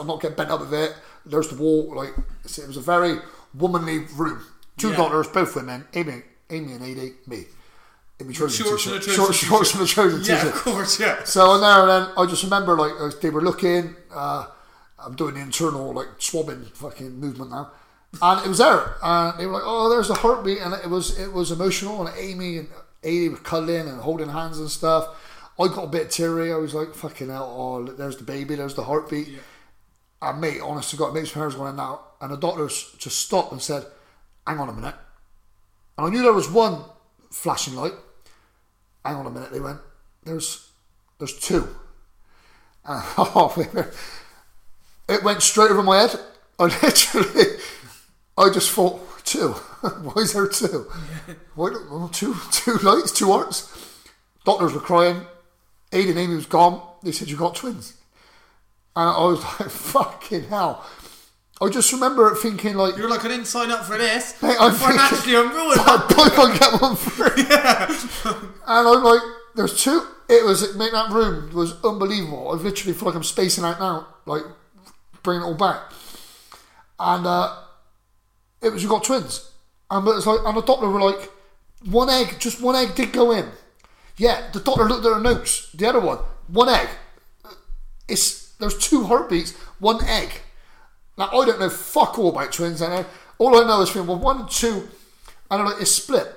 [0.00, 0.94] I'm not getting bent up with it.
[1.26, 2.14] There's the wall, like,
[2.44, 3.18] it was a very
[3.54, 4.44] womanly room.
[4.78, 4.96] Two Yeah.
[4.96, 7.44] daughters, both women, Amy, Amy and Amy, me.
[8.20, 9.14] In Trojan Shorts a t-shirt.
[9.14, 10.54] Shorts, shorts and a Trojan Yeah, t-shirt.
[10.54, 11.24] of course, yeah.
[11.24, 13.96] So in there, and then I just remember like they were looking.
[14.14, 14.46] Uh,
[14.98, 17.72] I'm doing the internal like swabbing fucking movement now,
[18.22, 18.96] and it was there.
[19.02, 22.06] And they were like, "Oh, there's the heartbeat," and it was it was emotional.
[22.06, 22.68] And Amy and
[23.02, 25.08] Amy were cuddling and holding hands and stuff.
[25.58, 26.52] I got a bit teary.
[26.52, 28.54] I was like, "Fucking hell!" Oh, there's the baby.
[28.54, 29.28] There's the heartbeat.
[30.22, 33.60] And mate, honest to God, mate's parents going out, and the doctors just stopped and
[33.60, 33.84] said,
[34.46, 34.94] "Hang on a minute."
[35.98, 36.84] And I knew there was one
[37.34, 37.92] flashing light.
[39.04, 39.80] Hang on a minute, they went.
[40.22, 40.70] There's,
[41.18, 41.68] there's two.
[42.84, 43.54] And, oh,
[45.08, 46.18] it went straight over my head.
[46.58, 47.58] I literally,
[48.38, 49.48] I just thought, two.
[49.80, 50.90] Why is there two?
[51.54, 53.70] Why don't, well, two, two lights, two hearts.
[54.44, 55.22] Doctors were crying.
[55.90, 56.80] Aiden Amy was gone.
[57.02, 57.94] They said you got twins.
[58.96, 60.86] And I was like, fucking hell.
[61.64, 64.40] I just remember thinking like, You're like, I didn't sign up for this.
[64.42, 65.80] Mate, I'm Financially, I'm ruined.
[65.84, 67.44] I probably can't get one free.
[68.66, 69.20] And I'm like,
[69.54, 70.06] there's two.
[70.28, 72.50] It was, mate, that room was unbelievable.
[72.50, 74.42] I literally feel like I'm spacing out now, like
[75.22, 75.92] bringing it all back.
[76.98, 77.54] And uh,
[78.62, 79.50] it was, you got twins.
[79.90, 81.30] And it was like, and the doctor were like,
[81.84, 83.50] one egg, just one egg did go in.
[84.16, 85.70] Yeah, the doctor looked at her notes.
[85.72, 86.88] The other one, one egg.
[88.08, 90.40] It's there's two heartbeats, one egg.
[91.16, 92.82] Now I don't know fuck all about twins.
[92.82, 93.06] I know
[93.38, 94.88] all I know is from well, one and two,
[95.50, 96.32] I don't know it's split.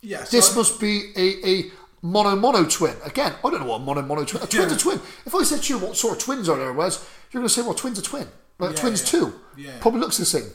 [0.00, 1.70] Yes, This must be a, a
[2.02, 2.96] mono mono twin.
[3.04, 4.42] Again, I don't know what a mono mono twin.
[4.42, 4.76] A twin's Yeah.
[4.76, 5.00] a twin.
[5.24, 7.54] If I said to you what sort of twins are there was, you're going to
[7.54, 8.26] say, well, twins are twin.
[8.58, 9.20] Like Yeah, twins yeah.
[9.20, 9.34] two.
[9.56, 9.78] Yeah.
[9.80, 10.50] Probably looks the same.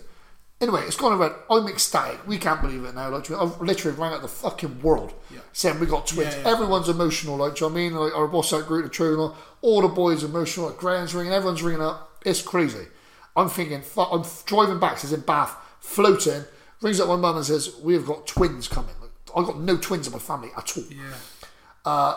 [0.60, 1.36] Anyway, it's gone around.
[1.50, 2.28] I'm ecstatic.
[2.28, 3.10] We can't believe it now.
[3.10, 5.40] Like, I've literally rang out the fucking world Yeah.
[5.54, 6.34] saying we got twins.
[6.36, 6.52] Yeah, yeah.
[6.52, 7.38] Everyone's emotional.
[7.38, 7.96] Like, do you know what I mean?
[7.96, 10.66] Like, our boss out group, the True, all the boys emotional.
[10.68, 12.18] Like, Graham's ringing, everyone's ringing up.
[12.26, 12.88] It's crazy.
[13.38, 16.44] I'm thinking, I'm driving back, says in Bath, floating,
[16.82, 18.96] rings up my mum and says, we have got twins coming.
[19.36, 20.84] I've got no twins in my family at all.
[20.90, 22.14] yeah.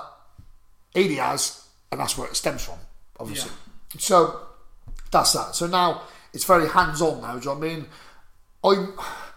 [0.96, 2.78] Adie has, and that's where it stems from,
[3.18, 3.52] obviously.
[3.98, 4.40] So
[5.12, 5.54] that's that.
[5.54, 6.02] So now
[6.32, 7.34] it's very hands on now.
[7.34, 7.86] Do you know what I mean?
[8.64, 8.94] I'm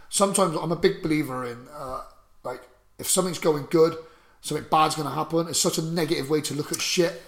[0.09, 2.01] sometimes I'm a big believer in uh,
[2.43, 2.61] like
[2.99, 3.95] if something's going good,
[4.41, 5.47] something bad's going to happen.
[5.47, 7.21] It's such a negative way to look at shit.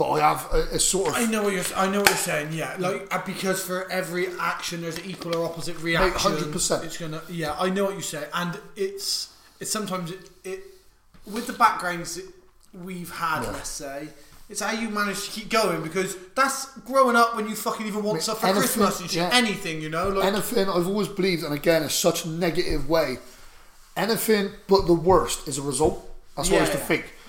[0.00, 1.62] But I have a, a sort I of know what you're.
[1.76, 2.54] I know what you're saying.
[2.54, 6.32] Yeah, like uh, because for every action, there's an equal or opposite reaction.
[6.32, 6.84] 100%.
[6.84, 7.20] It's gonna.
[7.28, 10.60] Yeah, I know what you say, and it's it's sometimes it, it
[11.30, 12.24] with the backgrounds that
[12.82, 13.42] we've had.
[13.42, 14.08] Let's say
[14.48, 18.02] it's how you manage to keep going because that's growing up when you fucking even
[18.02, 19.20] want stuff for anything, Christmas and shit.
[19.20, 19.30] yeah.
[19.34, 23.18] Anything, you know, like anything I've always believed, and again, it's such a negative way.
[23.98, 26.10] Anything but the worst is a result.
[26.38, 26.78] That's what I used to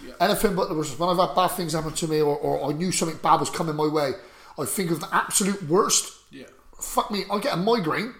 [0.06, 0.14] Yeah.
[0.20, 2.74] Anything but there was When I've had bad things happen to me, or, or I
[2.74, 4.12] knew something bad was coming my way,
[4.60, 6.14] I think of the absolute worst.
[6.32, 6.46] yeah,
[6.80, 8.14] Fuck me, I get a migraine,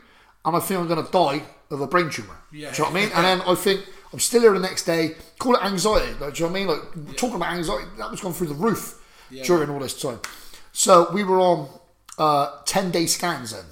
[0.46, 2.36] and I think I'm going to die of a brain tumor.
[2.52, 2.72] Yeah.
[2.72, 3.12] Do you know what I mean?
[3.16, 5.16] And then I think I'm still here the next day.
[5.40, 6.14] Call it anxiety.
[6.20, 6.68] Like, do you know what I mean?
[7.08, 9.44] Like talking about anxiety, that was gone through the roof Yeah.
[9.44, 10.20] during all this time.
[10.74, 11.70] So we were on
[12.18, 13.66] uh, ten day scans then.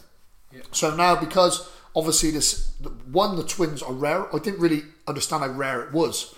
[0.54, 0.62] Yeah.
[0.72, 2.72] So now because obviously this
[3.12, 4.34] one the twins are rare.
[4.34, 6.34] I didn't really understand how rare it was.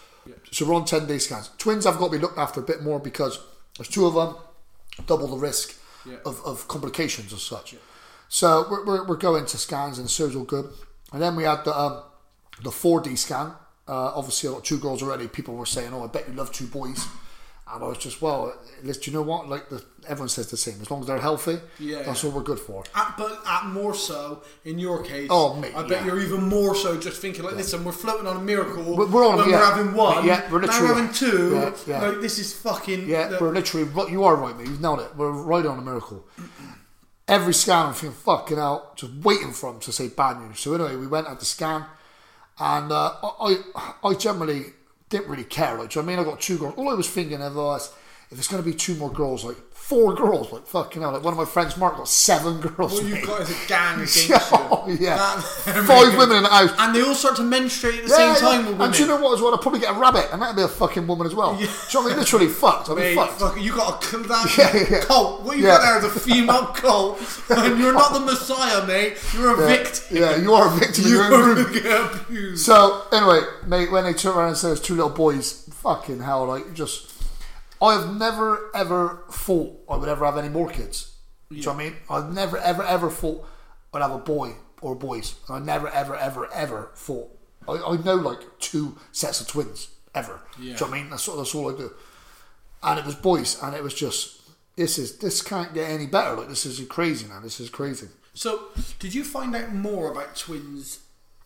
[0.52, 1.50] So we're on ten day scans.
[1.58, 3.40] Twins have got to be looked after a bit more because
[3.78, 4.36] there's two of them,
[5.08, 5.76] double the risk
[6.26, 7.76] of, of complications as such.
[8.30, 10.70] So we're, we're, we're going to scans and it's all good.
[11.12, 12.04] And then we had the um,
[12.64, 13.54] the 4D scan.
[13.88, 15.28] Uh, obviously, I got two girls already.
[15.28, 17.08] People were saying, "Oh, I bet you love two boys."
[17.74, 18.54] And I was just, well,
[18.84, 19.48] you know what?
[19.48, 20.82] Like the, everyone says the same.
[20.82, 22.30] As long as they're healthy, Yeah, that's yeah.
[22.30, 22.84] all we're good for.
[22.94, 25.28] At, but at more so in your case.
[25.32, 26.06] Oh, mate, I bet yeah.
[26.08, 28.84] you're even more so just thinking like, listen, we're floating on a miracle.
[28.84, 29.60] We're- we're on- when yeah.
[29.60, 30.26] we're having one.
[30.26, 31.52] Yeah, we're now literally- we're having two.
[31.54, 32.08] Yeah, yeah.
[32.10, 33.08] Like this is fucking.
[33.08, 34.68] Yeah, the- we're literally, you are right, mate.
[34.68, 35.16] You've nailed it.
[35.16, 36.28] We're right on a miracle.
[37.28, 40.60] Every scan, I'm thinking, fucking out, just waiting for him to say bad news.
[40.60, 41.86] So anyway, we went at the scan,
[42.60, 43.58] and uh, I
[44.04, 44.66] I generally
[45.12, 45.78] didn't really care.
[45.78, 46.26] Like, do you know I mean?
[46.26, 46.74] I got two girls.
[46.78, 47.94] All I was thinking of was,
[48.32, 49.58] if it's going to be two more girls, like
[49.92, 51.12] four girls, like fucking hell.
[51.12, 52.94] Like one of my friends, Mark, got seven girls.
[52.94, 54.58] What you've got is a gang against yeah, you.
[54.72, 55.18] oh, yeah.
[55.18, 56.72] That- five women in the house.
[56.80, 58.80] And they all start to menstruate at the Yeah, same time with.
[58.82, 59.54] And do you know what as well?
[59.54, 61.56] I'd probably get a rabbit, and that'd be a fucking woman as well.
[61.58, 62.18] Do you know what I mean?
[62.20, 62.88] Literally fucked.
[62.88, 63.40] Be Mate, fucked.
[63.42, 65.00] fuck, you got a that Yeah, yeah, yeah.
[65.04, 65.42] cult.
[65.42, 65.72] What you Yeah.
[65.78, 67.20] got there is a female cult,
[67.50, 69.18] and you're not the messiah, mate.
[69.34, 70.16] You're a victim.
[70.18, 71.64] Yeah, you are a victim in your You're room.
[71.66, 72.66] gonna get abused.
[72.66, 76.46] So anyway, mate, when they turn around and say there's two little boys, fucking hell,
[76.46, 77.11] like just.
[77.82, 81.16] I have never ever thought I would ever have any more kids.
[81.50, 81.96] Do you know what I mean?
[82.10, 83.46] I've never ever ever thought
[83.94, 85.36] I'd have a boy or boys.
[85.50, 87.38] I never ever ever ever thought.
[87.68, 90.42] I, I know like two sets of twins ever.
[90.58, 91.10] Do you know what I mean?
[91.10, 91.92] That's all, that's all I do.
[92.84, 94.42] And it was boys, and it was just
[94.76, 96.36] this is this can't get any better.
[96.36, 97.42] Like this is crazy, man.
[97.44, 98.08] This is crazy.
[98.34, 101.00] So, did you find out more about twins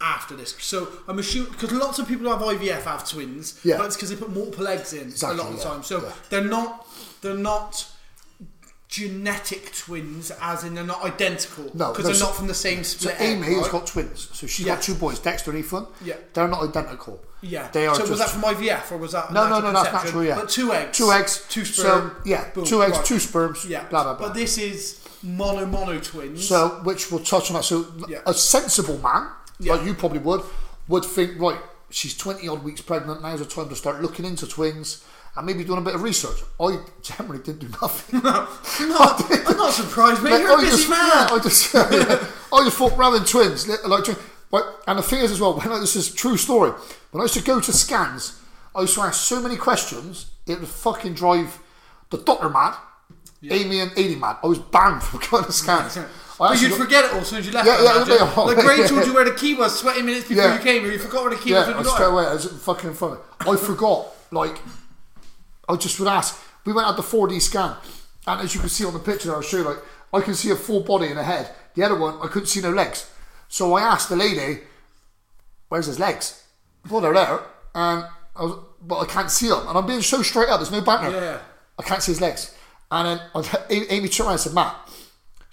[0.06, 0.56] after this?
[0.60, 3.78] So, I'm assuming because lots of people who have IVF have twins, Yeah.
[3.78, 5.84] but it's because they put multiple eggs in Exactly, a lot of the yeah, time.
[5.84, 6.12] So yeah.
[6.30, 6.88] they're not
[7.22, 7.88] they're not
[8.88, 11.66] genetic twins, as in they're not identical.
[11.74, 13.20] No, because no, they're so- not from the same So split.
[13.20, 13.72] egg, Amy has right?
[13.72, 14.30] got twins.
[14.32, 14.76] So she's Yeah.
[14.76, 15.88] got two boys, Dexter and Ethan.
[16.04, 16.16] Yeah.
[16.34, 17.20] They're not identical.
[17.42, 17.68] Yeah.
[17.72, 20.24] They are so was that from IVF or was that No, no, no, that's natural,
[20.24, 20.36] yeah.
[20.36, 20.98] But two eggs.
[20.98, 21.42] Two eggs.
[21.50, 22.16] Two So, sperm.
[22.26, 23.06] yeah, boom, two eggs, right.
[23.06, 23.84] two sperms, Yeah.
[23.90, 24.28] blah, blah, blah.
[24.28, 26.48] But this is mono mono twins.
[26.48, 27.66] So, which we'll touch on that.
[27.66, 28.20] So, Yeah.
[28.26, 29.28] a sensible man,
[29.60, 29.74] Yeah.
[29.74, 30.42] like you probably would,
[30.88, 31.60] would think, right,
[31.90, 35.04] she's 20 odd weeks pregnant, now's the time to start looking into twins
[35.36, 36.40] and maybe doing a bit of research.
[36.60, 38.20] I generally didn't do nothing.
[38.24, 38.50] Not,
[39.30, 40.40] I'm not surprised, mate.
[40.40, 41.00] You're a I busy just, man.
[41.00, 44.08] Yeah, I just, yeah, I just thought rather than twins, like,
[44.52, 46.72] like, and the thing is as well, when I, this is a true story.
[47.12, 48.42] When I used to go to scans,
[48.74, 51.60] I used to ask so many questions, it would fucking drive
[52.10, 52.76] the doctor mad,
[53.44, 54.38] Amy and Amy mad.
[54.44, 55.98] I was banned from going to scans.
[56.40, 57.68] I But you'd got- forget it all as soon as you left.
[57.68, 58.14] Yeah, yeah, imagine.
[58.18, 60.58] yeah, like Gray told you where the key was 20 minutes before Yeah.
[60.58, 60.92] you came here.
[60.92, 62.26] You forgot where the key was Yeah, I you got straight away.
[62.26, 63.18] I was fucking funny.
[63.42, 64.08] I forgot.
[64.32, 64.58] Like,
[65.70, 66.38] I just would ask.
[66.66, 67.76] We went out the 4D scan,
[68.28, 69.64] and as you can see on the picture, I'll show you.
[69.64, 69.78] Like,
[70.14, 71.52] I can see a full body and a head.
[71.76, 73.10] The other one, I couldn't see no legs.
[73.48, 74.62] So I asked the lady,
[75.70, 76.42] "Where's his legs?"
[76.90, 77.40] Well, they're there,
[77.76, 78.06] and
[78.36, 79.68] I was, but I can't see them.
[79.68, 80.60] And I'm being so straight up.
[80.60, 81.12] There's no banter.
[81.12, 81.38] Yeah.
[81.80, 82.54] I can't see his legs.
[82.92, 84.76] And then I- Amy turned around and said, "Matt,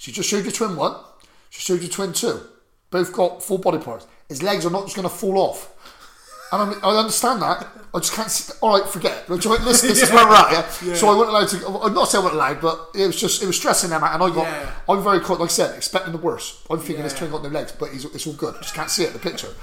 [0.03, 0.97] she just showed you twin one.
[1.49, 2.41] She showed you twin two.
[2.91, 4.05] Both got full body parts.
[4.29, 5.69] His legs are not just going to fall off."
[6.51, 7.69] And I'm, I understand that.
[7.95, 8.29] I just can't.
[8.29, 9.13] See, all right, forget.
[9.13, 9.25] it.
[9.29, 10.83] But this, this is where we're at.
[10.83, 10.95] Yeah?
[10.97, 11.87] So I wasn't allowed to.
[11.87, 14.13] I'm not saying I wasn't allowed, but it was just it was stressing them out,
[14.13, 14.43] and I got.
[14.43, 14.73] Yeah.
[14.89, 15.39] I'm very caught.
[15.39, 16.67] Like I said, expecting the worst.
[16.69, 18.57] I'm thinking this twin got no legs, but he's, it's all good.
[18.57, 19.55] I just can't see it in the picture.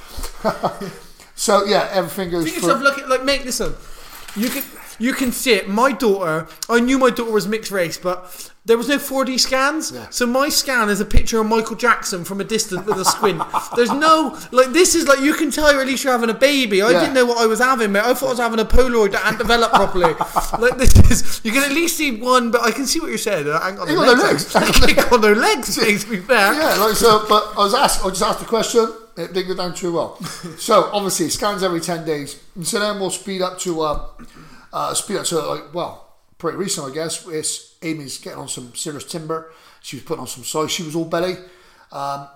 [1.35, 2.45] so yeah, everything goes.
[2.45, 3.75] Think yourself, look at, like, make listen.
[4.37, 4.63] You can,
[4.99, 5.67] you can see it.
[5.69, 9.91] My daughter, I knew my daughter was mixed race, but there was no 4D scans.
[9.91, 10.07] Yeah.
[10.09, 13.41] So my scan is a picture of Michael Jackson from a distance with a squint.
[13.75, 16.33] There's no, like, this is like, you can tell you're at least you're having a
[16.35, 16.81] baby.
[16.81, 16.99] I Yeah.
[16.99, 18.03] didn't know what I was having, mate.
[18.03, 20.13] I thought I was having a Polaroid that hadn't developed properly.
[20.59, 23.17] like, this is, you can at least see one, but I can see what you're
[23.17, 23.49] saying.
[23.49, 24.55] I ain't got no got no legs.
[24.55, 26.53] I ain't got no legs, to be fair.
[26.53, 27.25] Yeah, like so.
[27.27, 28.05] But I was asked.
[28.05, 28.87] I just asked a question.
[29.17, 30.21] It didn't go down too well.
[30.57, 32.39] so obviously, scans every ten days.
[32.55, 34.05] And so then we'll speed up to uh,
[34.73, 37.27] uh, up to like well, pretty recent, I guess.
[37.27, 39.51] It's Amy's getting on some serious timber.
[39.81, 40.71] She was putting on some size.
[40.71, 41.35] She was all belly.
[41.91, 42.27] Um,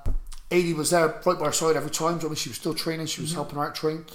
[0.51, 2.19] Adie was there right by her side every time.
[2.19, 3.07] I mean, she was still training.
[3.07, 4.05] She was helping her out train.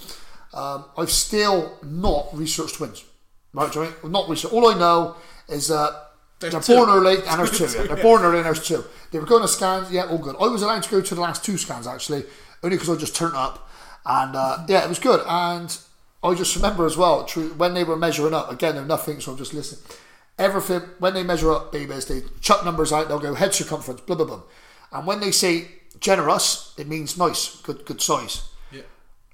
[0.54, 3.04] Um, I've still not researched twins.
[3.52, 4.12] Right, do you know I mean?
[4.12, 4.54] Not researched.
[4.54, 5.16] All I know
[5.48, 6.74] is that There's they're two.
[6.74, 7.64] born early and there's two.
[7.78, 7.86] Yeah.
[7.86, 8.84] They're born early and there's two.
[9.10, 10.36] They were going to scans, yeah, all good.
[10.40, 12.24] I was allowed to go to the last two scans actually,
[12.62, 13.68] only because I just turned up,
[14.06, 15.20] and uh, yeah, it was good.
[15.26, 15.76] And
[16.22, 18.50] I just remember as well, true, when they were measuring up.
[18.50, 19.80] Again, they're nothing, so I'm just listening.
[20.38, 23.08] Everything when they measure up babies, they chuck numbers out.
[23.08, 24.42] They'll go head circumference, blah blah blah.
[24.92, 25.66] And when they say
[26.00, 28.42] generous, it means nice, good good size
[28.72, 28.82] Yeah.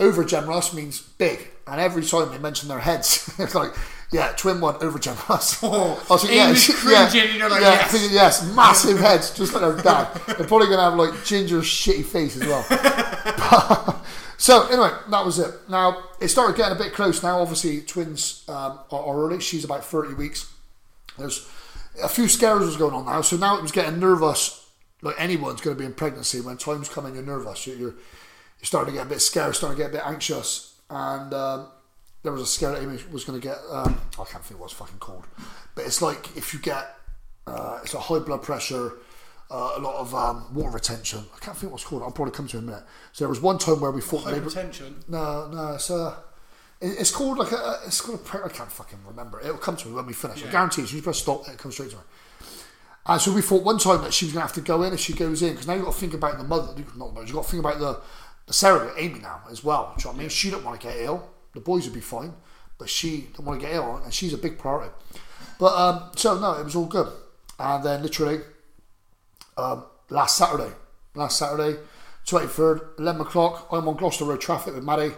[0.01, 3.73] over generous means big, and every time they mention their heads, it's like,
[4.12, 5.59] yeah, twin one over generous.
[5.62, 7.90] Oh, I was like, Amy's yeah, yeah, you're like, yeah, yes.
[7.93, 10.09] thinking, yes, massive heads, just like their dad.
[10.27, 12.65] They're probably gonna have like ginger shitty face as well.
[14.45, 15.55] So anyway, that was it.
[15.71, 17.23] Now it started getting a bit close.
[17.23, 19.41] Now, obviously, twins um, are, are early.
[19.41, 20.53] She's about thirty weeks.
[21.16, 21.49] There's
[22.03, 24.69] a few scares was going on now, so now it was getting nervous.
[25.01, 27.66] Like anyone's going to be in pregnancy when time's coming, you're nervous.
[27.66, 27.95] You're, you're
[28.62, 31.69] starting to get a bit scared, starting to get a bit anxious, and um,
[32.23, 33.57] there was a scare that Amy was going to get.
[33.71, 35.25] Um, I can't think what it's fucking called,
[35.75, 36.85] but it's like if you get
[37.47, 38.93] uh, it's a high blood pressure,
[39.51, 41.21] uh, a lot of um, water retention.
[41.35, 42.03] I can't think what it's called.
[42.03, 42.85] I'll probably come to it in a minute.
[43.12, 45.09] So there was one time where we thought were, Hypertension.
[45.09, 46.15] no, no, it's uh
[46.81, 48.45] it- it's called like a, it's called a.
[48.45, 49.41] I can't fucking remember.
[49.41, 50.45] It'll come to me when we finish.
[50.45, 50.89] I guarantee you.
[50.89, 52.03] You press stop, it comes straight to me.
[53.07, 54.95] And so we thought one time that she was going to have to go in
[54.95, 56.69] if she goes in because now you've got to think about the mother.
[56.75, 57.21] Not the mother.
[57.27, 58.01] You've got to think about the
[58.47, 59.95] the surrogate Amy now as well.
[59.97, 60.29] Do you know what I mean?
[60.31, 61.29] She don't want to get ill.
[61.55, 62.33] The boys would be fine,
[62.79, 64.91] but she don't want to get ill, and she's a big priority.
[65.59, 67.09] But um, so no, it was all good.
[67.59, 68.41] And then literally
[69.56, 70.72] um, last Saturday,
[71.14, 71.78] last Saturday,
[72.26, 75.12] 23rd, 11 o'clock, I'm on Gloucester Road traffic with Maddie.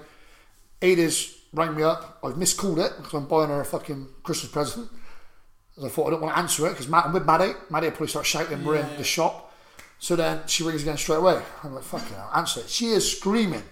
[0.83, 2.19] Adie's rang me up.
[2.23, 4.91] I've miscalled it because I'm buying her a fucking Christmas present.
[5.83, 7.53] I thought I don't want to answer it because I'm with Maddie.
[7.71, 9.53] Maddie will probably start shouting we're in the shop.
[9.99, 11.41] So then she rings again straight away.
[11.63, 12.69] I'm like, fucking hell, answer it.
[12.69, 13.63] She is screaming.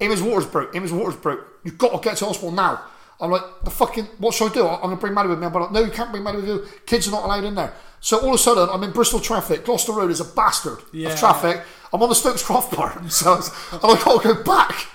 [0.00, 0.74] Amy's Waters broke.
[0.74, 1.44] Amy's Waters broke.
[1.64, 2.80] You've got to get to hospital now.
[3.20, 4.66] I'm like, the fucking, what should I do?
[4.68, 5.46] I'm going to bring Maddie with me.
[5.46, 6.66] I'm like, no, you can't bring Maddie with you.
[6.86, 7.72] Kids are not allowed in there.
[8.00, 9.64] So all of a sudden, I'm in Bristol traffic.
[9.64, 11.10] Gloucester Road is a bastard Yeah.
[11.12, 11.62] of traffic.
[11.92, 12.94] I'm on the Stokes Croft part.
[13.10, 14.86] So it's- and I got to go back.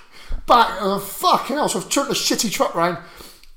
[0.48, 0.82] Back.
[0.82, 1.68] And I'm fucking hell.
[1.68, 2.98] So I've turned the shitty truck round.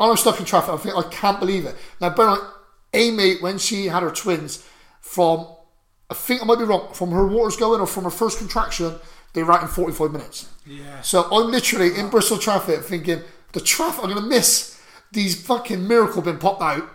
[0.01, 0.71] And I'm stuck in traffic.
[0.75, 1.77] I think I can't believe it.
[2.01, 2.39] Now, bear in
[2.93, 4.67] Amy, when she had her twins,
[5.01, 5.47] from,
[6.11, 8.95] I think I might be wrong, from her waters going or from her first contraction,
[9.33, 10.49] they were out in 45 minutes.
[10.67, 11.01] Yeah.
[11.03, 13.21] So I'm literally in Bristol traffic thinking,
[13.53, 14.81] the traffic, I'm going to miss
[15.13, 16.89] these fucking miracle being popped out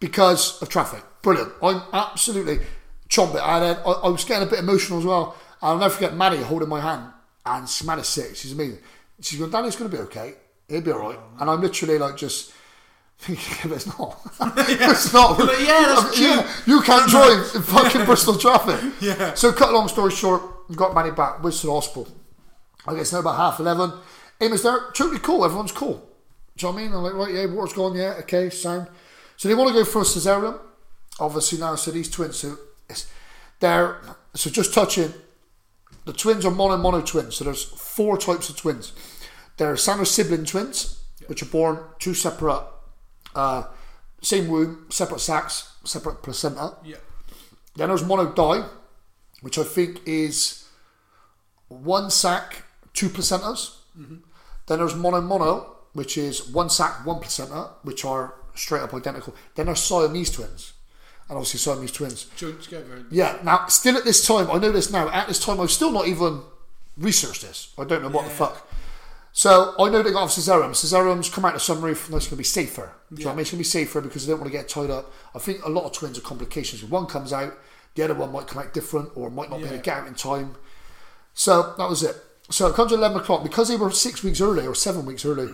[0.00, 1.02] because of traffic.
[1.22, 1.52] Brilliant.
[1.62, 2.60] I'm absolutely
[3.08, 3.42] chomping.
[3.42, 5.36] And then I, I was getting a bit emotional as well.
[5.60, 7.12] And I'll never forget Maddie holding my hand.
[7.44, 8.36] And she's Maddie's sick.
[8.36, 8.78] She's amazing.
[9.20, 10.34] She's going, Danny's going to be okay.
[10.68, 11.18] He'll be all right.
[11.40, 12.52] And I'm literally like just
[13.18, 14.20] thinking, it's not.
[14.40, 15.38] it's not.
[15.38, 16.44] But yeah, that's cute.
[16.66, 18.92] you can't drive in fucking Bristol traffic.
[19.00, 19.34] Yeah.
[19.34, 20.42] So cut a long story short,
[20.76, 22.08] got Maddie back, went to the hospital.
[22.86, 23.92] I guess now about half eleven.
[24.40, 25.44] Amy's there, totally cool.
[25.44, 26.08] Everyone's cool.
[26.56, 26.94] Do you know what I mean?
[26.94, 28.88] I'm like, right, yeah, water's gone, yeah, okay, sound.
[29.36, 30.58] So they want to go for a cesarean.
[31.20, 32.56] Obviously now, so these twins, so
[32.88, 33.10] it's,
[33.60, 34.00] they're
[34.34, 35.12] so just touching.
[36.04, 37.36] The twins are mono mono twins.
[37.36, 38.92] So there's four types of twins.
[39.56, 42.64] There are Sandra sibling twins, which are born two separate,
[43.34, 43.64] uh,
[44.22, 46.76] same womb, separate sacs, separate placenta.
[46.84, 46.96] Yeah.
[47.76, 48.64] Then there's mono di,
[49.42, 50.68] which I think is
[51.68, 52.62] one sac,
[52.94, 53.76] two placentas.
[54.68, 59.34] Then there's mono mono, which is one sac, one placenta, which are straight up identical.
[59.54, 60.74] Then there's Siamese twins,
[61.28, 62.26] and obviously Siamese twins.
[62.36, 63.04] Joint together.
[63.10, 63.38] Yeah.
[63.42, 65.08] Now, still at this time, I know this now.
[65.08, 66.42] At this time, I've still not even
[66.96, 67.72] researched this.
[67.78, 68.68] I don't know what the fuck.
[69.32, 70.70] So I know they got off cesarean.
[70.70, 72.92] Cesareans come out of sunroof, and that's going to be safer.
[73.12, 73.40] Do you know what I mean?
[73.42, 75.12] It's going to be safer because they don't want to get tied up.
[75.34, 76.82] I think a lot of twins are complications.
[76.82, 77.56] If one comes out,
[77.94, 80.08] the other one might come out different, or might not be able to get out
[80.08, 80.56] in time.
[81.34, 82.16] So that was it.
[82.50, 83.42] So it comes to 11 o'clock.
[83.42, 85.48] Because they were six weeks early or seven weeks early,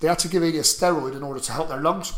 [0.00, 2.12] they had to give Adie a steroid in order to help their lungs.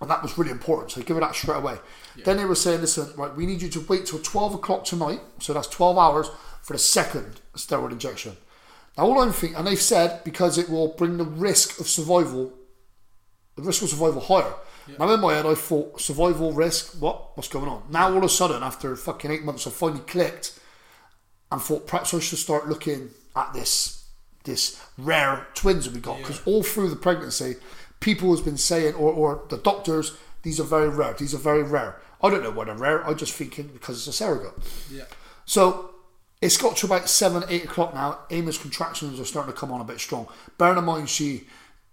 [0.00, 0.90] And that was really important.
[0.90, 1.78] So they give her that straight away.
[2.24, 5.20] Then they were saying, listen, right, we need you to wait till 12 o'clock tonight.
[5.38, 6.30] So that's 12 hours
[6.62, 8.36] for the second steroid injection.
[8.96, 12.52] Now, all I'm thinking, and they've said because it will bring the risk of survival,
[13.56, 14.54] the risk of survival higher.
[14.98, 17.36] Now, in my head, I thought survival risk, what?
[17.36, 17.84] What's going on?
[17.90, 20.58] Now, all of a sudden, after fucking eight months, I finally clicked
[21.52, 23.96] and thought perhaps I should start looking at this
[24.44, 27.56] this rare twins that we got because all through the pregnancy,
[28.00, 31.12] people has been saying, or, or the doctors, these are very rare.
[31.12, 32.00] These are very rare.
[32.22, 33.06] I don't know why they're rare.
[33.06, 34.54] I'm just thinking because it's a surrogate.
[34.90, 35.04] Yeah.
[35.44, 35.90] So
[36.40, 38.20] it's got to about seven, eight o'clock now.
[38.30, 40.26] Amy's contractions are starting to come on a bit strong.
[40.56, 41.46] Bearing in mind she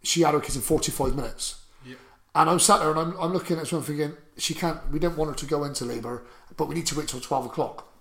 [0.04, 1.62] she had her kids in 45 minutes.
[1.86, 1.96] Yeah.
[2.34, 5.00] And I'm sat there and I'm, I'm looking at this one thinking, she can't, we
[5.00, 6.24] don't want her to go into labour,
[6.56, 7.92] but we need to wait till 12 o'clock.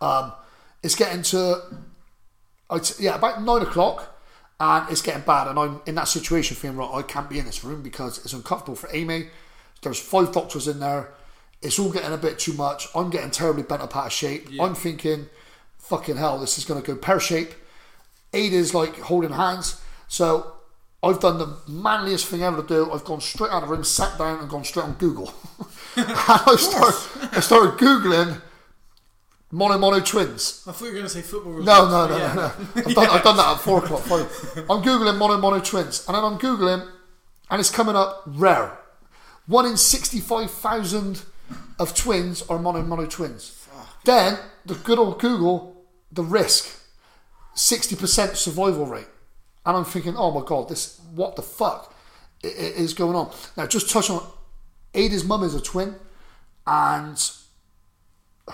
[0.00, 0.32] Um,
[0.82, 1.62] it's getting to,
[2.70, 4.12] Oh, I'd yeah, about nine o'clock
[4.62, 5.48] and it's getting bad.
[5.48, 8.32] And I'm in that situation feeling, right, I can't be in this room because it's
[8.32, 9.26] uncomfortable for Amy.
[9.82, 11.12] There's five doctors in there.
[11.60, 12.86] It's all getting a bit too much.
[12.94, 14.48] I'm getting terribly bent up out of shape.
[14.60, 15.28] I'm thinking,
[15.78, 17.54] fucking hell, this is going to go pear shape.
[18.32, 19.80] Adie's like holding hands.
[20.06, 20.54] So
[21.02, 22.92] I've done the manliest thing ever to do.
[22.92, 25.34] I've gone straight out of the room, sat down, and gone straight on Google.
[25.96, 28.40] and I started, I started Googling
[29.52, 30.64] mono mono twins.
[30.66, 31.52] I thought you were going to say football.
[31.52, 32.34] No, results, no, no, yeah.
[32.34, 32.52] no, no.
[32.86, 34.00] I've done, I've done that at four o'clock.
[34.00, 34.22] Five.
[34.68, 36.88] I'm googling mono mono twins, and then I'm googling,
[37.50, 38.78] and it's coming up rare.
[39.46, 41.22] One in sixty-five thousand
[41.78, 43.68] of twins are mono mono twins.
[44.04, 46.80] Then the good old Google, the risk,
[47.54, 49.06] sixty percent survival rate,
[49.66, 51.94] and I'm thinking, oh my god, this what the fuck
[52.42, 53.32] is going on?
[53.56, 54.26] Now, just touch on
[54.94, 55.96] Adie's mum is a twin,
[56.66, 57.18] and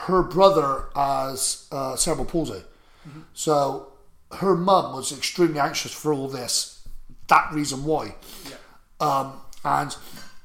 [0.07, 2.63] her brother has uh, cerebral palsy.
[3.33, 3.93] So
[4.33, 6.87] her mum was extremely anxious for all this.
[7.29, 8.15] That reason why.
[9.01, 9.97] Um, and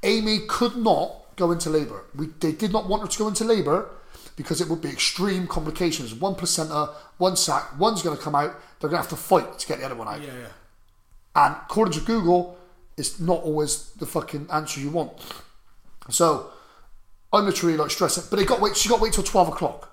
[0.03, 2.05] Amy could not go into labour.
[2.15, 3.89] We, they did not want her to go into labour
[4.35, 6.13] because it would be extreme complications.
[6.13, 8.59] One placenta, one sac, one's going to come out.
[8.79, 10.21] They're going to have to fight to get the other one out.
[10.21, 10.47] Yeah, yeah.
[11.35, 12.57] And according to Google,
[12.97, 15.11] it's not always the fucking answer you want.
[16.09, 16.51] So
[17.33, 18.25] I'm literally like stressing.
[18.29, 18.77] But they got wait.
[18.77, 19.89] She got wait till twelve o'clock.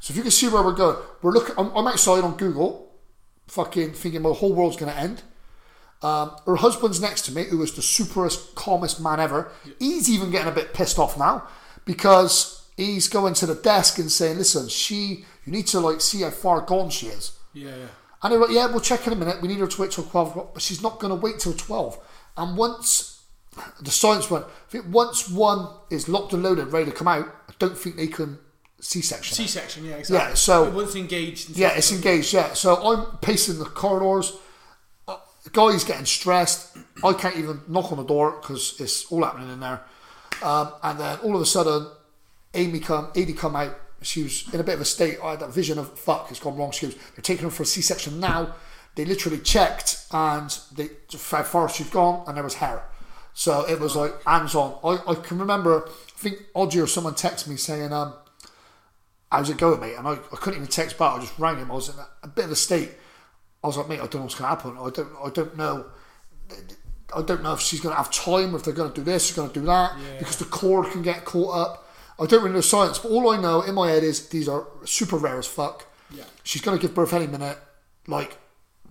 [0.00, 1.54] So if you can see where we're going, we're looking.
[1.58, 2.92] I'm, I'm outside on Google,
[3.48, 5.22] fucking thinking my whole world's going to end.
[6.02, 9.50] Um, her husband's next to me, who is the superest, calmest man ever.
[9.78, 11.48] He's even getting a bit pissed off now
[11.86, 16.22] because he's going to the desk and saying, "Listen, she, you need to like see
[16.22, 17.86] how far gone she is." Yeah, yeah.
[18.22, 19.40] And they're like, "Yeah, we'll check in a minute.
[19.40, 21.54] We need her to wait till twelve o'clock, but she's not going to wait till
[21.54, 21.98] 12.
[22.36, 23.13] And once
[23.80, 27.26] the science went, I think once one is locked and loaded, ready to come out,
[27.48, 28.38] I don't think they can
[28.80, 29.34] C-section.
[29.34, 30.28] C-section, yeah, exactly.
[30.30, 31.48] Yeah, so- once engaged.
[31.48, 32.32] and Yeah, it's engaged.
[32.34, 34.32] Yeah, so I'm pacing the corridors.
[35.08, 36.76] Uh, The guy's getting stressed.
[37.02, 39.80] I can't even knock on the door because it's all happening in there.
[40.42, 41.86] Um, and then all of a sudden,
[42.52, 43.78] Amy come, Adie come out.
[44.02, 45.18] She was in a bit of a state.
[45.22, 46.70] I had that vision of fuck, it's gone wrong.
[46.72, 48.54] She goes, they're taking her for a C-section now.
[48.96, 50.90] They literally checked and they
[51.30, 52.84] how far she'd gone, and there was hair.
[53.34, 54.78] So it was like hands on.
[54.84, 55.86] I, I can remember.
[55.88, 58.14] I think Audrey or someone texted me saying, um,
[59.30, 59.94] how's it going, mate?
[59.98, 61.16] And I, I couldn't even text back.
[61.16, 61.70] I just rang him.
[61.70, 62.90] I was in a, a bit of a state.
[63.62, 64.76] I was like, mate, I don't know what's going to happen.
[64.78, 65.86] I don't, I don't know.
[67.16, 69.26] I don't know if she's going to have time, if they're going to do this,
[69.26, 70.18] she's going to do that, Yeah.
[70.18, 71.88] because the cord can get caught up.
[72.18, 74.66] I don't really know science, but all I know in my head is these are
[74.84, 75.86] super rare as fuck.
[76.10, 76.24] Yeah.
[76.44, 77.58] She's going to give birth any minute.
[78.06, 78.36] Like,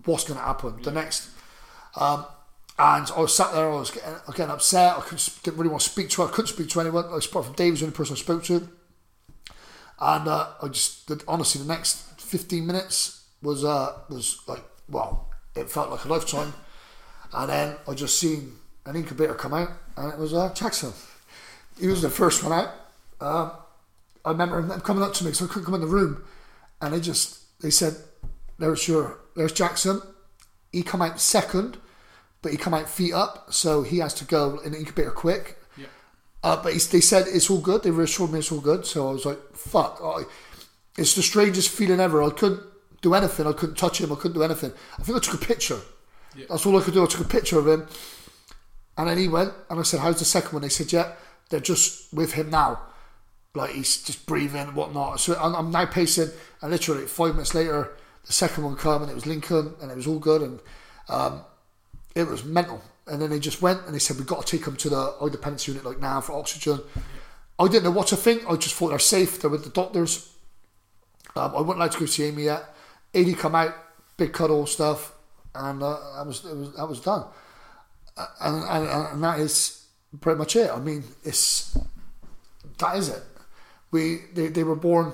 [0.05, 0.81] what's going to happen?
[0.81, 1.29] The next.
[1.95, 2.25] Um,
[2.79, 4.97] and I was sat there, I was getting, I was getting upset.
[4.97, 6.27] I couldn't, didn't really want to speak to her.
[6.27, 7.05] I couldn't speak to anyone.
[7.05, 8.67] I apart from Dave, was the only person I spoke to.
[9.99, 15.69] And uh, I just, honestly, the next 15 minutes was uh, was like, well, it
[15.69, 16.53] felt like a lifetime.
[17.31, 18.53] And then I just seen
[18.85, 20.93] an incubator come out, and it was uh, Jackson.
[21.79, 22.69] He was the first one out.
[23.21, 23.51] Um,
[24.25, 26.23] I remember him coming up to me, so I couldn't come in the room,
[26.81, 27.95] and they just they said,
[28.57, 30.01] "There's your, there's Jackson."
[30.71, 31.77] He come out second,
[32.43, 35.57] but he come out feet up, so he has to go in the incubator quick.
[35.77, 35.85] Yeah.
[36.43, 37.81] Uh, but they said it's all good.
[37.81, 38.85] They reassured me it's all good.
[38.85, 40.23] So I was like, "Fuck!" I,
[40.97, 42.21] it's the strangest feeling ever.
[42.21, 42.61] I couldn't
[43.01, 43.47] do anything.
[43.47, 44.11] I couldn't touch him.
[44.11, 44.73] I couldn't do anything.
[44.99, 45.79] I think I took a picture.
[46.35, 46.45] Yeah.
[46.49, 47.03] That's all I could do.
[47.03, 47.87] I took a picture of him,
[48.97, 49.53] and then he went.
[49.69, 51.13] And I said, "How's the second one?" They said, "Yeah,
[51.49, 52.81] they're just with him now.
[53.55, 57.55] Like he's just breathing and whatnot." So I'm, I'm now pacing, and literally five minutes
[57.55, 57.95] later,
[58.25, 60.59] the second one come, and it was Lincoln, and it was all good, and
[61.07, 61.45] um,
[62.15, 62.81] it was mental.
[63.07, 65.15] And then they just went and they said, We've got to take them to the
[65.19, 66.79] high dependence unit like now for oxygen.
[67.59, 68.43] I didn't know what to think.
[68.49, 69.41] I just thought they're safe.
[69.41, 70.33] They're with the doctors.
[71.35, 72.63] Um, I wouldn't like to go see Amy yet.
[73.13, 73.75] Adie come out,
[74.17, 75.13] big cuddle stuff,
[75.53, 77.25] and uh, that was it was that was done.
[78.17, 79.85] Uh, And, and, and that is
[80.21, 80.69] pretty much it.
[80.71, 81.77] I mean, it's
[82.77, 83.23] that is it.
[83.91, 85.11] We they, they were born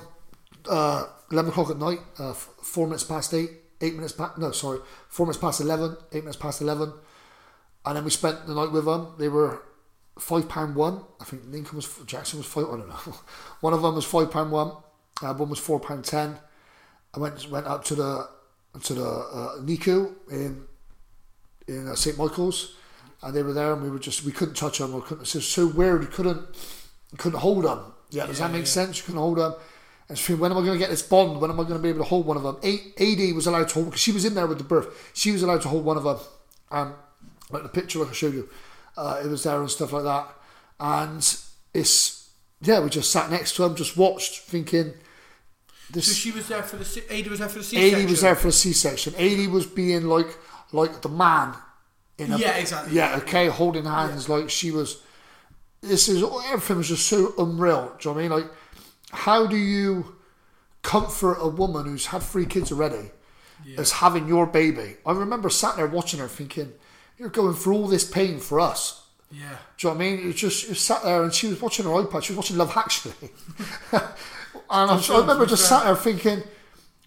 [0.70, 3.52] uh, eleven o'clock at night, uh, four minutes past eight,
[3.82, 6.94] eight minutes past no sorry, four minutes past eleven, eight minutes past eleven,
[7.86, 9.14] and then we spent the night with them.
[9.18, 9.62] They were
[10.20, 11.02] five pound one.
[11.20, 12.66] I think Lincoln was Jackson was five.
[12.66, 12.96] I don't know.
[13.62, 14.72] One of them was five pound one.
[15.22, 16.38] Uh, one was four pound ten.
[17.14, 18.30] I went went up to the
[18.84, 20.66] to the uh, NICU in
[21.68, 22.76] in uh, St Michael's,
[23.22, 24.94] and they were there, and we were just we couldn't touch them.
[24.94, 25.22] We couldn't.
[25.22, 26.02] It's just so weird.
[26.02, 26.42] You couldn't
[27.18, 27.94] couldn't hold them.
[28.12, 28.66] Yeah, does that make yeah.
[28.66, 28.98] sense?
[28.98, 29.54] You couldn't hold them.
[30.10, 31.40] And so when am I going to get this bond?
[31.40, 32.58] When am I going to be able to hold one of them?
[32.64, 35.12] A- Adie was allowed to hold because she was in there with the birth.
[35.14, 36.18] She was allowed to hold one of them.
[36.72, 36.94] Um,
[37.52, 38.50] like the picture like I showed you,
[38.98, 40.28] uh, it was there and stuff like that.
[40.80, 41.38] And
[41.74, 42.30] it's
[42.62, 44.94] yeah, we just sat next to him, just watched, thinking.
[45.92, 46.86] This So she was there for the.
[46.86, 47.96] C- Adie was there for the C-section.
[48.00, 49.16] Adie was there for a C-section.
[49.16, 50.38] Adie was being like
[50.72, 51.56] like the man.
[52.18, 52.96] In a, Yeah, exactly.
[52.96, 55.02] Yeah, okay, holding hands like she was.
[55.82, 57.94] This is everything was just so unreal.
[58.00, 58.32] Do you know what I mean?
[58.32, 58.52] Like,
[59.12, 60.16] how do you
[60.82, 63.12] comfort a woman who's had three kids already
[63.78, 64.98] as having your baby?
[65.06, 66.74] I remember sat there watching her, thinking,
[67.18, 69.58] "You're going through all this pain for us." Yeah.
[69.78, 70.30] Do you know what I mean?
[70.30, 72.24] It just you sat there and she was watching her iPad.
[72.24, 73.14] She was watching Love Actually,
[73.92, 74.02] and
[74.70, 76.44] I, I remember just sat there thinking,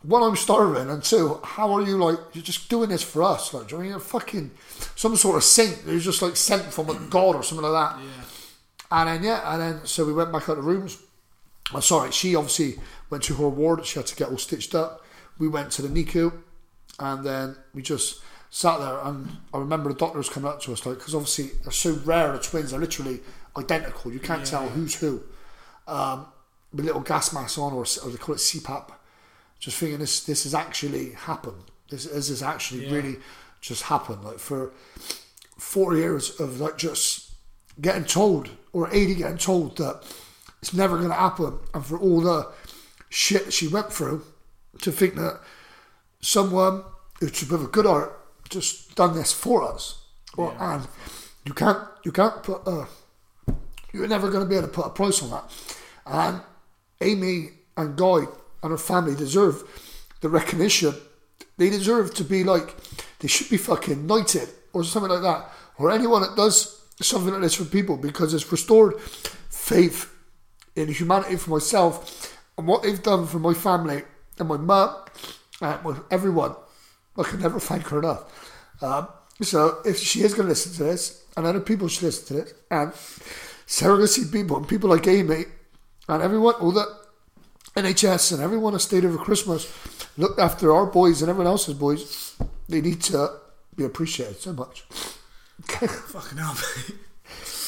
[0.02, 2.18] one, I'm starving, and two, how are you like?
[2.32, 3.90] You're just doing this for us, like, do you know I mean?
[3.90, 4.50] You're fucking
[4.96, 8.00] some sort of saint You're just like sent from a god or something like that.
[8.00, 8.08] Yeah.
[8.90, 10.98] And then yeah, and then so we went back out the rooms.
[11.74, 12.74] Oh, sorry, she obviously
[13.10, 13.84] went to her ward.
[13.86, 15.04] She had to get all stitched up.
[15.38, 16.32] We went to the NICU,
[16.98, 18.20] and then we just
[18.50, 18.98] sat there.
[19.00, 22.32] And I remember the doctors coming up to us like, because obviously they're so rare.
[22.32, 23.20] The twins they're literally
[23.56, 24.12] identical.
[24.12, 25.22] You can't tell who's who.
[25.86, 26.26] Um,
[26.72, 28.92] with little gas mask on, or, or they call it CPAP.
[29.58, 31.64] Just thinking this this has actually happened.
[31.88, 32.94] This this has actually Yeah.
[32.96, 33.16] really
[33.60, 34.24] just happened.
[34.24, 34.72] Like for
[35.58, 37.30] four years of like just
[37.80, 40.02] getting told or Adie getting told that
[40.62, 41.58] it's never going to happen.
[41.74, 42.50] And for all the
[43.10, 44.24] shit that she went through
[44.80, 45.40] to think that
[46.20, 46.84] someone
[47.20, 48.18] who's with a good heart
[48.48, 50.04] just done this for us.
[50.36, 50.86] Or and
[51.44, 52.86] you can't you can't put a
[53.92, 55.76] you're never going to be able to put a price on that.
[56.06, 56.40] And
[57.00, 58.24] Amy and Guy
[58.62, 59.62] and her family deserve
[60.20, 60.94] the recognition.
[61.58, 62.74] They deserve to be like
[63.18, 67.42] they should be fucking knighted or something like that, or anyone that does something like
[67.42, 68.98] this for people because it's restored
[69.50, 70.11] faith
[70.76, 74.02] in humanity for myself and what they've done for my family
[74.38, 74.96] and my mum
[75.60, 76.54] and my, everyone.
[77.16, 78.82] I can never thank her enough.
[78.82, 79.08] Um,
[79.40, 82.42] so if she is going to listen to this, and other people should listen to
[82.42, 82.92] this, and
[83.66, 85.44] surrogacy people and people like Amy
[86.08, 86.86] and everyone, all the
[87.76, 89.72] NHS and everyone that stayed over Christmas,
[90.16, 92.36] looked after our boys and everyone else's boys,
[92.68, 93.30] they need to
[93.74, 94.82] be appreciated so much.
[95.62, 96.96] Fucking hell, mate.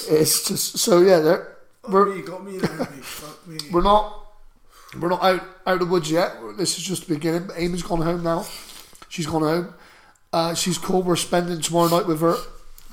[0.09, 1.44] It's just so yeah.
[1.89, 2.86] We're me, got me there.
[2.86, 3.59] Fuck me.
[3.70, 4.27] we're not
[4.98, 6.35] we're not out out of the woods yet.
[6.56, 7.51] This is just the beginning.
[7.56, 8.47] Amy's gone home now.
[9.09, 9.74] She's gone home.
[10.32, 11.02] Uh, she's cool.
[11.02, 12.36] We're spending tomorrow night with her.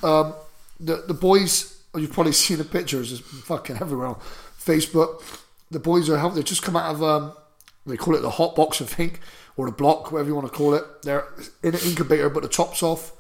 [0.04, 0.34] Um,
[0.80, 1.82] the the boys.
[1.94, 3.12] oh, You've probably seen the pictures.
[3.12, 4.16] It's fucking everywhere on
[4.60, 5.24] Facebook.
[5.70, 6.36] The boys are helping.
[6.38, 7.34] They just come out of um,
[7.86, 9.20] they call it the hot box, I think,
[9.58, 10.84] or the block, whatever you want to call it.
[11.04, 11.26] They're
[11.64, 13.14] in an incubator, but the top's off.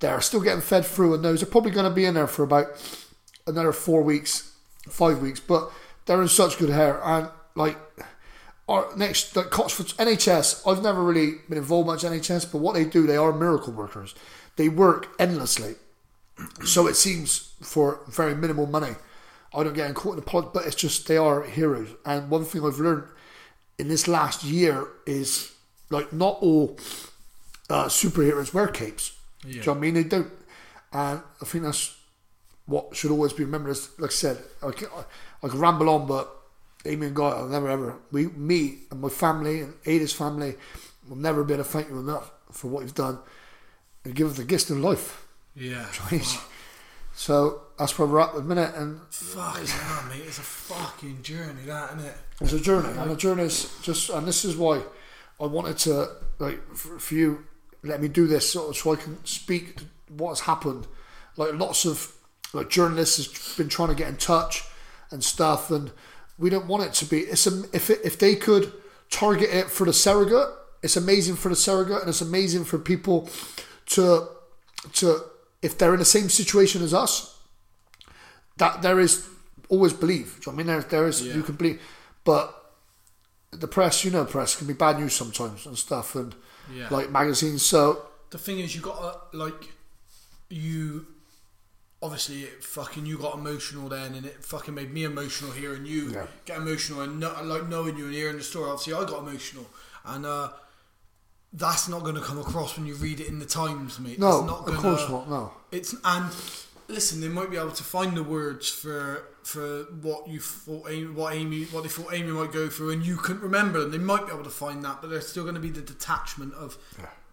[0.00, 2.42] They're still getting fed through, and those are probably going to be in there for
[2.42, 2.66] about
[3.46, 4.52] another four weeks,
[4.88, 5.40] five weeks.
[5.40, 5.70] But
[6.06, 7.78] they're in such good hair, and like
[8.68, 10.66] our next like Cotswold NHS.
[10.66, 13.72] I've never really been involved much in NHS, but what they do, they are miracle
[13.72, 14.14] workers.
[14.56, 15.74] They work endlessly,
[16.64, 18.94] so it seems for very minimal money.
[19.52, 21.88] I don't get in caught in the pod, but it's just they are heroes.
[22.04, 23.04] And one thing I've learned
[23.78, 25.52] in this last year is
[25.90, 26.76] like not all
[27.70, 29.16] uh, superheroes wear capes.
[29.42, 29.94] Do you know what I mean?
[29.94, 30.30] They don't,
[30.92, 31.93] and I think that's
[32.66, 33.72] what should always be remembered.
[33.72, 34.88] As like I said, I can,
[35.42, 36.30] I can ramble on, but
[36.84, 40.54] Amy and Guy, I'll never ever we, me and my family and Adie's family
[41.08, 43.18] will never be able to thank you enough for what you've done
[44.04, 45.26] and give us the gift of life.
[45.54, 45.86] Yeah.
[47.14, 50.22] So that's where we're at at the minute, and Fucking hell, mate.
[50.26, 52.16] It's a fucking journey, that, isn't it?
[52.40, 54.82] It's a journey, and the journey is just, and this is why
[55.40, 56.08] I wanted to,
[56.40, 57.46] like, for, for you,
[57.84, 60.86] let me do this sort of so I can speak to what has happened.
[61.36, 62.13] Like, lots of
[62.54, 64.64] like journalists has been trying to get in touch
[65.10, 65.90] and stuff, and
[66.38, 67.20] we don't want it to be.
[67.20, 68.72] It's a, if it, if they could
[69.10, 70.48] target it for the surrogate,
[70.82, 73.28] it's amazing for the surrogate, and it's amazing for people
[73.86, 74.28] to
[74.94, 75.20] to
[75.62, 77.38] if they're in the same situation as us,
[78.58, 79.26] that there is
[79.68, 80.40] always believe.
[80.40, 80.66] Do you know I mean?
[80.66, 81.34] There, there is Yeah.
[81.34, 81.80] you can believe,
[82.24, 82.72] but
[83.50, 86.34] the press, you know, press can be bad news sometimes and stuff, and
[86.72, 86.88] Yeah.
[86.90, 87.62] like magazines.
[87.64, 89.70] So the thing is, you got to like
[90.50, 91.06] you.
[92.04, 96.10] Obviously, it fucking you got emotional then, and it fucking made me emotional hearing you
[96.12, 96.26] Yeah.
[96.44, 98.68] get emotional and no, like knowing you and hearing the story.
[98.70, 99.66] Obviously, I got emotional,
[100.04, 100.50] and uh,
[101.52, 104.18] that's not going to come across when you read it in the Times, mate.
[104.18, 105.30] no, It's not of gonna, course not.
[105.30, 106.30] No, It's and
[106.88, 111.06] listen, they might be able to find the words for for what you thought Amy,
[111.06, 113.90] what Amy, what they thought Amy might go through, and you couldn't remember them.
[113.92, 116.52] They might be able to find that, but there's still going to be the detachment
[116.54, 116.76] of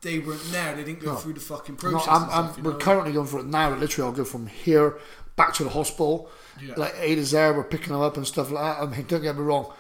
[0.02, 0.76] they weren't there.
[0.76, 1.18] They didn't go No.
[1.18, 2.08] through the fucking no process.
[2.10, 2.78] I'm, and I'm, stuff, you we're know?
[2.78, 3.74] currently going for it now.
[3.76, 4.98] Literally, I'll go from here
[5.36, 6.30] back to the hospital.
[6.62, 6.74] Yeah.
[6.78, 8.84] Like Adie's there, we're picking them up and stuff like that.
[8.84, 9.72] I mean, don't get me wrong.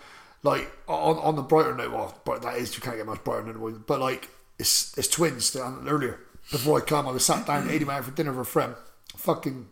[0.44, 3.52] Like on on the brighter note, well, but that is you can't get much brighter
[3.52, 3.86] than it.
[3.88, 5.56] But like it's it's twins.
[5.56, 6.20] Earlier
[6.50, 8.76] before I come, I was sat down, Adie went out for dinner with a friend.
[9.16, 9.68] Fucking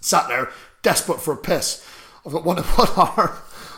[0.00, 0.50] sat there,
[0.82, 1.84] desperate for a piss.
[2.24, 3.30] I've got one in one arm,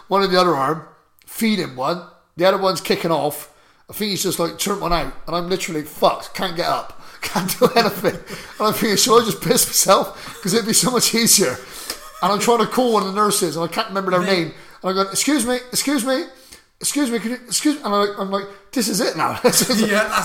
[0.08, 0.86] one in the other arm,
[1.24, 2.02] feeding one.
[2.36, 3.50] The other one's kicking off.
[3.88, 6.34] I think he's just like turned one out, and I'm literally fucked.
[6.34, 7.00] Can't get up.
[7.22, 8.14] Can't do anything.
[8.14, 10.34] And I'm thinking, should I just piss myself?
[10.36, 11.56] Because it'd be so much easier.
[12.22, 14.46] And I'm trying to call one of the nurses, and I can't remember their name.
[14.82, 16.24] And I'm going, excuse me, excuse me,
[16.80, 17.82] excuse me, can you, excuse me?
[17.82, 19.32] And I'm like, I'm like, this is it now.
[19.44, 19.78] Yeah, that's it.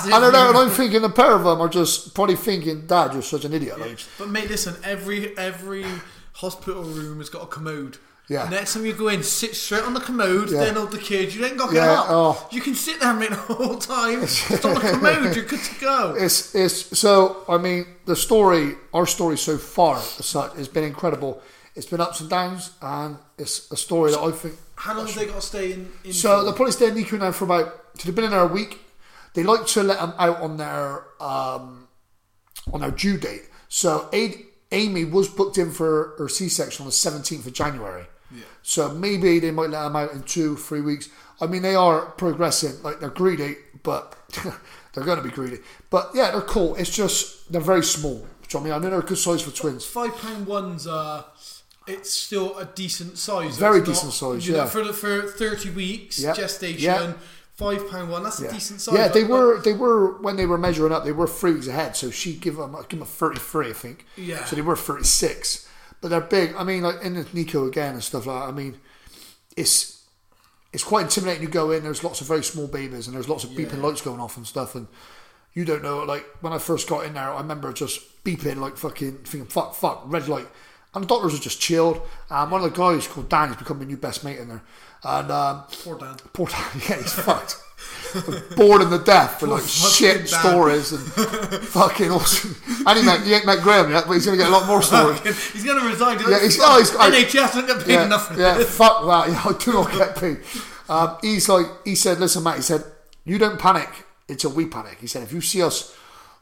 [0.05, 2.85] And, I don't know, and I'm thinking the pair of them are just probably thinking,
[2.87, 3.79] Dad, you're such an idiot.
[3.79, 5.85] Like, But mate, listen, every every
[6.33, 7.97] hospital room has got a commode.
[8.29, 8.47] Yeah.
[8.47, 10.59] Next time you go in, sit straight on the commode, Yeah.
[10.59, 11.33] then hold the kid.
[11.33, 12.05] You ain't got to Yeah, get up.
[12.09, 12.47] oh.
[12.51, 14.21] You can sit there, mate, the whole time.
[14.27, 16.15] Just on the commode, you're good to go.
[16.17, 20.83] It's it's so I mean the story our story so far as such has been
[20.83, 21.41] incredible.
[21.75, 25.15] It's been ups and downs and it's a story that I think How long have
[25.15, 25.91] they got to stay in?
[26.03, 28.41] in so they'll probably stay in NICU now for about so they've been in there
[28.41, 28.79] a week.
[29.33, 31.87] They like to let them out on their um,
[32.73, 33.43] on their due date.
[33.69, 34.09] So
[34.71, 38.05] Amy was booked in for her C section on the seventeenth of January.
[38.63, 38.89] Yeah.
[38.89, 41.09] So maybe they might let them out in two, three weeks.
[41.41, 42.81] I mean, they are progressing.
[42.83, 44.15] Like they're greedy, but
[44.93, 45.59] they're going to be greedy.
[45.89, 46.75] But yeah, they're cool.
[46.75, 48.15] It's just they're very small.
[48.15, 48.73] Do you know what I mean?
[48.73, 49.85] I know they're a good size for twins.
[49.85, 51.25] five pound ones are.
[51.87, 53.57] It's still a decent size.
[53.57, 54.69] Very It's decent size, you know, yeah.
[54.69, 56.35] for the, for thirty weeks Yep.
[56.35, 56.83] gestation.
[56.83, 57.13] Yeah.
[57.55, 58.23] Five pound one.
[58.23, 58.95] That's a decent size.
[58.95, 61.67] Yeah, they Like- were they were when they were measuring up, they were three weeks
[61.67, 61.95] ahead.
[61.95, 64.05] So she give them give them a thirty three, I think.
[64.17, 64.45] Yeah.
[64.45, 65.67] So they were thirty six,
[66.01, 66.55] but they're big.
[66.55, 68.41] I mean, like in the NICU again and stuff like.
[68.43, 68.49] that.
[68.49, 68.77] I mean,
[69.57, 70.03] it's
[70.73, 71.43] it's quite intimidating.
[71.43, 73.83] You go in, there's lots of very small babies, and there's lots of beeping Yeah.
[73.87, 74.87] lights going off and stuff, and
[75.53, 76.03] You don't know.
[76.03, 79.73] Like when I first got in there, I remember just beeping like fucking thinking fuck
[79.75, 80.47] fuck red light,
[80.93, 82.01] and the doctors are just chilled.
[82.29, 84.61] And one of the guys called Dan, he's become my new best mate in there,
[85.03, 86.15] and um, Poor Dan.
[86.33, 87.57] poor Dan, yeah, he's fucked.
[88.55, 90.27] Bored in the death for like shit Dan.
[90.27, 91.01] stories and
[91.63, 92.55] fucking awesome.
[92.87, 94.81] And he met, he ain't met Graham yet, but he's gonna get a lot more
[94.81, 95.19] stories.
[95.53, 96.17] he's going to resign.
[96.19, 98.75] Yeah, he's- oh, he's- NHS get paid yeah, enough yeah, this.
[98.75, 99.29] fuck that.
[99.29, 100.39] Yeah, I do not get paid.
[100.89, 102.83] Um, he's like, he said, listen, Matt, he said,
[103.25, 103.89] you don't panic
[104.27, 104.97] until we panic.
[104.99, 105.95] He said, if you see us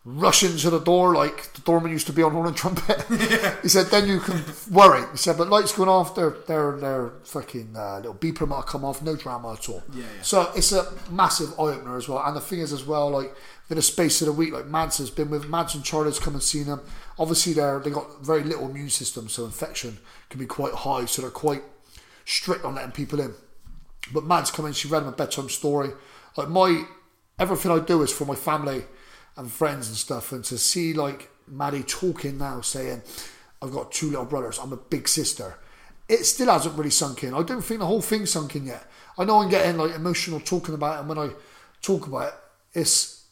[0.08, 3.02] rushing to the door like the doorman used to be on Horn and Trumpet,
[3.62, 5.04] he said, then you can worry.
[5.12, 8.86] He said, but lights going off, their their their fucking uh, little beeper might come
[8.86, 9.84] off, no drama at all.
[9.94, 10.22] Yeah, yeah.
[10.22, 12.24] So it's a massive eye opener as well.
[12.26, 13.36] And the thing is as well, like
[13.70, 16.36] in a space of a week, like Mads has been with Mads and Charlie's come
[16.36, 16.82] and seen them.
[17.20, 19.98] Obviously, they're they got very little immune system, so infection
[20.30, 21.04] can be quite high.
[21.04, 21.64] So they're quite
[22.24, 23.34] strict on letting people in.
[24.14, 25.90] But Mads come in, she read him a bedtime story.
[26.38, 26.86] Like my
[27.38, 28.86] everything I do is for my family
[29.38, 30.31] and friends and stuff.
[30.31, 33.01] And to see like Maddie talking now, saying,
[33.61, 34.59] "I've got two little brothers.
[34.59, 35.57] I'm a big sister."
[36.09, 37.34] It still hasn't really sunk in.
[37.34, 38.89] I don't think the whole thing's sunk in yet.
[39.18, 41.31] I know I'm getting like emotional talking about it, and when I
[41.81, 42.34] talk about it,
[42.73, 43.26] it's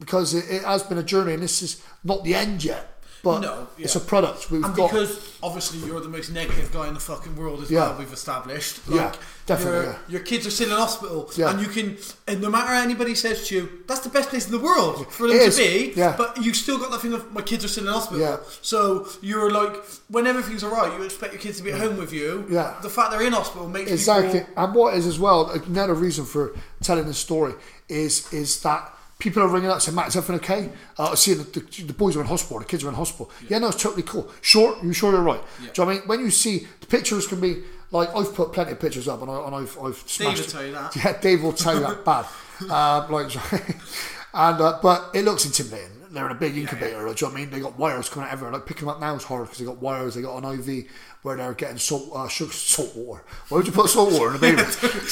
[0.00, 2.93] because it, it has been a journey, and this is not the end yet.
[3.24, 4.90] But No, it's a product we've And got.
[4.90, 7.88] because obviously you're the most negative guy in the fucking world as Yeah.
[7.88, 8.80] well, we've established.
[8.88, 9.12] Yeah,
[9.46, 9.98] definitely, Your, yeah.
[10.08, 11.50] your kids are still in hospital, Yeah.
[11.50, 11.96] and you can,
[12.28, 15.26] and no matter anybody says to you, that's the best place in the world for
[15.26, 15.92] them It to is, be.
[15.96, 16.14] yeah.
[16.16, 18.20] But you've still got that thing of my kids are still in hospital.
[18.20, 18.36] Yeah.
[18.62, 19.74] So you're like,
[20.08, 22.46] when everything's alright, you expect your kids to be at home with you.
[22.50, 22.74] Yeah.
[22.82, 24.54] The fact they're in hospital makes Exactly, people.
[24.62, 26.52] and what is as well another reason for
[26.82, 27.54] telling this story
[27.88, 31.34] is is that people are ringing up saying, "Matt, is everything okay?" Uh, I see
[31.34, 33.30] the, the, the boys are in hospital, the kids are in hospital.
[33.48, 34.30] Yeah, no, it's totally cool.
[34.40, 35.40] Sure, you sure you're right?
[35.58, 36.08] Do you know what I mean?
[36.08, 39.30] When you see the pictures, can be like I've put plenty of pictures up, and,
[39.30, 40.38] I, and I've I've Dave smashed.
[40.38, 40.96] will tell you that.
[40.96, 42.26] Yeah, Dave will tell you that bad.
[42.70, 43.34] Um, like,
[44.34, 45.90] and uh, but it looks intimidating.
[46.10, 46.92] They're in a big incubator.
[46.92, 47.50] Do you know what I mean?
[47.50, 48.52] They got wires coming out everywhere.
[48.52, 50.14] Like picking them up now is hard because they got wires.
[50.14, 50.86] They got an IV
[51.24, 53.24] where they're getting salt, uh, sugar, salt water.
[53.48, 54.62] Why would you put salt water in a baby?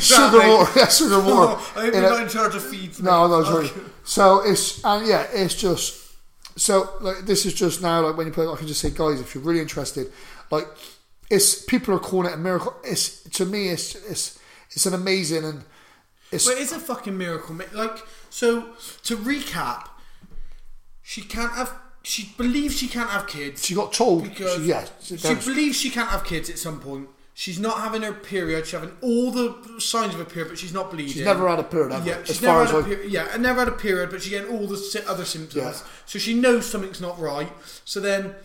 [0.00, 1.62] sugar water, yeah, sugar water.
[1.76, 3.00] I hope in not in charge of feeds.
[3.00, 3.70] no, no, sorry.
[4.02, 6.12] So it's and yeah, it's just
[6.56, 9.20] so like this is just now like when you put I can just say guys,
[9.20, 10.12] if you're really interested,
[10.50, 10.66] like
[11.30, 12.74] it's people are calling it a miracle.
[12.82, 14.36] It's to me, it's it's
[14.72, 15.64] it's an amazing and
[16.32, 17.72] it's But it's a fucking miracle, mate.
[17.72, 17.98] Like,
[18.28, 18.72] so
[19.04, 19.88] to recap,
[21.00, 21.72] she can't have.
[22.04, 24.24] She believes she can't have kids she got told.
[24.24, 27.08] because she, yeah, she was- believes she can't have kids at some point.
[27.36, 28.64] She's not having her period.
[28.64, 31.14] She's having all the signs of a period, but she's not bleeding.
[31.14, 32.06] she's never had a period ever.
[32.08, 33.10] Yeah, as she's far never as had a I, period.
[33.12, 35.56] Yeah, and never had a period, but she's getting all the other symptoms.
[35.82, 35.88] Yeah.
[36.06, 37.50] So she knows something's not right.
[37.84, 38.36] So then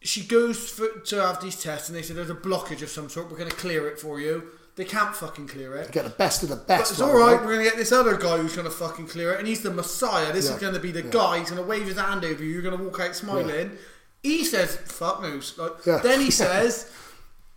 [0.00, 3.08] she goes for, to have these tests, and they say there's a blockage of some
[3.08, 3.30] sort.
[3.30, 4.48] We're going to clear it for you.
[4.74, 5.92] They can't fucking clear it.
[5.92, 6.92] get the best of the But best.
[6.92, 7.34] it's all right.
[7.36, 7.44] right?
[7.44, 10.32] We're gonna get this other guy who's gonna fucking clear it, and he's the Messiah.
[10.32, 10.54] This Yeah.
[10.54, 11.40] is gonna be the guy.
[11.40, 12.50] He's gonna wave his hand over you.
[12.50, 13.76] You're gonna walk out smiling.
[14.22, 15.98] He says, "Fuck knows." Like, Yeah.
[15.98, 16.86] Then he says,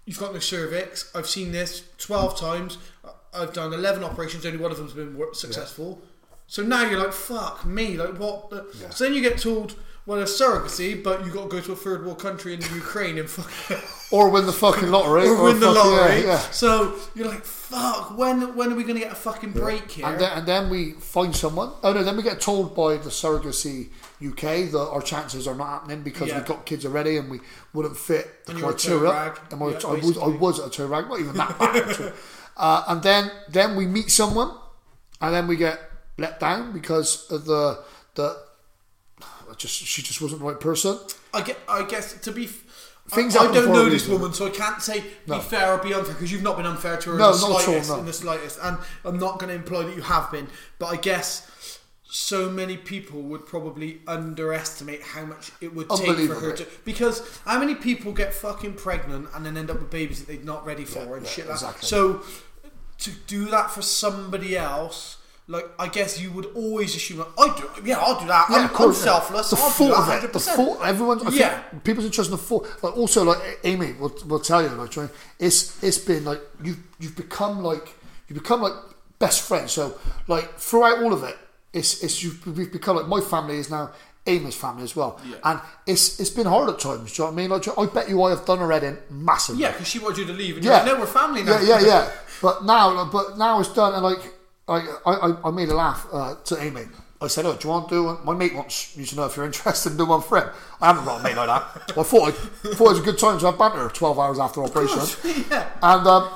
[0.05, 1.09] "You've got no cervix.
[1.15, 2.77] I've seen this twelve times.
[3.33, 4.45] I've done eleven operations.
[4.45, 6.01] Only one of them's been successful."
[6.47, 8.49] So now you're like, "Fuck me!" Like what?
[8.49, 8.65] The?
[8.81, 8.89] Yeah.
[8.89, 9.75] So then you get told.
[10.07, 13.17] Well, it's surrogacy, but you got to go to a third world country in Ukraine
[13.17, 13.77] and fucking
[14.11, 15.27] Or win the fucking lottery.
[15.27, 16.21] or win the fucking- yeah, lottery.
[16.25, 16.37] yeah.
[16.51, 18.15] So you're like, fuck.
[18.15, 20.05] When when are we going to get a fucking break here?
[20.05, 21.71] And then, and then we find someone.
[21.83, 22.03] Oh no!
[22.03, 23.89] Then we get told by the surrogacy
[24.23, 26.37] UK that our chances are not happening because Yeah.
[26.37, 27.39] we've got kids already and we
[27.73, 29.33] wouldn't fit the And criteria.
[29.49, 32.13] And I, I, was, I was a toe rag, not even that bad.
[32.57, 34.51] uh, and then then we meet someone,
[35.19, 35.79] and then we get
[36.19, 37.83] let down because of the
[38.13, 38.44] the.
[39.57, 40.97] Just she just wasn't the right person.
[41.33, 41.57] I get.
[41.67, 42.49] I guess to be.
[43.07, 45.35] Things I, I don't know this woman, so I can't say No.
[45.35, 47.45] be fair or be unfair because you've not been unfair to her No, in, the
[47.45, 47.99] at all, slightest, no.
[47.99, 48.59] in the slightest.
[48.63, 50.47] And I'm not going to imply that you have been,
[50.79, 56.33] but I guess so many people would probably underestimate how much it would take for
[56.33, 56.65] her to.
[56.83, 60.43] Because how many people get fucking pregnant and then end up with babies that they're
[60.43, 61.75] not ready for Yeah, and yeah, shit like that.
[61.75, 61.87] exactly.
[61.87, 62.23] So
[62.99, 65.17] to do that for somebody else.
[65.47, 68.47] Like I guess you would always assume, like, I do, yeah, I'll do that.
[68.49, 69.13] Yeah, I'm, of course, I'm yeah.
[69.19, 69.49] selfless.
[69.51, 70.55] The I'll thought of it, the 100%.
[70.55, 71.61] thought, everyone's, I Yeah.
[71.83, 72.67] people's interested in the thought.
[72.83, 74.97] Like also, like Amy will, will tell you, like,
[75.37, 77.87] it's it's been like you you've become like
[78.27, 78.73] you become like
[79.19, 79.71] best friends.
[79.73, 81.37] So like throughout all of it,
[81.73, 83.91] it's it's you've, we've become like my family is now
[84.25, 85.35] Amy's family as well, Yeah.
[85.43, 87.13] and it's it's been hard at times.
[87.13, 87.49] Do you know what I mean?
[87.51, 89.61] Like I bet you I have done her head in massively.
[89.61, 90.77] Yeah, because she wanted you to leave, and Yeah.
[90.77, 91.59] like, no, we're family now.
[91.61, 92.11] Yeah, yeah, yeah.
[92.41, 94.19] But now, but now it's done, and like,
[94.67, 96.83] I, I, I made a laugh uh, to Amy.
[97.21, 98.25] I said, "Oh, do you want to do one?
[98.25, 100.49] My mate wants you to know if you're interested in doing one for him."
[100.81, 101.97] I haven't got a mate like that.
[101.97, 104.63] I thought I thought it was a good time to have banter 12 hours after
[104.63, 105.69] operation, yeah.
[105.81, 106.29] and um,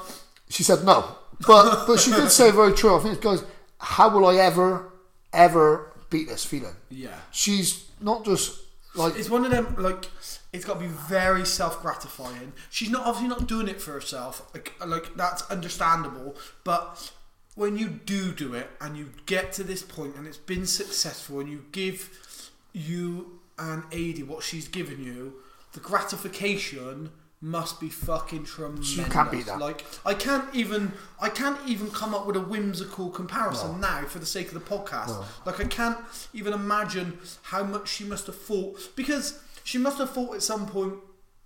[0.50, 1.16] she said no.
[1.46, 2.96] But but she did say very true.
[2.96, 3.44] I think it goes,
[3.78, 4.92] "How will I ever,
[5.34, 6.76] ever beat this feeling.
[6.90, 7.16] Yeah.
[7.32, 8.60] She's not just
[8.96, 10.06] like It's one of them like
[10.52, 12.54] it's got to be very self gratifying.
[12.70, 14.50] She's not obviously not doing it for herself.
[14.54, 17.12] Like like that's understandable, but
[17.60, 21.42] when you do do it and you get to this point and it's been successful
[21.42, 22.42] and you give
[22.72, 25.34] you and Adie what she's given you,
[25.74, 27.12] the gratification
[27.42, 28.96] must be fucking tremendous.
[28.96, 29.60] You can't beat that.
[29.60, 34.20] Like I can't even I can't even come up with a whimsical comparison now for
[34.20, 35.22] the sake of the podcast.
[35.46, 35.98] Like I can't
[36.34, 40.66] even imagine how much she must have thought because she must have thought at some
[40.66, 40.94] point.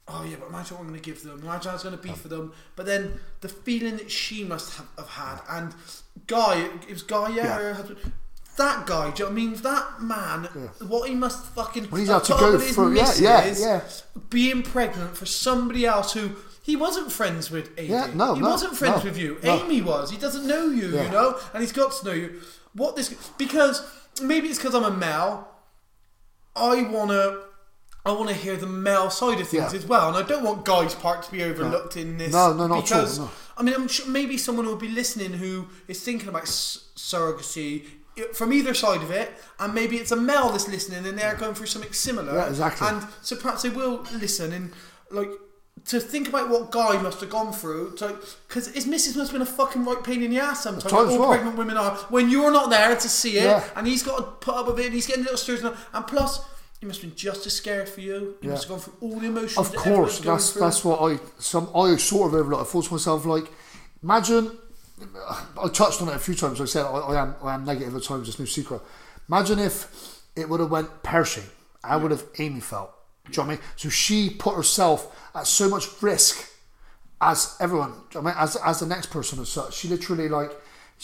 [0.07, 1.39] Oh yeah, but imagine what I'm going to give them.
[1.41, 2.51] Imagine how it's going to be for them.
[2.75, 5.73] But then the feeling that she must have, have had, and
[6.27, 7.57] Guy, it was Guy, yeah, Yeah.
[7.59, 8.11] her husband.
[8.55, 9.53] That guy, do you know what I mean?
[9.63, 10.43] That man,
[10.87, 13.45] what he must fucking What he's had to put go with his through, yeah, yeah,
[13.45, 14.21] missus yeah.
[14.29, 16.29] being pregnant for somebody else who
[16.61, 17.71] he wasn't friends with.
[17.79, 17.87] Adie.
[17.87, 19.39] Yeah, no, he no, wasn't friends no, with you.
[19.41, 19.63] no.
[19.65, 20.11] Amy was.
[20.11, 21.05] He doesn't know you, Yeah.
[21.05, 22.41] you know, and he's got to know you.
[22.73, 23.09] What this
[23.39, 23.81] because
[24.21, 25.47] maybe it's because I'm a male.
[26.55, 27.42] I wanna.
[28.05, 29.79] I want to hear the male side of things Yeah.
[29.79, 32.33] as well, and I don't want guys' part to be overlooked in this.
[32.33, 33.31] No, no, not at all, because no.
[33.57, 37.83] I mean, I'm sure maybe someone will be listening who is thinking about s- surrogacy
[38.33, 41.53] from either side of it, and maybe it's a male that's listening and they're going
[41.55, 42.33] through something similar.
[42.35, 42.87] Yeah, exactly.
[42.87, 44.71] And so perhaps they will listen and
[45.09, 45.29] like
[45.85, 47.91] to think about what Guy must have gone through.
[48.47, 50.91] Because his missus must have been a fucking right pain in the ass sometimes.
[50.91, 51.29] like all well.
[51.29, 51.95] pregnant women are.
[52.09, 53.63] When you're not there to see it, Yeah.
[53.75, 56.05] and he's got to put up with it, and he's getting little stirs, and and
[56.07, 56.39] plus.
[56.83, 58.35] He must have been just as scared for you.
[58.41, 58.55] He Yeah.
[58.55, 59.57] must have gone through all the emotions.
[59.57, 62.59] Of course, that's that's what I some I sort of overlook.
[62.59, 63.49] I thought to myself like,
[64.03, 64.57] imagine.
[65.57, 66.59] I touched on it a few times.
[66.59, 68.27] I said I, I am I am negative at times.
[68.27, 68.81] It's no secret.
[69.29, 71.45] Imagine if it would have went perishing.
[71.85, 72.91] How would have Amy felt?
[73.27, 73.63] Do you know what I mean?
[73.77, 76.49] So she put herself at so much risk
[77.21, 77.91] as everyone.
[77.91, 79.73] do you know what I mean, as as the next person as such.
[79.73, 80.51] She literally like.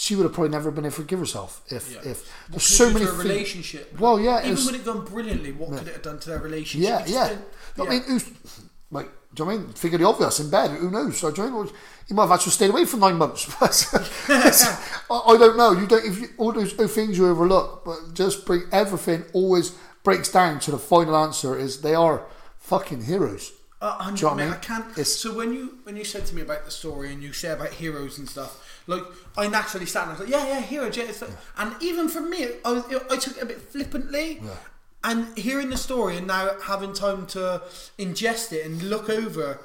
[0.02, 2.00] She would have probably never been able to forgive herself if Yeah.
[2.12, 3.18] if What there's so many things.
[3.18, 4.00] relationship.
[4.00, 6.40] Well, yeah, even it's- when it gone brilliantly, what could it have done to their
[6.40, 6.88] relationship?
[6.90, 7.84] Yeah, just yeah.
[7.84, 8.26] I mean, who's
[8.92, 9.74] like, do you know what I mean?
[9.74, 10.72] Figure the obvious in bed.
[10.72, 11.18] Who knows?
[11.20, 11.64] So, do you know,
[12.08, 13.46] you might have actually stayed away for nine months.
[13.62, 15.72] I, I don't know.
[15.74, 16.06] You don't.
[16.06, 19.72] If you, all those things you overlook, but just bring everything always
[20.04, 22.26] breaks down to the final answer is they are
[22.58, 23.52] fucking heroes.
[23.82, 24.64] Uh, Do you know what I percent.
[24.64, 24.92] I can't.
[24.92, 27.50] It's- so when you when you said to me about the story and you say
[27.50, 28.58] about heroes and stuff,
[28.88, 29.04] like
[29.38, 31.04] I naturally sat and I was like, yeah, yeah, heroes, yeah.
[31.04, 34.42] It's like, And even for me, I, was, I took it a bit flippantly.
[35.04, 37.62] And hearing the story and now having time to
[37.98, 39.62] ingest it and look over,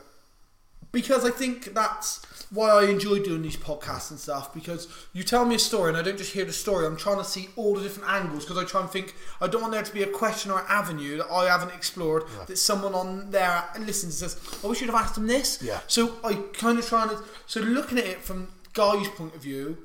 [0.93, 4.55] because I think that's why I enjoy doing these podcasts and stuff.
[4.55, 6.86] Because you tell me a story and I don't just hear the story.
[6.86, 9.16] I'm trying to see all the different angles because I try and think.
[9.41, 12.57] I don't want there to be a question or avenue that I haven't explored that
[12.57, 15.81] someone on there listens and says, "I wish you'd have asked them this." Yeah.
[15.89, 17.19] So I kind of trying to.
[17.47, 19.79] So looking at it from Guy's point of view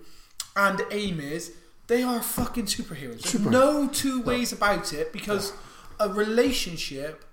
[0.56, 1.52] and Amy's,
[1.88, 3.22] they are fucking superheroes.
[3.22, 3.49] There's Super.
[3.49, 5.53] no two ways about it because
[5.99, 7.26] a relationship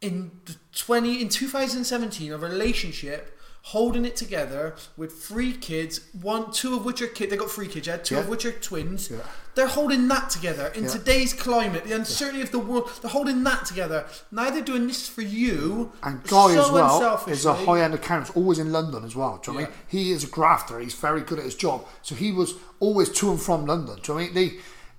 [0.00, 0.30] in
[0.74, 3.35] 20 in 2017 a relationship
[3.70, 7.66] holding it together with three kids one two of which are kids they got three
[7.66, 9.18] kids yeah two of which are twins Yeah.
[9.56, 10.90] they're holding that together in Yeah.
[10.90, 15.08] today's climate the uncertainty of the world they're holding that together now they're doing this
[15.08, 19.02] for you And Guy so as well is a high end accountant, always in London
[19.04, 19.40] as well.
[19.42, 19.78] Do you know what I mean?
[19.88, 20.78] He is a grafter.
[20.78, 21.86] He's very good at his job.
[22.02, 23.96] So he was always to and from London.
[24.00, 24.34] Do you know what I mean?
[24.34, 24.48] They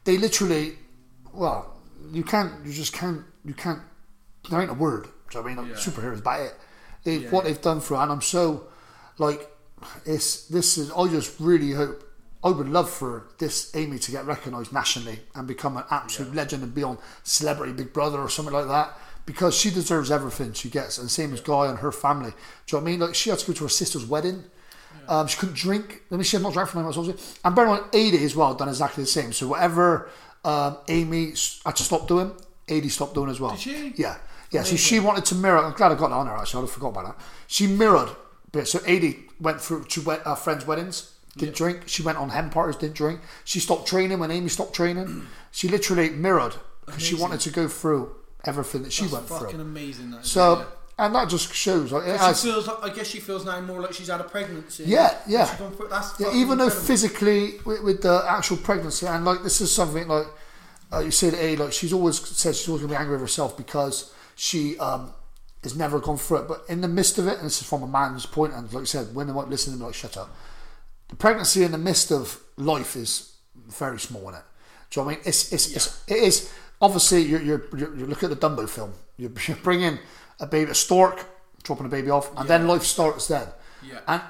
[0.07, 0.73] they literally,
[1.33, 1.59] well,
[2.11, 3.81] you can't, you just can't, you can't.
[4.49, 5.03] There ain't a word.
[5.03, 5.69] Do you know what I mean?
[5.71, 6.53] Like, Superheroes, about it.
[7.07, 8.67] They, What they've done for, her, and I'm so
[9.17, 9.49] like,
[10.05, 10.91] it's this is.
[10.91, 12.03] I just really hope.
[12.43, 16.63] I would love for this Amy to get recognised nationally and become an absolute legend
[16.63, 20.69] and be on Celebrity Big Brother or something like that because she deserves everything she
[20.69, 20.97] gets.
[20.97, 22.31] And same as Guy and her family.
[22.31, 22.99] Do you know what I mean?
[23.01, 24.43] Like she had to go to her sister's wedding.
[25.07, 26.01] Um, she couldn't drink.
[26.11, 26.97] I mean, she had not drank for nine months.
[26.97, 27.39] obviously.
[27.43, 29.31] And bear in mind, Adie as well done exactly the same.
[29.33, 30.09] So whatever
[30.43, 31.33] um, Amy
[31.65, 32.31] had to stop doing,
[32.69, 33.51] Adie stopped doing as well.
[33.51, 33.93] Did she?
[33.95, 34.17] Yeah,
[34.51, 34.63] yeah.
[34.63, 35.57] So she wanted to mirror.
[35.59, 36.35] I'm glad I got that on her.
[36.37, 37.25] Actually, I'd have forgot about that.
[37.47, 38.09] She mirrored.
[38.51, 41.13] But so Adie went through to wed- uh, friends' weddings.
[41.37, 41.83] Didn't drink.
[41.85, 42.77] She went on hen parties.
[42.77, 43.19] Didn't drink.
[43.43, 45.27] She stopped training when Amy stopped training.
[45.51, 46.55] she literally mirrored
[46.85, 48.15] because she wanted to go through
[48.45, 49.61] everything that she That's went fucking through.
[49.61, 50.65] amazing that So,
[50.97, 51.91] and that just shows.
[51.91, 54.21] Like, it She has- feels like, I guess she feels now more like she's had
[54.21, 54.85] a pregnancy.
[54.87, 55.45] Yeah, yeah.
[55.45, 59.61] She's through- that's Yeah, even though physically with, with the actual pregnancy and like this
[59.61, 60.25] is something like
[60.91, 63.55] uh, you said, a like she's always said she's always gonna be angry with herself
[63.57, 65.11] because she um
[65.63, 66.47] has never gone through it.
[66.47, 68.83] But in the midst of it, and this is from a man's point, and like
[68.83, 70.33] I said, women won't listen to be like, "Shut up."
[71.09, 74.43] The pregnancy in the midst of life is very small in it.
[74.89, 75.23] Do you know what I mean?
[75.25, 78.93] It's it's, it's it is obviously you're you're, you're, you look at the Dumbo film.
[79.17, 79.99] You're, you're bringing
[80.39, 81.25] a baby, a stork,
[81.63, 83.47] dropping a baby off, and then life starts then.
[83.83, 83.99] Yeah.
[84.07, 84.21] And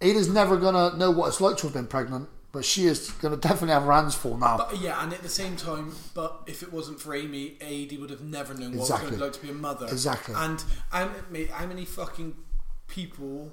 [0.00, 3.34] Adie's never gonna know what it's like to have been pregnant but she is going
[3.34, 4.56] to definitely have her hands full now.
[4.56, 8.08] But yeah, and at the same time, but if it wasn't for Amy, Adie would
[8.08, 9.10] have never known what it was Exactly.
[9.10, 9.86] to be like to be a mother.
[9.86, 10.34] Exactly.
[10.34, 12.34] And and mate, how many fucking
[12.88, 13.52] people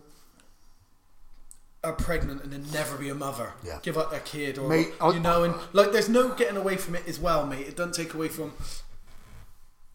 [1.84, 3.52] are pregnant and then never be a mother?
[3.62, 3.80] Yeah.
[3.84, 6.96] Give up their kid, or Mate, you know, and like there's no getting away from
[6.96, 7.68] it as well, mate.
[7.68, 8.54] It doesn't take away from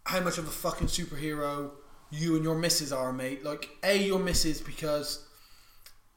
[0.05, 1.71] how much of a fucking superhero
[2.11, 3.43] you and your missus are, mate.
[3.43, 5.25] Like, a your missus because.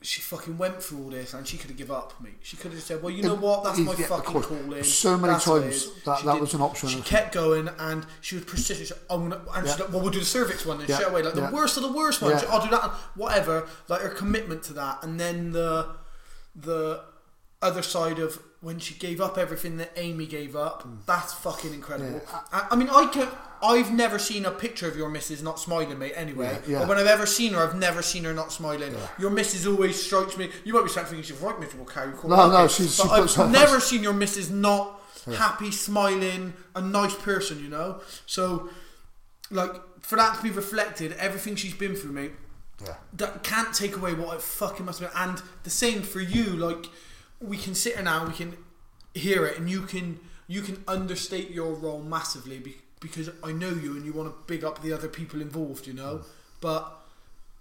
[0.04, 2.38] She fucking went through all this and she could have give up, mate.
[2.42, 3.64] She could have just said, "Well, you know what?
[3.64, 6.90] That's my yeah, fucking calling." So many That's times that- that was an option.
[6.90, 8.88] She kept going and she was persistent.
[8.88, 9.76] She, I'm gonna, oh, and Yeah.
[9.76, 11.48] like, "Well, we'll do the cervix one then Yeah, straight away." Like yeah.
[11.50, 12.32] the worst of the worst one.
[12.32, 12.40] Yeah.
[12.40, 12.90] She- I'll do that.
[13.16, 13.68] Whatever.
[13.90, 15.88] Like her commitment to that, and then the
[16.56, 17.02] the
[17.62, 20.82] other side of when she gave up everything that Amy gave up.
[20.84, 21.06] Mm.
[21.06, 22.22] That's fucking incredible.
[22.28, 22.40] Yeah.
[22.52, 23.28] I, I mean, I can.
[23.64, 26.14] I've never seen a picture of your missus not smiling, mate.
[26.16, 26.88] Anyway, Yeah, yeah.
[26.88, 28.96] when I've ever seen her, I've never seen her not smiling.
[29.20, 30.50] Your missus always strikes me.
[30.64, 32.06] You might be saying thinking she's right miserable cow.
[32.24, 32.70] No, no, ugly.
[32.70, 35.00] she's- But she I've her- never seen your missus not
[35.36, 37.62] happy, smiling, a nice person.
[37.64, 38.70] You know, so
[39.50, 39.72] like
[40.02, 42.32] for that to be reflected, everything she's been through, mate
[42.84, 42.96] yeah.
[43.14, 45.22] that can't take away what it fucking must have been.
[45.30, 46.46] And the same for you.
[46.46, 46.86] Like
[47.40, 48.58] we can sit here now, we can
[49.14, 53.70] hear it, and you can you can understate your role massively be, because I know
[53.70, 55.88] you and you want to big up the other people involved.
[55.88, 56.22] You know,
[56.62, 56.98] but.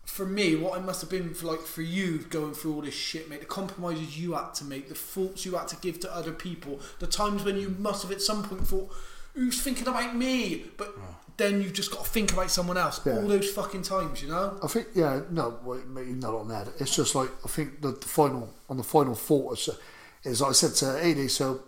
[0.07, 2.95] For me, what it must have been for like for you going through all this
[2.95, 3.41] shit, mate.
[3.41, 6.81] The compromises you had to make, the faults you had to give to other people,
[6.99, 8.91] the times when you must have at some point thought,
[9.35, 10.97] "Who's thinking about me?" But
[11.37, 13.01] then you've just got to think about someone else.
[13.07, 13.19] Yeah.
[13.19, 14.59] All those fucking times, you know.
[14.63, 16.69] I think yeah, no, well, maybe not on that.
[16.81, 19.71] It's just like I think the, the final on the final thought is,
[20.25, 21.61] is like I said to Adie, so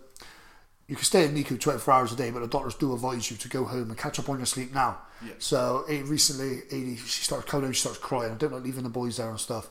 [0.87, 3.37] you can stay in NICU 24 hours a day, but the doctors do advise you
[3.37, 4.97] to go home and catch up on your sleep now.
[5.25, 5.33] Yeah.
[5.39, 8.33] So recently, Adie she starts coming home, she starts crying.
[8.33, 9.69] I don't like leaving the boys there and stuff.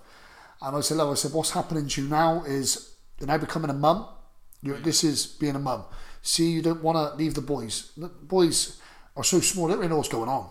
[0.63, 3.71] And I said, "Love," I said, "What's happening to you now is you're now becoming
[3.71, 4.07] a mum.
[4.63, 5.85] You're, this is being a mum.
[6.23, 7.93] See, you don't want to leave the boys.
[7.97, 8.81] The boys
[9.17, 10.49] are so small; they don't really know what's going on.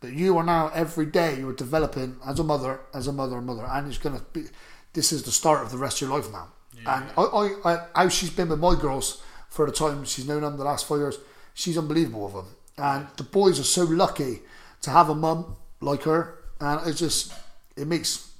[0.00, 3.38] But you are now every day you are developing as a mother, as a mother,
[3.38, 4.44] and mother, and it's going to be.
[4.92, 6.52] This is the start of the rest of your life now.
[6.86, 9.22] and I, I, I, how she's been with my girls
[9.54, 11.18] for the time she's known them the last five years,
[11.54, 12.46] she's unbelievable with them.
[12.76, 14.40] And the boys are so lucky
[14.82, 17.32] to have a mum like her, and it just
[17.76, 18.32] it makes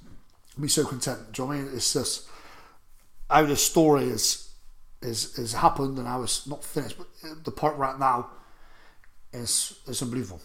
[0.57, 1.31] me so content.
[1.31, 1.75] Do you know what I mean?
[1.75, 2.27] It's just
[3.29, 4.49] how this story is
[5.01, 8.29] is is happened and how it's not finished, but uh, the part we're now
[9.33, 10.41] is is unbelievable.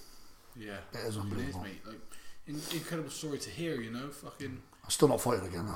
[0.56, 1.62] Yeah, It is It is, unbelievable.
[1.62, 1.80] mate.
[1.86, 3.80] Like, incredible story to hear.
[3.80, 4.62] You know, fucking.
[4.90, 5.68] I'm still not fighting again.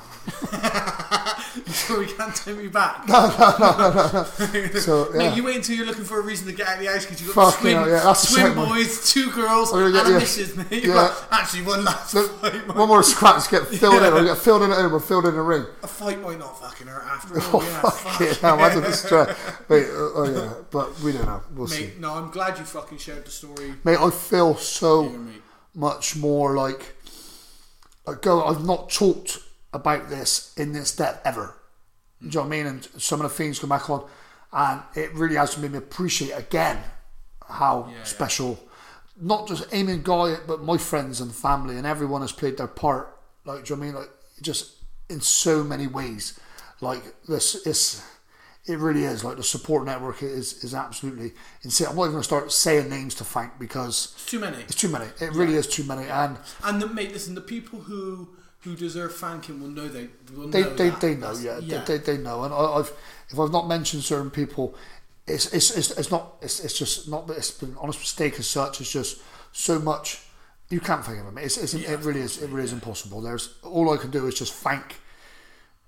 [1.68, 3.06] so we can't take me back.
[3.06, 4.24] No, no, no, no, no.
[4.80, 5.18] so yeah.
[5.18, 7.04] Mate, you wait until you're looking for a reason to get out of the house
[7.04, 8.68] because you've got Fucking swim, hell, yeah, that's the swim same one.
[8.70, 10.18] boys, two girls, Oh, and yeah, a yeah.
[10.18, 10.66] missus, mate.
[10.84, 10.94] Yeah.
[10.94, 12.74] got- actually, one last fight.
[12.74, 15.34] one more scratch get filled in, or get filled in at home or filled in
[15.36, 15.64] the ring.
[15.84, 17.62] A fight might not fucking hurt after Oh, all.
[17.62, 18.20] Yeah, fuck fuck.
[18.20, 19.28] it, I'm under the stress.
[19.68, 21.40] Mate, uh, oh yeah, but we don't know.
[21.54, 21.84] We'll see.
[21.84, 23.74] Mate, no, I'm glad you fucking shared the story.
[23.84, 25.42] Mate, I feel so Here, mate.
[25.72, 26.93] much more like
[28.06, 28.44] like go.
[28.44, 29.38] I've not talked
[29.72, 31.56] about this in this depth ever.
[32.20, 32.66] Do you know what I mean?
[32.66, 34.06] And some of the things come back on,
[34.52, 36.78] and it really has made me appreciate again
[37.48, 38.04] how Yeah, yeah.
[38.04, 38.58] special,
[39.20, 42.66] not just Amy and Guy, but my friends and family and everyone has played their
[42.66, 43.18] part.
[43.44, 44.00] Like, do you know what I mean?
[44.00, 44.10] Like,
[44.40, 44.76] just
[45.10, 46.38] in so many ways.
[46.80, 48.02] Like this is.
[48.66, 51.32] It really is like the support network is is absolutely
[51.62, 51.88] insane.
[51.88, 54.56] I'm not even going to start saying names to thank because It's too many.
[54.62, 55.04] it's too many.
[55.20, 58.28] It really is too many, and And the, mate, listen, the people who
[58.60, 61.00] who deserve thanking will know they will they know they, that.
[61.02, 61.34] they know.
[61.34, 62.44] That's- Yeah, They, they, they know.
[62.44, 62.90] And I, I've
[63.28, 64.74] if I've not mentioned certain people,
[65.26, 68.38] it's it's it's, it's not it's, it's just not that it's been an honest mistake
[68.38, 68.80] as such.
[68.80, 69.20] It's just
[69.52, 70.22] so much
[70.70, 71.36] you can't thank them.
[71.36, 73.20] It's, it's it really is it really is impossible.
[73.20, 74.96] There's all I can do is just thank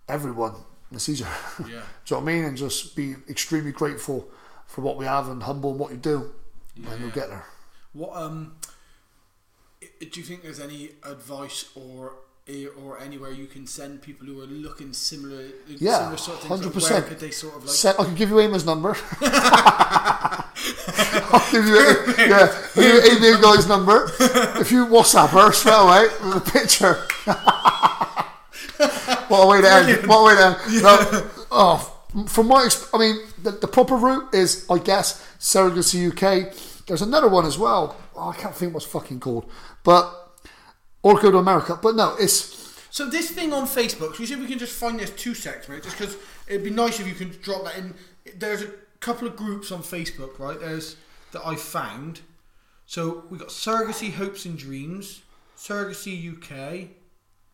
[0.08, 0.56] everyone.
[0.92, 1.26] It's easier.
[1.60, 1.64] Yeah.
[1.66, 1.82] do you know
[2.18, 2.44] what I mean?
[2.44, 4.28] And just be extremely grateful
[4.66, 6.32] for what we have and humble in what you do,
[6.76, 6.96] and Yeah.
[7.00, 7.44] you'll get there.
[7.92, 8.56] What um,
[9.80, 12.14] do you think there's any advice or
[12.80, 16.72] or anywhere you can send people who are looking similar, Yeah, similar sort of hundred
[16.72, 17.06] percent.
[17.08, 17.74] could they sort of like?
[17.74, 18.96] Set, I can give you Amy's number.
[21.32, 21.74] I'll give you,
[22.18, 24.10] yeah, give you Amy Guy's number.
[24.60, 27.06] If you WhatsApp her straight away with a picture.
[29.28, 30.06] What a way to end!
[30.06, 30.82] What a way to end!
[30.82, 36.10] No, oh, from my, exp- I mean, the, the proper route is, I guess, surrogacy
[36.10, 36.54] UK.
[36.86, 37.96] There's another one as well.
[38.14, 39.50] Oh, I can't think what's fucking called,
[39.82, 40.12] but
[41.02, 41.78] or go to America.
[41.80, 44.72] But no, it's So this thing on Facebook, so you see if we can just
[44.72, 46.16] find this two secs, mate, just because
[46.48, 47.94] it'd be nice if you can drop that in.
[48.34, 48.70] There's a
[49.00, 50.58] couple of groups on Facebook, right?
[50.58, 50.96] There's
[51.32, 52.20] that I found.
[52.86, 55.22] So we got surrogacy hopes and dreams,
[55.56, 56.88] surrogacy UK,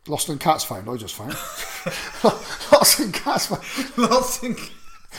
[0.08, 0.88] Lost and Cats found.
[0.88, 1.30] I just found
[2.72, 3.98] Lost and Cats found.
[3.98, 4.56] lots in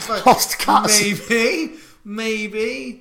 [0.08, 1.00] Like, Lost cats.
[1.00, 1.74] Maybe,
[2.04, 3.00] maybe.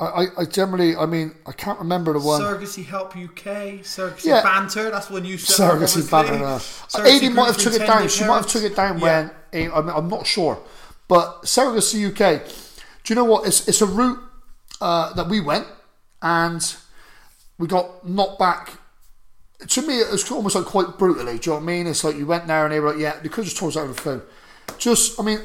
[0.00, 2.40] I, I, I generally, I mean, I can't remember the one.
[2.40, 4.42] Surrogacy Help UK, Surrogacy Yeah.
[4.42, 4.90] Banter.
[4.90, 6.44] That's when you up, Surrogacy banner.
[6.44, 8.08] Uh, Surrogacy might have took it down.
[8.08, 9.28] She might have took it down Yeah.
[9.52, 10.58] when I'm, I'm not sure.
[11.06, 12.44] But Surrogacy UK,
[13.04, 13.46] do you know what?
[13.46, 14.18] It's it's a route
[14.80, 15.66] uh, that we went
[16.22, 16.74] and
[17.58, 18.70] we got knocked back.
[19.68, 21.38] To me, it was almost like quite brutally.
[21.38, 21.86] Do you know what I mean?
[21.86, 23.76] It's like you went there and they were like, "Yeah, they could just told us
[23.76, 24.22] over the phone."
[24.78, 25.40] Just, I mean,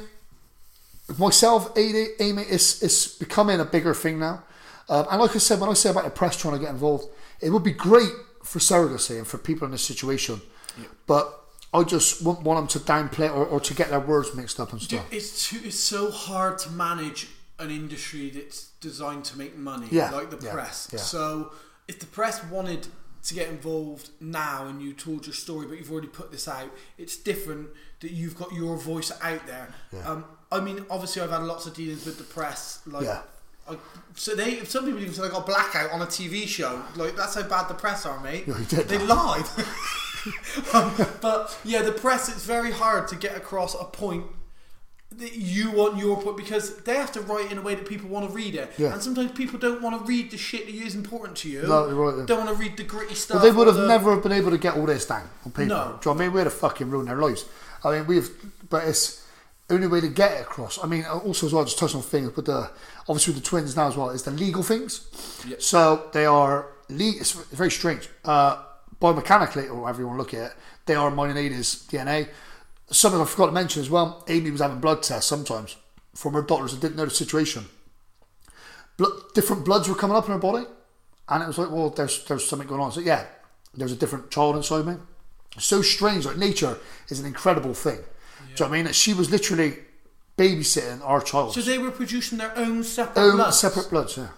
[1.18, 4.44] myself, Amy, Amy it's, it's becoming a bigger thing now.
[4.88, 7.06] Um, and like I said, when I say about the press trying to get involved,
[7.42, 8.12] it would be great
[8.44, 10.42] for surrogacy and for people in this situation.
[11.06, 11.32] But
[11.74, 14.72] I just wouldn't want them to downplay or, or to get their words mixed up
[14.72, 15.06] and stuff.
[15.12, 17.28] It's too, it's so hard to manage
[17.60, 20.90] an industry that's designed to make money, Yeah, like the yeah, press.
[20.92, 21.00] yeah.
[21.00, 21.52] So
[21.88, 22.88] if the press wanted
[23.24, 26.72] to get involved now and you told your story, but you've already put this out,
[26.98, 27.70] it's different
[28.00, 29.74] that you've got your voice out there.
[30.06, 33.06] Um, I mean, obviously, I've had lots of dealings with the press, like.
[33.06, 33.22] Yeah.
[33.70, 33.78] I,
[34.16, 36.82] so they, some people even say I got blackout on a TV show.
[36.96, 38.46] Like that's how bad the press are, mate.
[38.48, 39.06] Yeah, you they that.
[39.06, 39.46] lied.
[40.74, 42.30] um, but yeah, the press.
[42.30, 44.26] It's very hard to get across a point
[45.18, 48.08] that you want your point because they have to write in a way that people
[48.10, 48.72] want to read it.
[48.78, 48.94] Yeah.
[48.94, 51.64] And sometimes people don't want to read the shit that is important to you.
[51.64, 52.26] No, right.
[52.28, 53.38] Don't want to read the gritty stuff.
[53.38, 55.68] But they would have the- never been able to get all this down on paper.
[55.70, 55.76] No.
[55.76, 56.34] Do you know what I mean?
[56.34, 57.46] We'd have fucking ruined their lives.
[57.84, 58.30] I mean, we've,
[58.70, 59.26] but it's
[59.68, 60.78] the only way to get it across.
[60.84, 62.70] I mean, also as well, just touch on things, but the
[63.08, 65.08] obviously with the twins now as well is the legal things.
[65.60, 68.10] So they are le- It's very strange.
[68.24, 68.58] Uh,
[69.02, 72.28] biomechanically, or however you want to look at it, they are Minonides DNA.
[72.92, 74.24] Something I forgot to mention as well.
[74.28, 75.76] Amy was having blood tests sometimes
[76.16, 77.66] from her doctors that didn't know the situation.
[78.98, 80.66] Blood, different bloods were coming up in her body,
[81.30, 82.92] and it was like, well, there's there's something going on.
[82.92, 83.26] So yeah,
[83.76, 84.96] there's a different child inside me.
[85.58, 86.26] So strange.
[86.26, 86.78] Like nature
[87.10, 87.98] is an incredible thing.
[87.98, 88.02] Do
[88.64, 88.94] you know what I mean?
[88.94, 89.78] She was literally
[90.38, 91.54] babysitting our child.
[91.54, 93.60] So they were producing their own separate Own bloods.
[93.60, 94.18] separate bloods.
[94.18, 94.30] Yeah,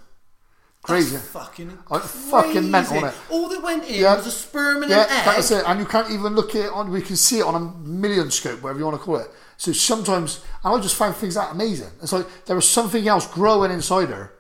[0.83, 1.15] crazy.
[1.15, 3.13] That's fucking I fucking on it.
[3.29, 4.15] All that went in Yeah.
[4.15, 5.25] was a sperm and Yeah, an egg.
[5.25, 5.63] that's it.
[5.67, 6.91] And you can't even look at it on.
[6.91, 9.31] We can see it on a million scope, whatever you want to call it.
[9.57, 11.91] So sometimes, and I just find things that amazing.
[12.01, 14.33] It's like there was something else growing inside her.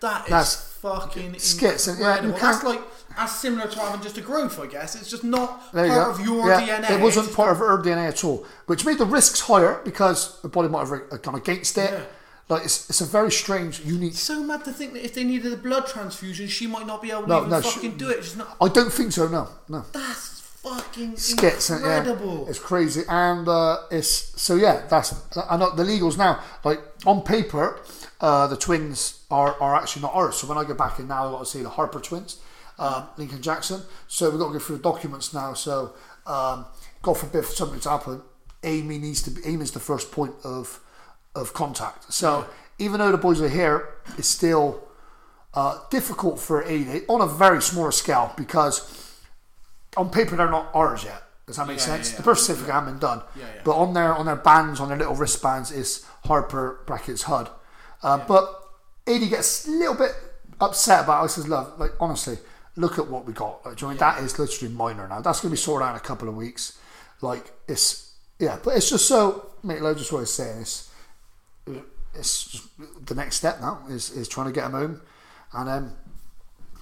[0.00, 2.20] That is That's fucking skits, and yeah.
[2.38, 2.82] That's like
[3.16, 4.94] that's similar to having just a growth, I guess.
[4.94, 6.90] It's just not There you part of your Yeah, DNA.
[6.90, 10.48] It wasn't part of her DNA at all, which made the risks higher because the
[10.48, 11.90] body might have gone against it.
[11.90, 12.00] Yeah.
[12.48, 14.14] Like it's, it's a very strange, unique.
[14.14, 17.10] so mad to think that if they needed a blood transfusion, she might not be
[17.10, 18.22] able to No, even no, she- fucking do it.
[18.24, 18.56] She's not.
[18.60, 19.26] I don't think so.
[19.28, 19.84] No, no.
[19.92, 22.48] That's fucking skits and yeah, incredible.
[22.48, 24.10] it's crazy and uh, it's
[24.42, 25.14] so yeah that's
[25.48, 27.78] I know the legals now like on paper
[28.20, 31.26] uh, the twins are, are actually not ours so when I go back in now
[31.26, 32.40] I've got to see the Harper twins
[32.80, 35.94] uh, Lincoln Jackson so we've got to go through the documents now so
[36.26, 36.66] um,
[37.00, 38.22] God forbid for something to happen
[38.64, 40.80] Amy needs to be Amy's the first point of
[41.40, 42.44] of contact so
[42.78, 43.76] even though the boys are here
[44.18, 44.82] it's still
[45.54, 48.76] uh, difficult for Amy on a very small scale because
[49.96, 51.22] on paper they're not ours yet.
[51.46, 52.08] Does that make Yeah, sense?
[52.08, 52.16] yeah, yeah.
[52.18, 53.60] The birth certificate hasn't been done, Yeah, yeah.
[53.64, 57.48] but on their on their bands, on their little wristbands, is Harper brackets Hudd.
[58.02, 58.44] Uh, But
[59.08, 60.12] Adie gets a little bit
[60.60, 61.24] upset about.
[61.24, 62.36] I says, "Love, like honestly,
[62.74, 63.64] look at what we got.
[63.64, 63.98] Like, do you know mean?
[64.00, 65.20] that is literally minor now.
[65.22, 66.78] That's going to be sorted out in a couple of weeks.
[67.22, 69.46] Like it's yeah, but it's just so.
[69.62, 70.60] Mate, like just what I was saying.
[70.60, 70.90] It's
[72.14, 72.66] it's
[73.04, 75.00] the next step now is is trying to get them home,
[75.52, 75.92] and then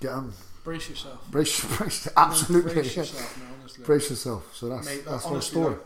[0.01, 0.33] get them
[0.63, 1.21] Brace yourself.
[1.31, 3.85] brace, brace absolutely Brace yourself, man, honestly.
[3.85, 4.55] brace yourself.
[4.57, 5.75] So that's Mate, that's honestly, story.
[5.75, 5.79] I-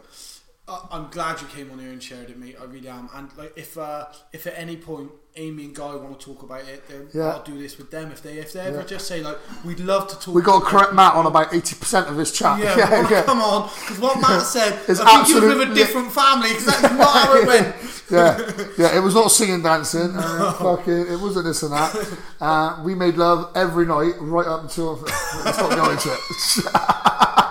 [0.93, 2.57] I'm glad you came on here and shared it, mate.
[2.61, 3.09] I really am.
[3.15, 6.61] And like, if uh, if at any point Amy and Guy want to talk about
[6.69, 7.33] it, then Yeah.
[7.35, 8.11] I'll do this with them.
[8.13, 8.85] If they if they ever Yeah.
[8.85, 10.35] just say like, we'd love to talk.
[10.35, 12.59] We got to correct Matt on about eighty percent of his chat.
[12.59, 13.23] Yeah, yeah, well, yeah.
[13.23, 16.67] come on, because what Matt said, It's I think was with a different family, because
[16.67, 17.75] that's not how it went.
[18.11, 18.97] yeah, yeah.
[18.97, 20.13] It was not singing, dancing.
[20.17, 22.19] Uh, fucking, it wasn't this and that.
[22.41, 24.97] Uh, we made love every night, right up until.
[25.45, 27.48] Let's not go into it.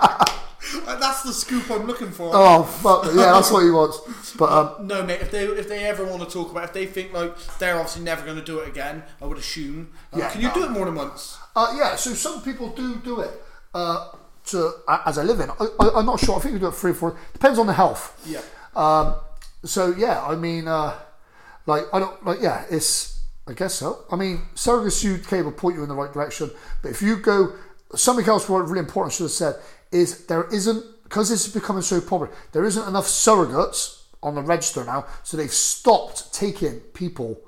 [1.24, 2.30] That's the scoop I'm looking for.
[2.32, 3.06] Oh fuck!
[3.06, 4.34] Yeah, that's what he wants.
[4.36, 5.20] But um, No, mate.
[5.20, 8.02] If they if they ever want to talk about, if they think like they're obviously
[8.02, 9.90] never going to do it again, I would assume.
[10.12, 10.54] Uh, Yeah, can you no.
[10.54, 11.38] do it more than once?
[11.56, 13.30] Uh, yeah, so some people do do it
[13.74, 14.12] uh,
[14.46, 14.72] to
[15.06, 15.50] as a living.
[15.50, 16.36] I, I, I'm not sure.
[16.36, 17.18] I think we do it three or four.
[17.32, 18.20] Depends on the health.
[18.26, 18.42] Yeah.
[18.76, 19.16] Um,
[19.64, 20.94] so yeah, I mean, uh,
[21.66, 24.04] like I don't like yeah, it's I guess so.
[24.12, 26.50] I mean, surrogacy UK will point you in the right direction,
[26.82, 27.54] but if you go
[27.94, 29.54] something else what really important should have said
[29.90, 32.30] is there isn't because this is becoming so popular.
[32.52, 37.40] There isn't enough surrogates on the register now, so they've stopped taking people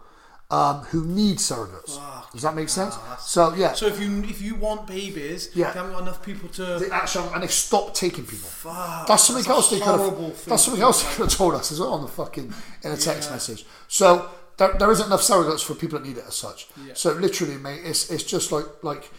[0.51, 1.99] um, who need surrogates.
[2.33, 2.97] Does that make sense?
[3.21, 5.69] So yeah, So if you if you want babies, Yeah.
[5.69, 6.79] you haven't got enough people to.
[6.79, 8.49] they actually and they stopped taking people.
[8.49, 10.37] Fuck, that's something that's else they could have.
[10.37, 12.53] thing That's something else they could have told us as well on the fucking
[12.85, 13.35] in a text Yeah.
[13.35, 13.65] message.
[13.89, 14.29] So
[14.59, 16.69] there, there isn't enough surrogates for people that need it as such.
[16.87, 16.95] Yeah.
[16.95, 19.11] So literally, mate, it's it's just like like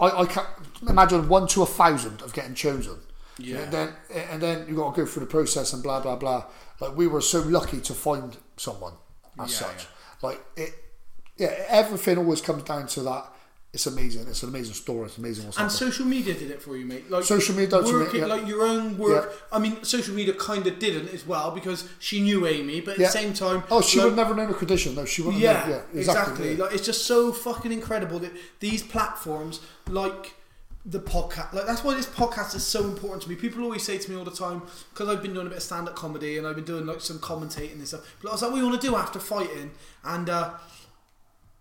[0.00, 0.48] I, I can't
[0.88, 2.96] imagine one to a thousand of getting chosen.
[3.38, 3.58] Yeah.
[3.58, 3.92] And then
[4.30, 6.44] and then you got to go through the process and blah blah blah.
[6.80, 8.94] Like we were so lucky to find someone
[9.38, 9.86] as Yeah, such.
[10.22, 10.74] Like it,
[11.36, 11.54] yeah.
[11.68, 13.32] Everything always comes down to that.
[13.72, 14.26] It's amazing.
[14.26, 15.04] It's an amazing story.
[15.04, 15.92] It's amazing what's And happened.
[15.92, 17.10] social media did it for you, mate.
[17.10, 18.24] Like Social media does it, yeah.
[18.24, 19.28] like your own work.
[19.30, 19.36] Yeah.
[19.52, 23.00] I mean, social media kind of didn't as well because she knew Amy, but at
[23.00, 23.06] Yeah.
[23.08, 24.94] the same time, Oh, she like, would never known a condition.
[24.94, 25.42] No, she wouldn't.
[25.42, 26.00] Yeah, known, yeah, exactly.
[26.00, 26.52] exactly.
[26.54, 26.64] yeah.
[26.64, 29.60] Like it's just so fucking incredible that these platforms,
[29.90, 30.35] like
[30.88, 33.34] the podcast, like that's why this podcast is so important to me.
[33.34, 35.64] People always say to me all the time because I've been doing a bit of
[35.64, 38.16] stand-up comedy and I've been doing like some commentating and stuff.
[38.22, 39.72] But I was like, what do you want to do after fighting?
[40.04, 40.54] And uh,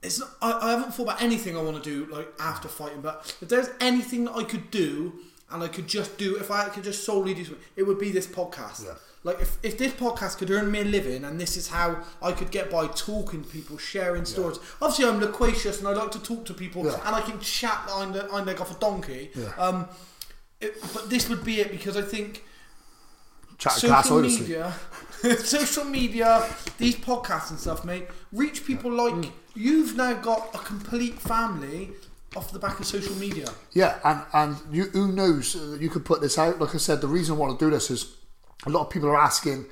[0.04, 3.02] it's not, I, I haven't thought about anything I want to do like after fighting.
[3.02, 5.14] But if there's anything that I could do
[5.50, 8.12] and I could just do, if I could just solely do something, it would be
[8.12, 8.86] this podcast.
[8.86, 8.94] Yeah.
[9.26, 12.32] Like if, if this podcast could earn me a living and this is how I
[12.32, 14.58] could get by talking to people, sharing stories.
[14.82, 17.00] Obviously I'm loquacious and I like to talk to people Yeah.
[17.06, 19.32] and I can chat behind the hind leg off a donkey.
[19.36, 19.52] Yeah.
[19.58, 19.88] Um,
[20.62, 22.44] it, but this would be it because I think
[23.58, 24.42] Chat glass, social honestly.
[24.42, 24.74] media,
[25.40, 26.46] social media,
[26.78, 29.32] these podcasts and stuff, mate, reach people like Mm.
[29.56, 31.92] you've now got a complete family
[32.36, 33.48] off the back of social media.
[33.72, 36.60] Yeah, and and you who knows uh, you could put this out.
[36.60, 38.14] Like I said, the reason I want to do this is
[38.66, 39.66] a lot of people are asking,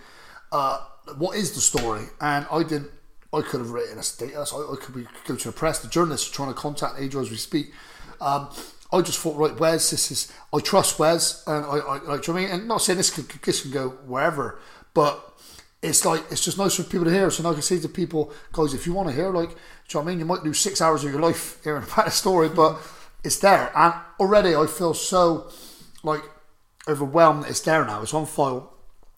[0.51, 0.79] uh,
[1.17, 2.03] what is the story?
[2.21, 2.91] And I didn't.
[3.33, 4.53] I could have written a status.
[4.53, 5.79] I, I could be, go to the press.
[5.79, 7.73] The journalists are trying to contact Adrian as we speak.
[8.21, 8.49] Um,
[8.91, 10.31] I just thought, right, Wes, this is.
[10.53, 11.97] I trust Wes, and I, I.
[11.97, 12.49] Do you know I mean?
[12.49, 14.59] And not saying this could this can go wherever,
[14.93, 15.33] but
[15.81, 17.31] it's like it's just nice for people to hear.
[17.31, 19.55] So now I can say to people, guys, if you want to hear, like, do
[19.55, 19.59] you
[19.95, 20.19] know what I mean?
[20.19, 22.79] You might lose six hours of your life hearing about a story, but
[23.23, 23.71] it's there.
[23.75, 25.49] And already I feel so
[26.03, 26.21] like
[26.87, 28.01] overwhelmed that it's there now.
[28.03, 28.72] It's on file.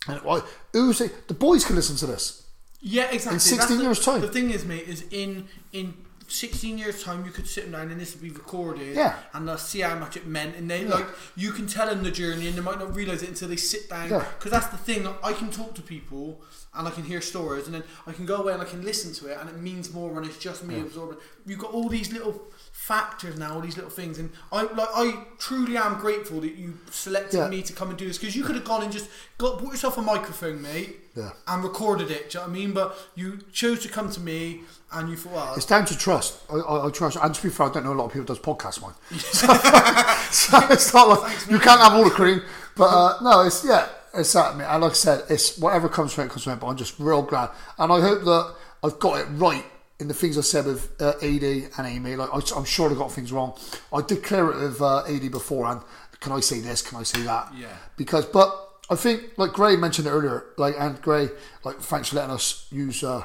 [0.07, 0.41] And I,
[0.73, 1.27] who's it?
[1.27, 2.43] The boys can listen to this.
[2.81, 3.35] Yeah, exactly.
[3.35, 4.21] In 16 That's the- years' time.
[4.21, 5.93] The thing is, mate, is in in
[6.27, 8.95] 16 years' time, you could sit them down and this would be recorded.
[8.95, 9.15] Yeah.
[9.33, 10.55] And they'll see how much it meant.
[10.55, 11.05] And they, like,
[11.35, 13.89] you can tell them the journey and they might not realise it until they sit
[13.89, 14.09] down.
[14.09, 14.25] Yeah.
[14.37, 15.07] Because that's the thing.
[15.23, 16.41] I can talk to people
[16.73, 19.13] and I can hear stories and then I can go away and I can listen
[19.13, 21.17] to it and it means more when it's just me absorbing.
[21.45, 22.41] You've got all these little
[22.79, 26.77] factors now, all these little things, and I like I truly am grateful that you
[26.91, 27.47] selected Yeah.
[27.47, 29.07] me to come and do this because you could have gone and just
[29.39, 31.31] got bought yourself a microphone, mate, Yeah.
[31.47, 32.29] and recorded it.
[32.29, 32.73] Do you know what I mean?
[32.73, 34.61] But you chose to come to me,
[34.91, 36.35] and you thought, well, It's down to trust.
[36.51, 37.17] I, I, I trust.
[37.19, 38.93] And to be fair, I don't know a lot of people does podcasts, mine.
[39.19, 39.47] so,
[40.31, 42.41] so it's not like you can't have all the cream.
[42.75, 44.57] But uh, no, it's yeah, it's that.
[44.57, 44.65] mate.
[44.65, 46.59] And like I said, it's whatever comes from it comes from it.
[46.59, 47.49] But I'm just real glad,
[47.79, 48.53] and I hope that
[48.83, 49.65] I've got it right
[49.99, 52.15] in the things I said with uh, Adie and Amy.
[52.15, 53.57] Like I, I'm sure I got things wrong.
[53.93, 55.81] I did clear it with uh, Adie beforehand.
[56.19, 56.81] Can I say this?
[56.81, 57.53] Can I say that?
[57.55, 57.67] Yeah.
[57.97, 58.49] Because, but
[58.89, 60.45] I think like Gray mentioned it earlier.
[60.57, 61.29] Like and Gray,
[61.63, 63.23] like thanks for letting us use uh,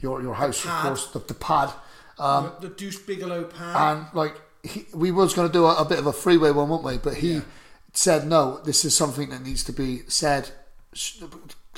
[0.00, 1.72] your your house, of course, the, the pad.
[2.18, 3.98] Um, the Deuce Bigalow pan.
[3.98, 6.68] and like he, we was going to do a, a bit of a freeway one,
[6.68, 6.98] weren't we?
[6.98, 7.40] But he
[7.92, 8.60] said no.
[8.64, 10.50] This is something that needs to be said.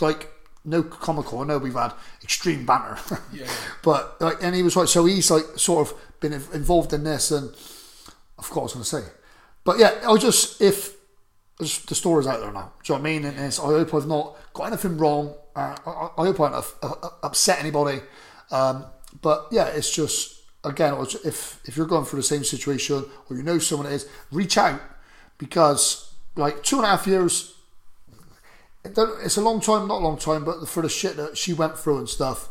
[0.00, 0.30] Like
[0.64, 1.40] no comical.
[1.40, 2.98] I know we've had extreme banter,
[3.32, 3.48] Yeah.
[3.82, 4.88] but like, and he was right.
[4.88, 7.54] So he's like sort of been involved in this, and
[8.42, 9.12] forgot what I was going to say.
[9.64, 10.96] But yeah, I'll just if
[11.60, 12.72] just- the story's out there now.
[12.82, 13.24] Do you know what I mean?
[13.24, 15.34] And it's, I hope I've not got anything wrong.
[15.54, 15.90] Uh, I,
[16.22, 18.00] I hope I haven't uh, uh, upset anybody.
[18.50, 18.86] Um,
[19.20, 20.94] but yeah, it's just again,
[21.24, 24.56] if if you're going through the same situation or you know someone that is, reach
[24.58, 24.80] out
[25.38, 27.54] because like two and a half years.
[28.84, 31.78] It's a long time, not a long time, but for the shit that she went
[31.78, 32.48] through and stuff,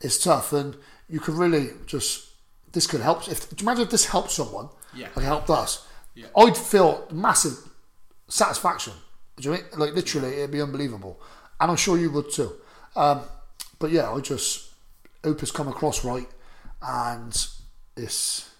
[0.00, 0.52] it's tough.
[0.52, 0.76] And
[1.08, 2.26] you could really just
[2.72, 3.28] this could help.
[3.28, 5.08] If do you imagine if this helped someone, Yeah.
[5.14, 6.26] like it helped us, Yeah.
[6.36, 7.56] I'd feel massive
[8.28, 8.94] satisfaction.
[9.36, 9.64] Do you mean?
[9.76, 11.20] Like literally, it'd be unbelievable,
[11.60, 12.52] and I'm sure you would too.
[12.96, 13.22] Um,
[13.78, 14.70] but yeah, I just
[15.24, 16.28] hope it's come across right,
[16.82, 17.46] and
[17.96, 18.50] it's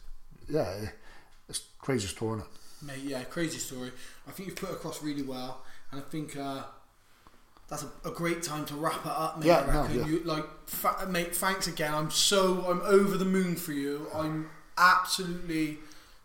[0.49, 0.87] yeah,
[1.49, 2.57] it's crazy story, isn't it?
[2.87, 3.93] Mate, yeah, crazy story.
[4.27, 6.63] I think you've put across really well, and I think uh,
[7.71, 9.47] that's a, a great time to wrap it up, mate.
[9.47, 10.07] Yeah, no, yeah.
[10.07, 11.35] You like, fa- mate.
[11.35, 11.95] Thanks again.
[11.95, 14.09] I'm so I'm over the moon for you.
[14.13, 15.79] I'm absolutely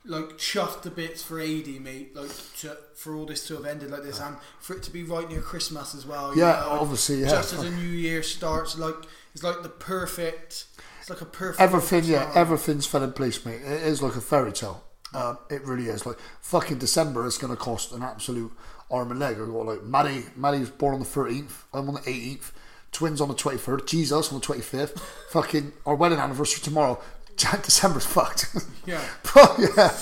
[0.04, 2.16] like chuffed to bits for Adie, mate.
[2.16, 5.04] Like to, for all this to have ended like this, and for it to be
[5.04, 6.36] right near Christmas as well.
[6.36, 7.30] Yeah, know, obviously, yeah.
[7.30, 8.96] Just as a new year starts, like
[9.34, 10.66] it's like the perfect.
[11.00, 11.62] It's like a perfect.
[11.62, 13.62] Everything, yeah, everything's fell in place, mate.
[13.62, 14.84] It is like a fairy tale.
[15.14, 16.06] Um, it really is.
[16.06, 18.52] Like fucking December is going to cost an absolute
[18.92, 19.38] arm and leg.
[19.40, 20.24] I've got like Maddie.
[20.36, 21.66] Maddie was born on the thirteenth.
[21.74, 22.52] I'm on the eighteenth.
[22.92, 24.98] twins on the 23rd, Jesus on the 25th,
[25.32, 27.00] fucking our wedding anniversary tomorrow.
[27.38, 28.56] December's fucked.
[28.88, 29.02] Yeah.
[29.34, 29.98] but yeah,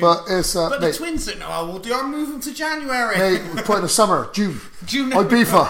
[0.00, 2.06] but it's uh, But the mate, twins don't know how old they are.
[2.06, 3.18] Move them to January.
[3.18, 5.10] mate, we put in the summer, June, June.
[5.10, 5.66] Ibiza,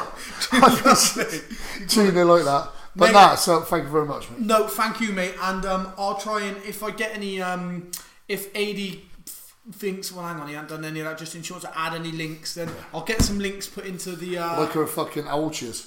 [0.61, 2.69] Ibiza, June, they like that.
[2.95, 3.13] But Mate.
[3.13, 4.41] nah, so thank you very much, mate.
[4.41, 5.35] No, thank you, mate.
[5.41, 7.91] And um, I'll try and if I get any, um,
[8.29, 9.09] if Adie
[9.73, 11.19] thinks, well, hang on, he hasn't done any of that.
[11.19, 14.39] Just in short, to add any links, then I'll get some links put into the.
[14.39, 15.83] Uh, Like her fucking how old she is.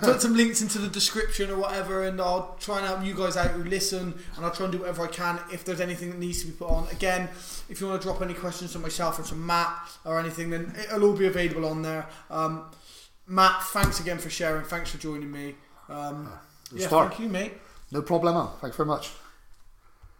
[0.00, 3.36] put some links into the description or whatever, and I'll try and help you guys
[3.36, 6.18] out who listen, and I'll try and do whatever I can if there's anything that
[6.18, 6.88] needs to be put on.
[6.90, 7.28] Again,
[7.68, 10.74] if you want to drop any questions to myself or to Matt or anything, then
[10.78, 12.06] it'll all be available on there.
[12.30, 12.64] Um,
[13.26, 14.64] Matt, thanks again for sharing.
[14.64, 15.54] Thanks for joining me.
[15.88, 16.30] Um,
[16.72, 17.54] yeah, thank you, mate.
[17.92, 18.58] No problemo.
[18.60, 19.10] Thanks very much.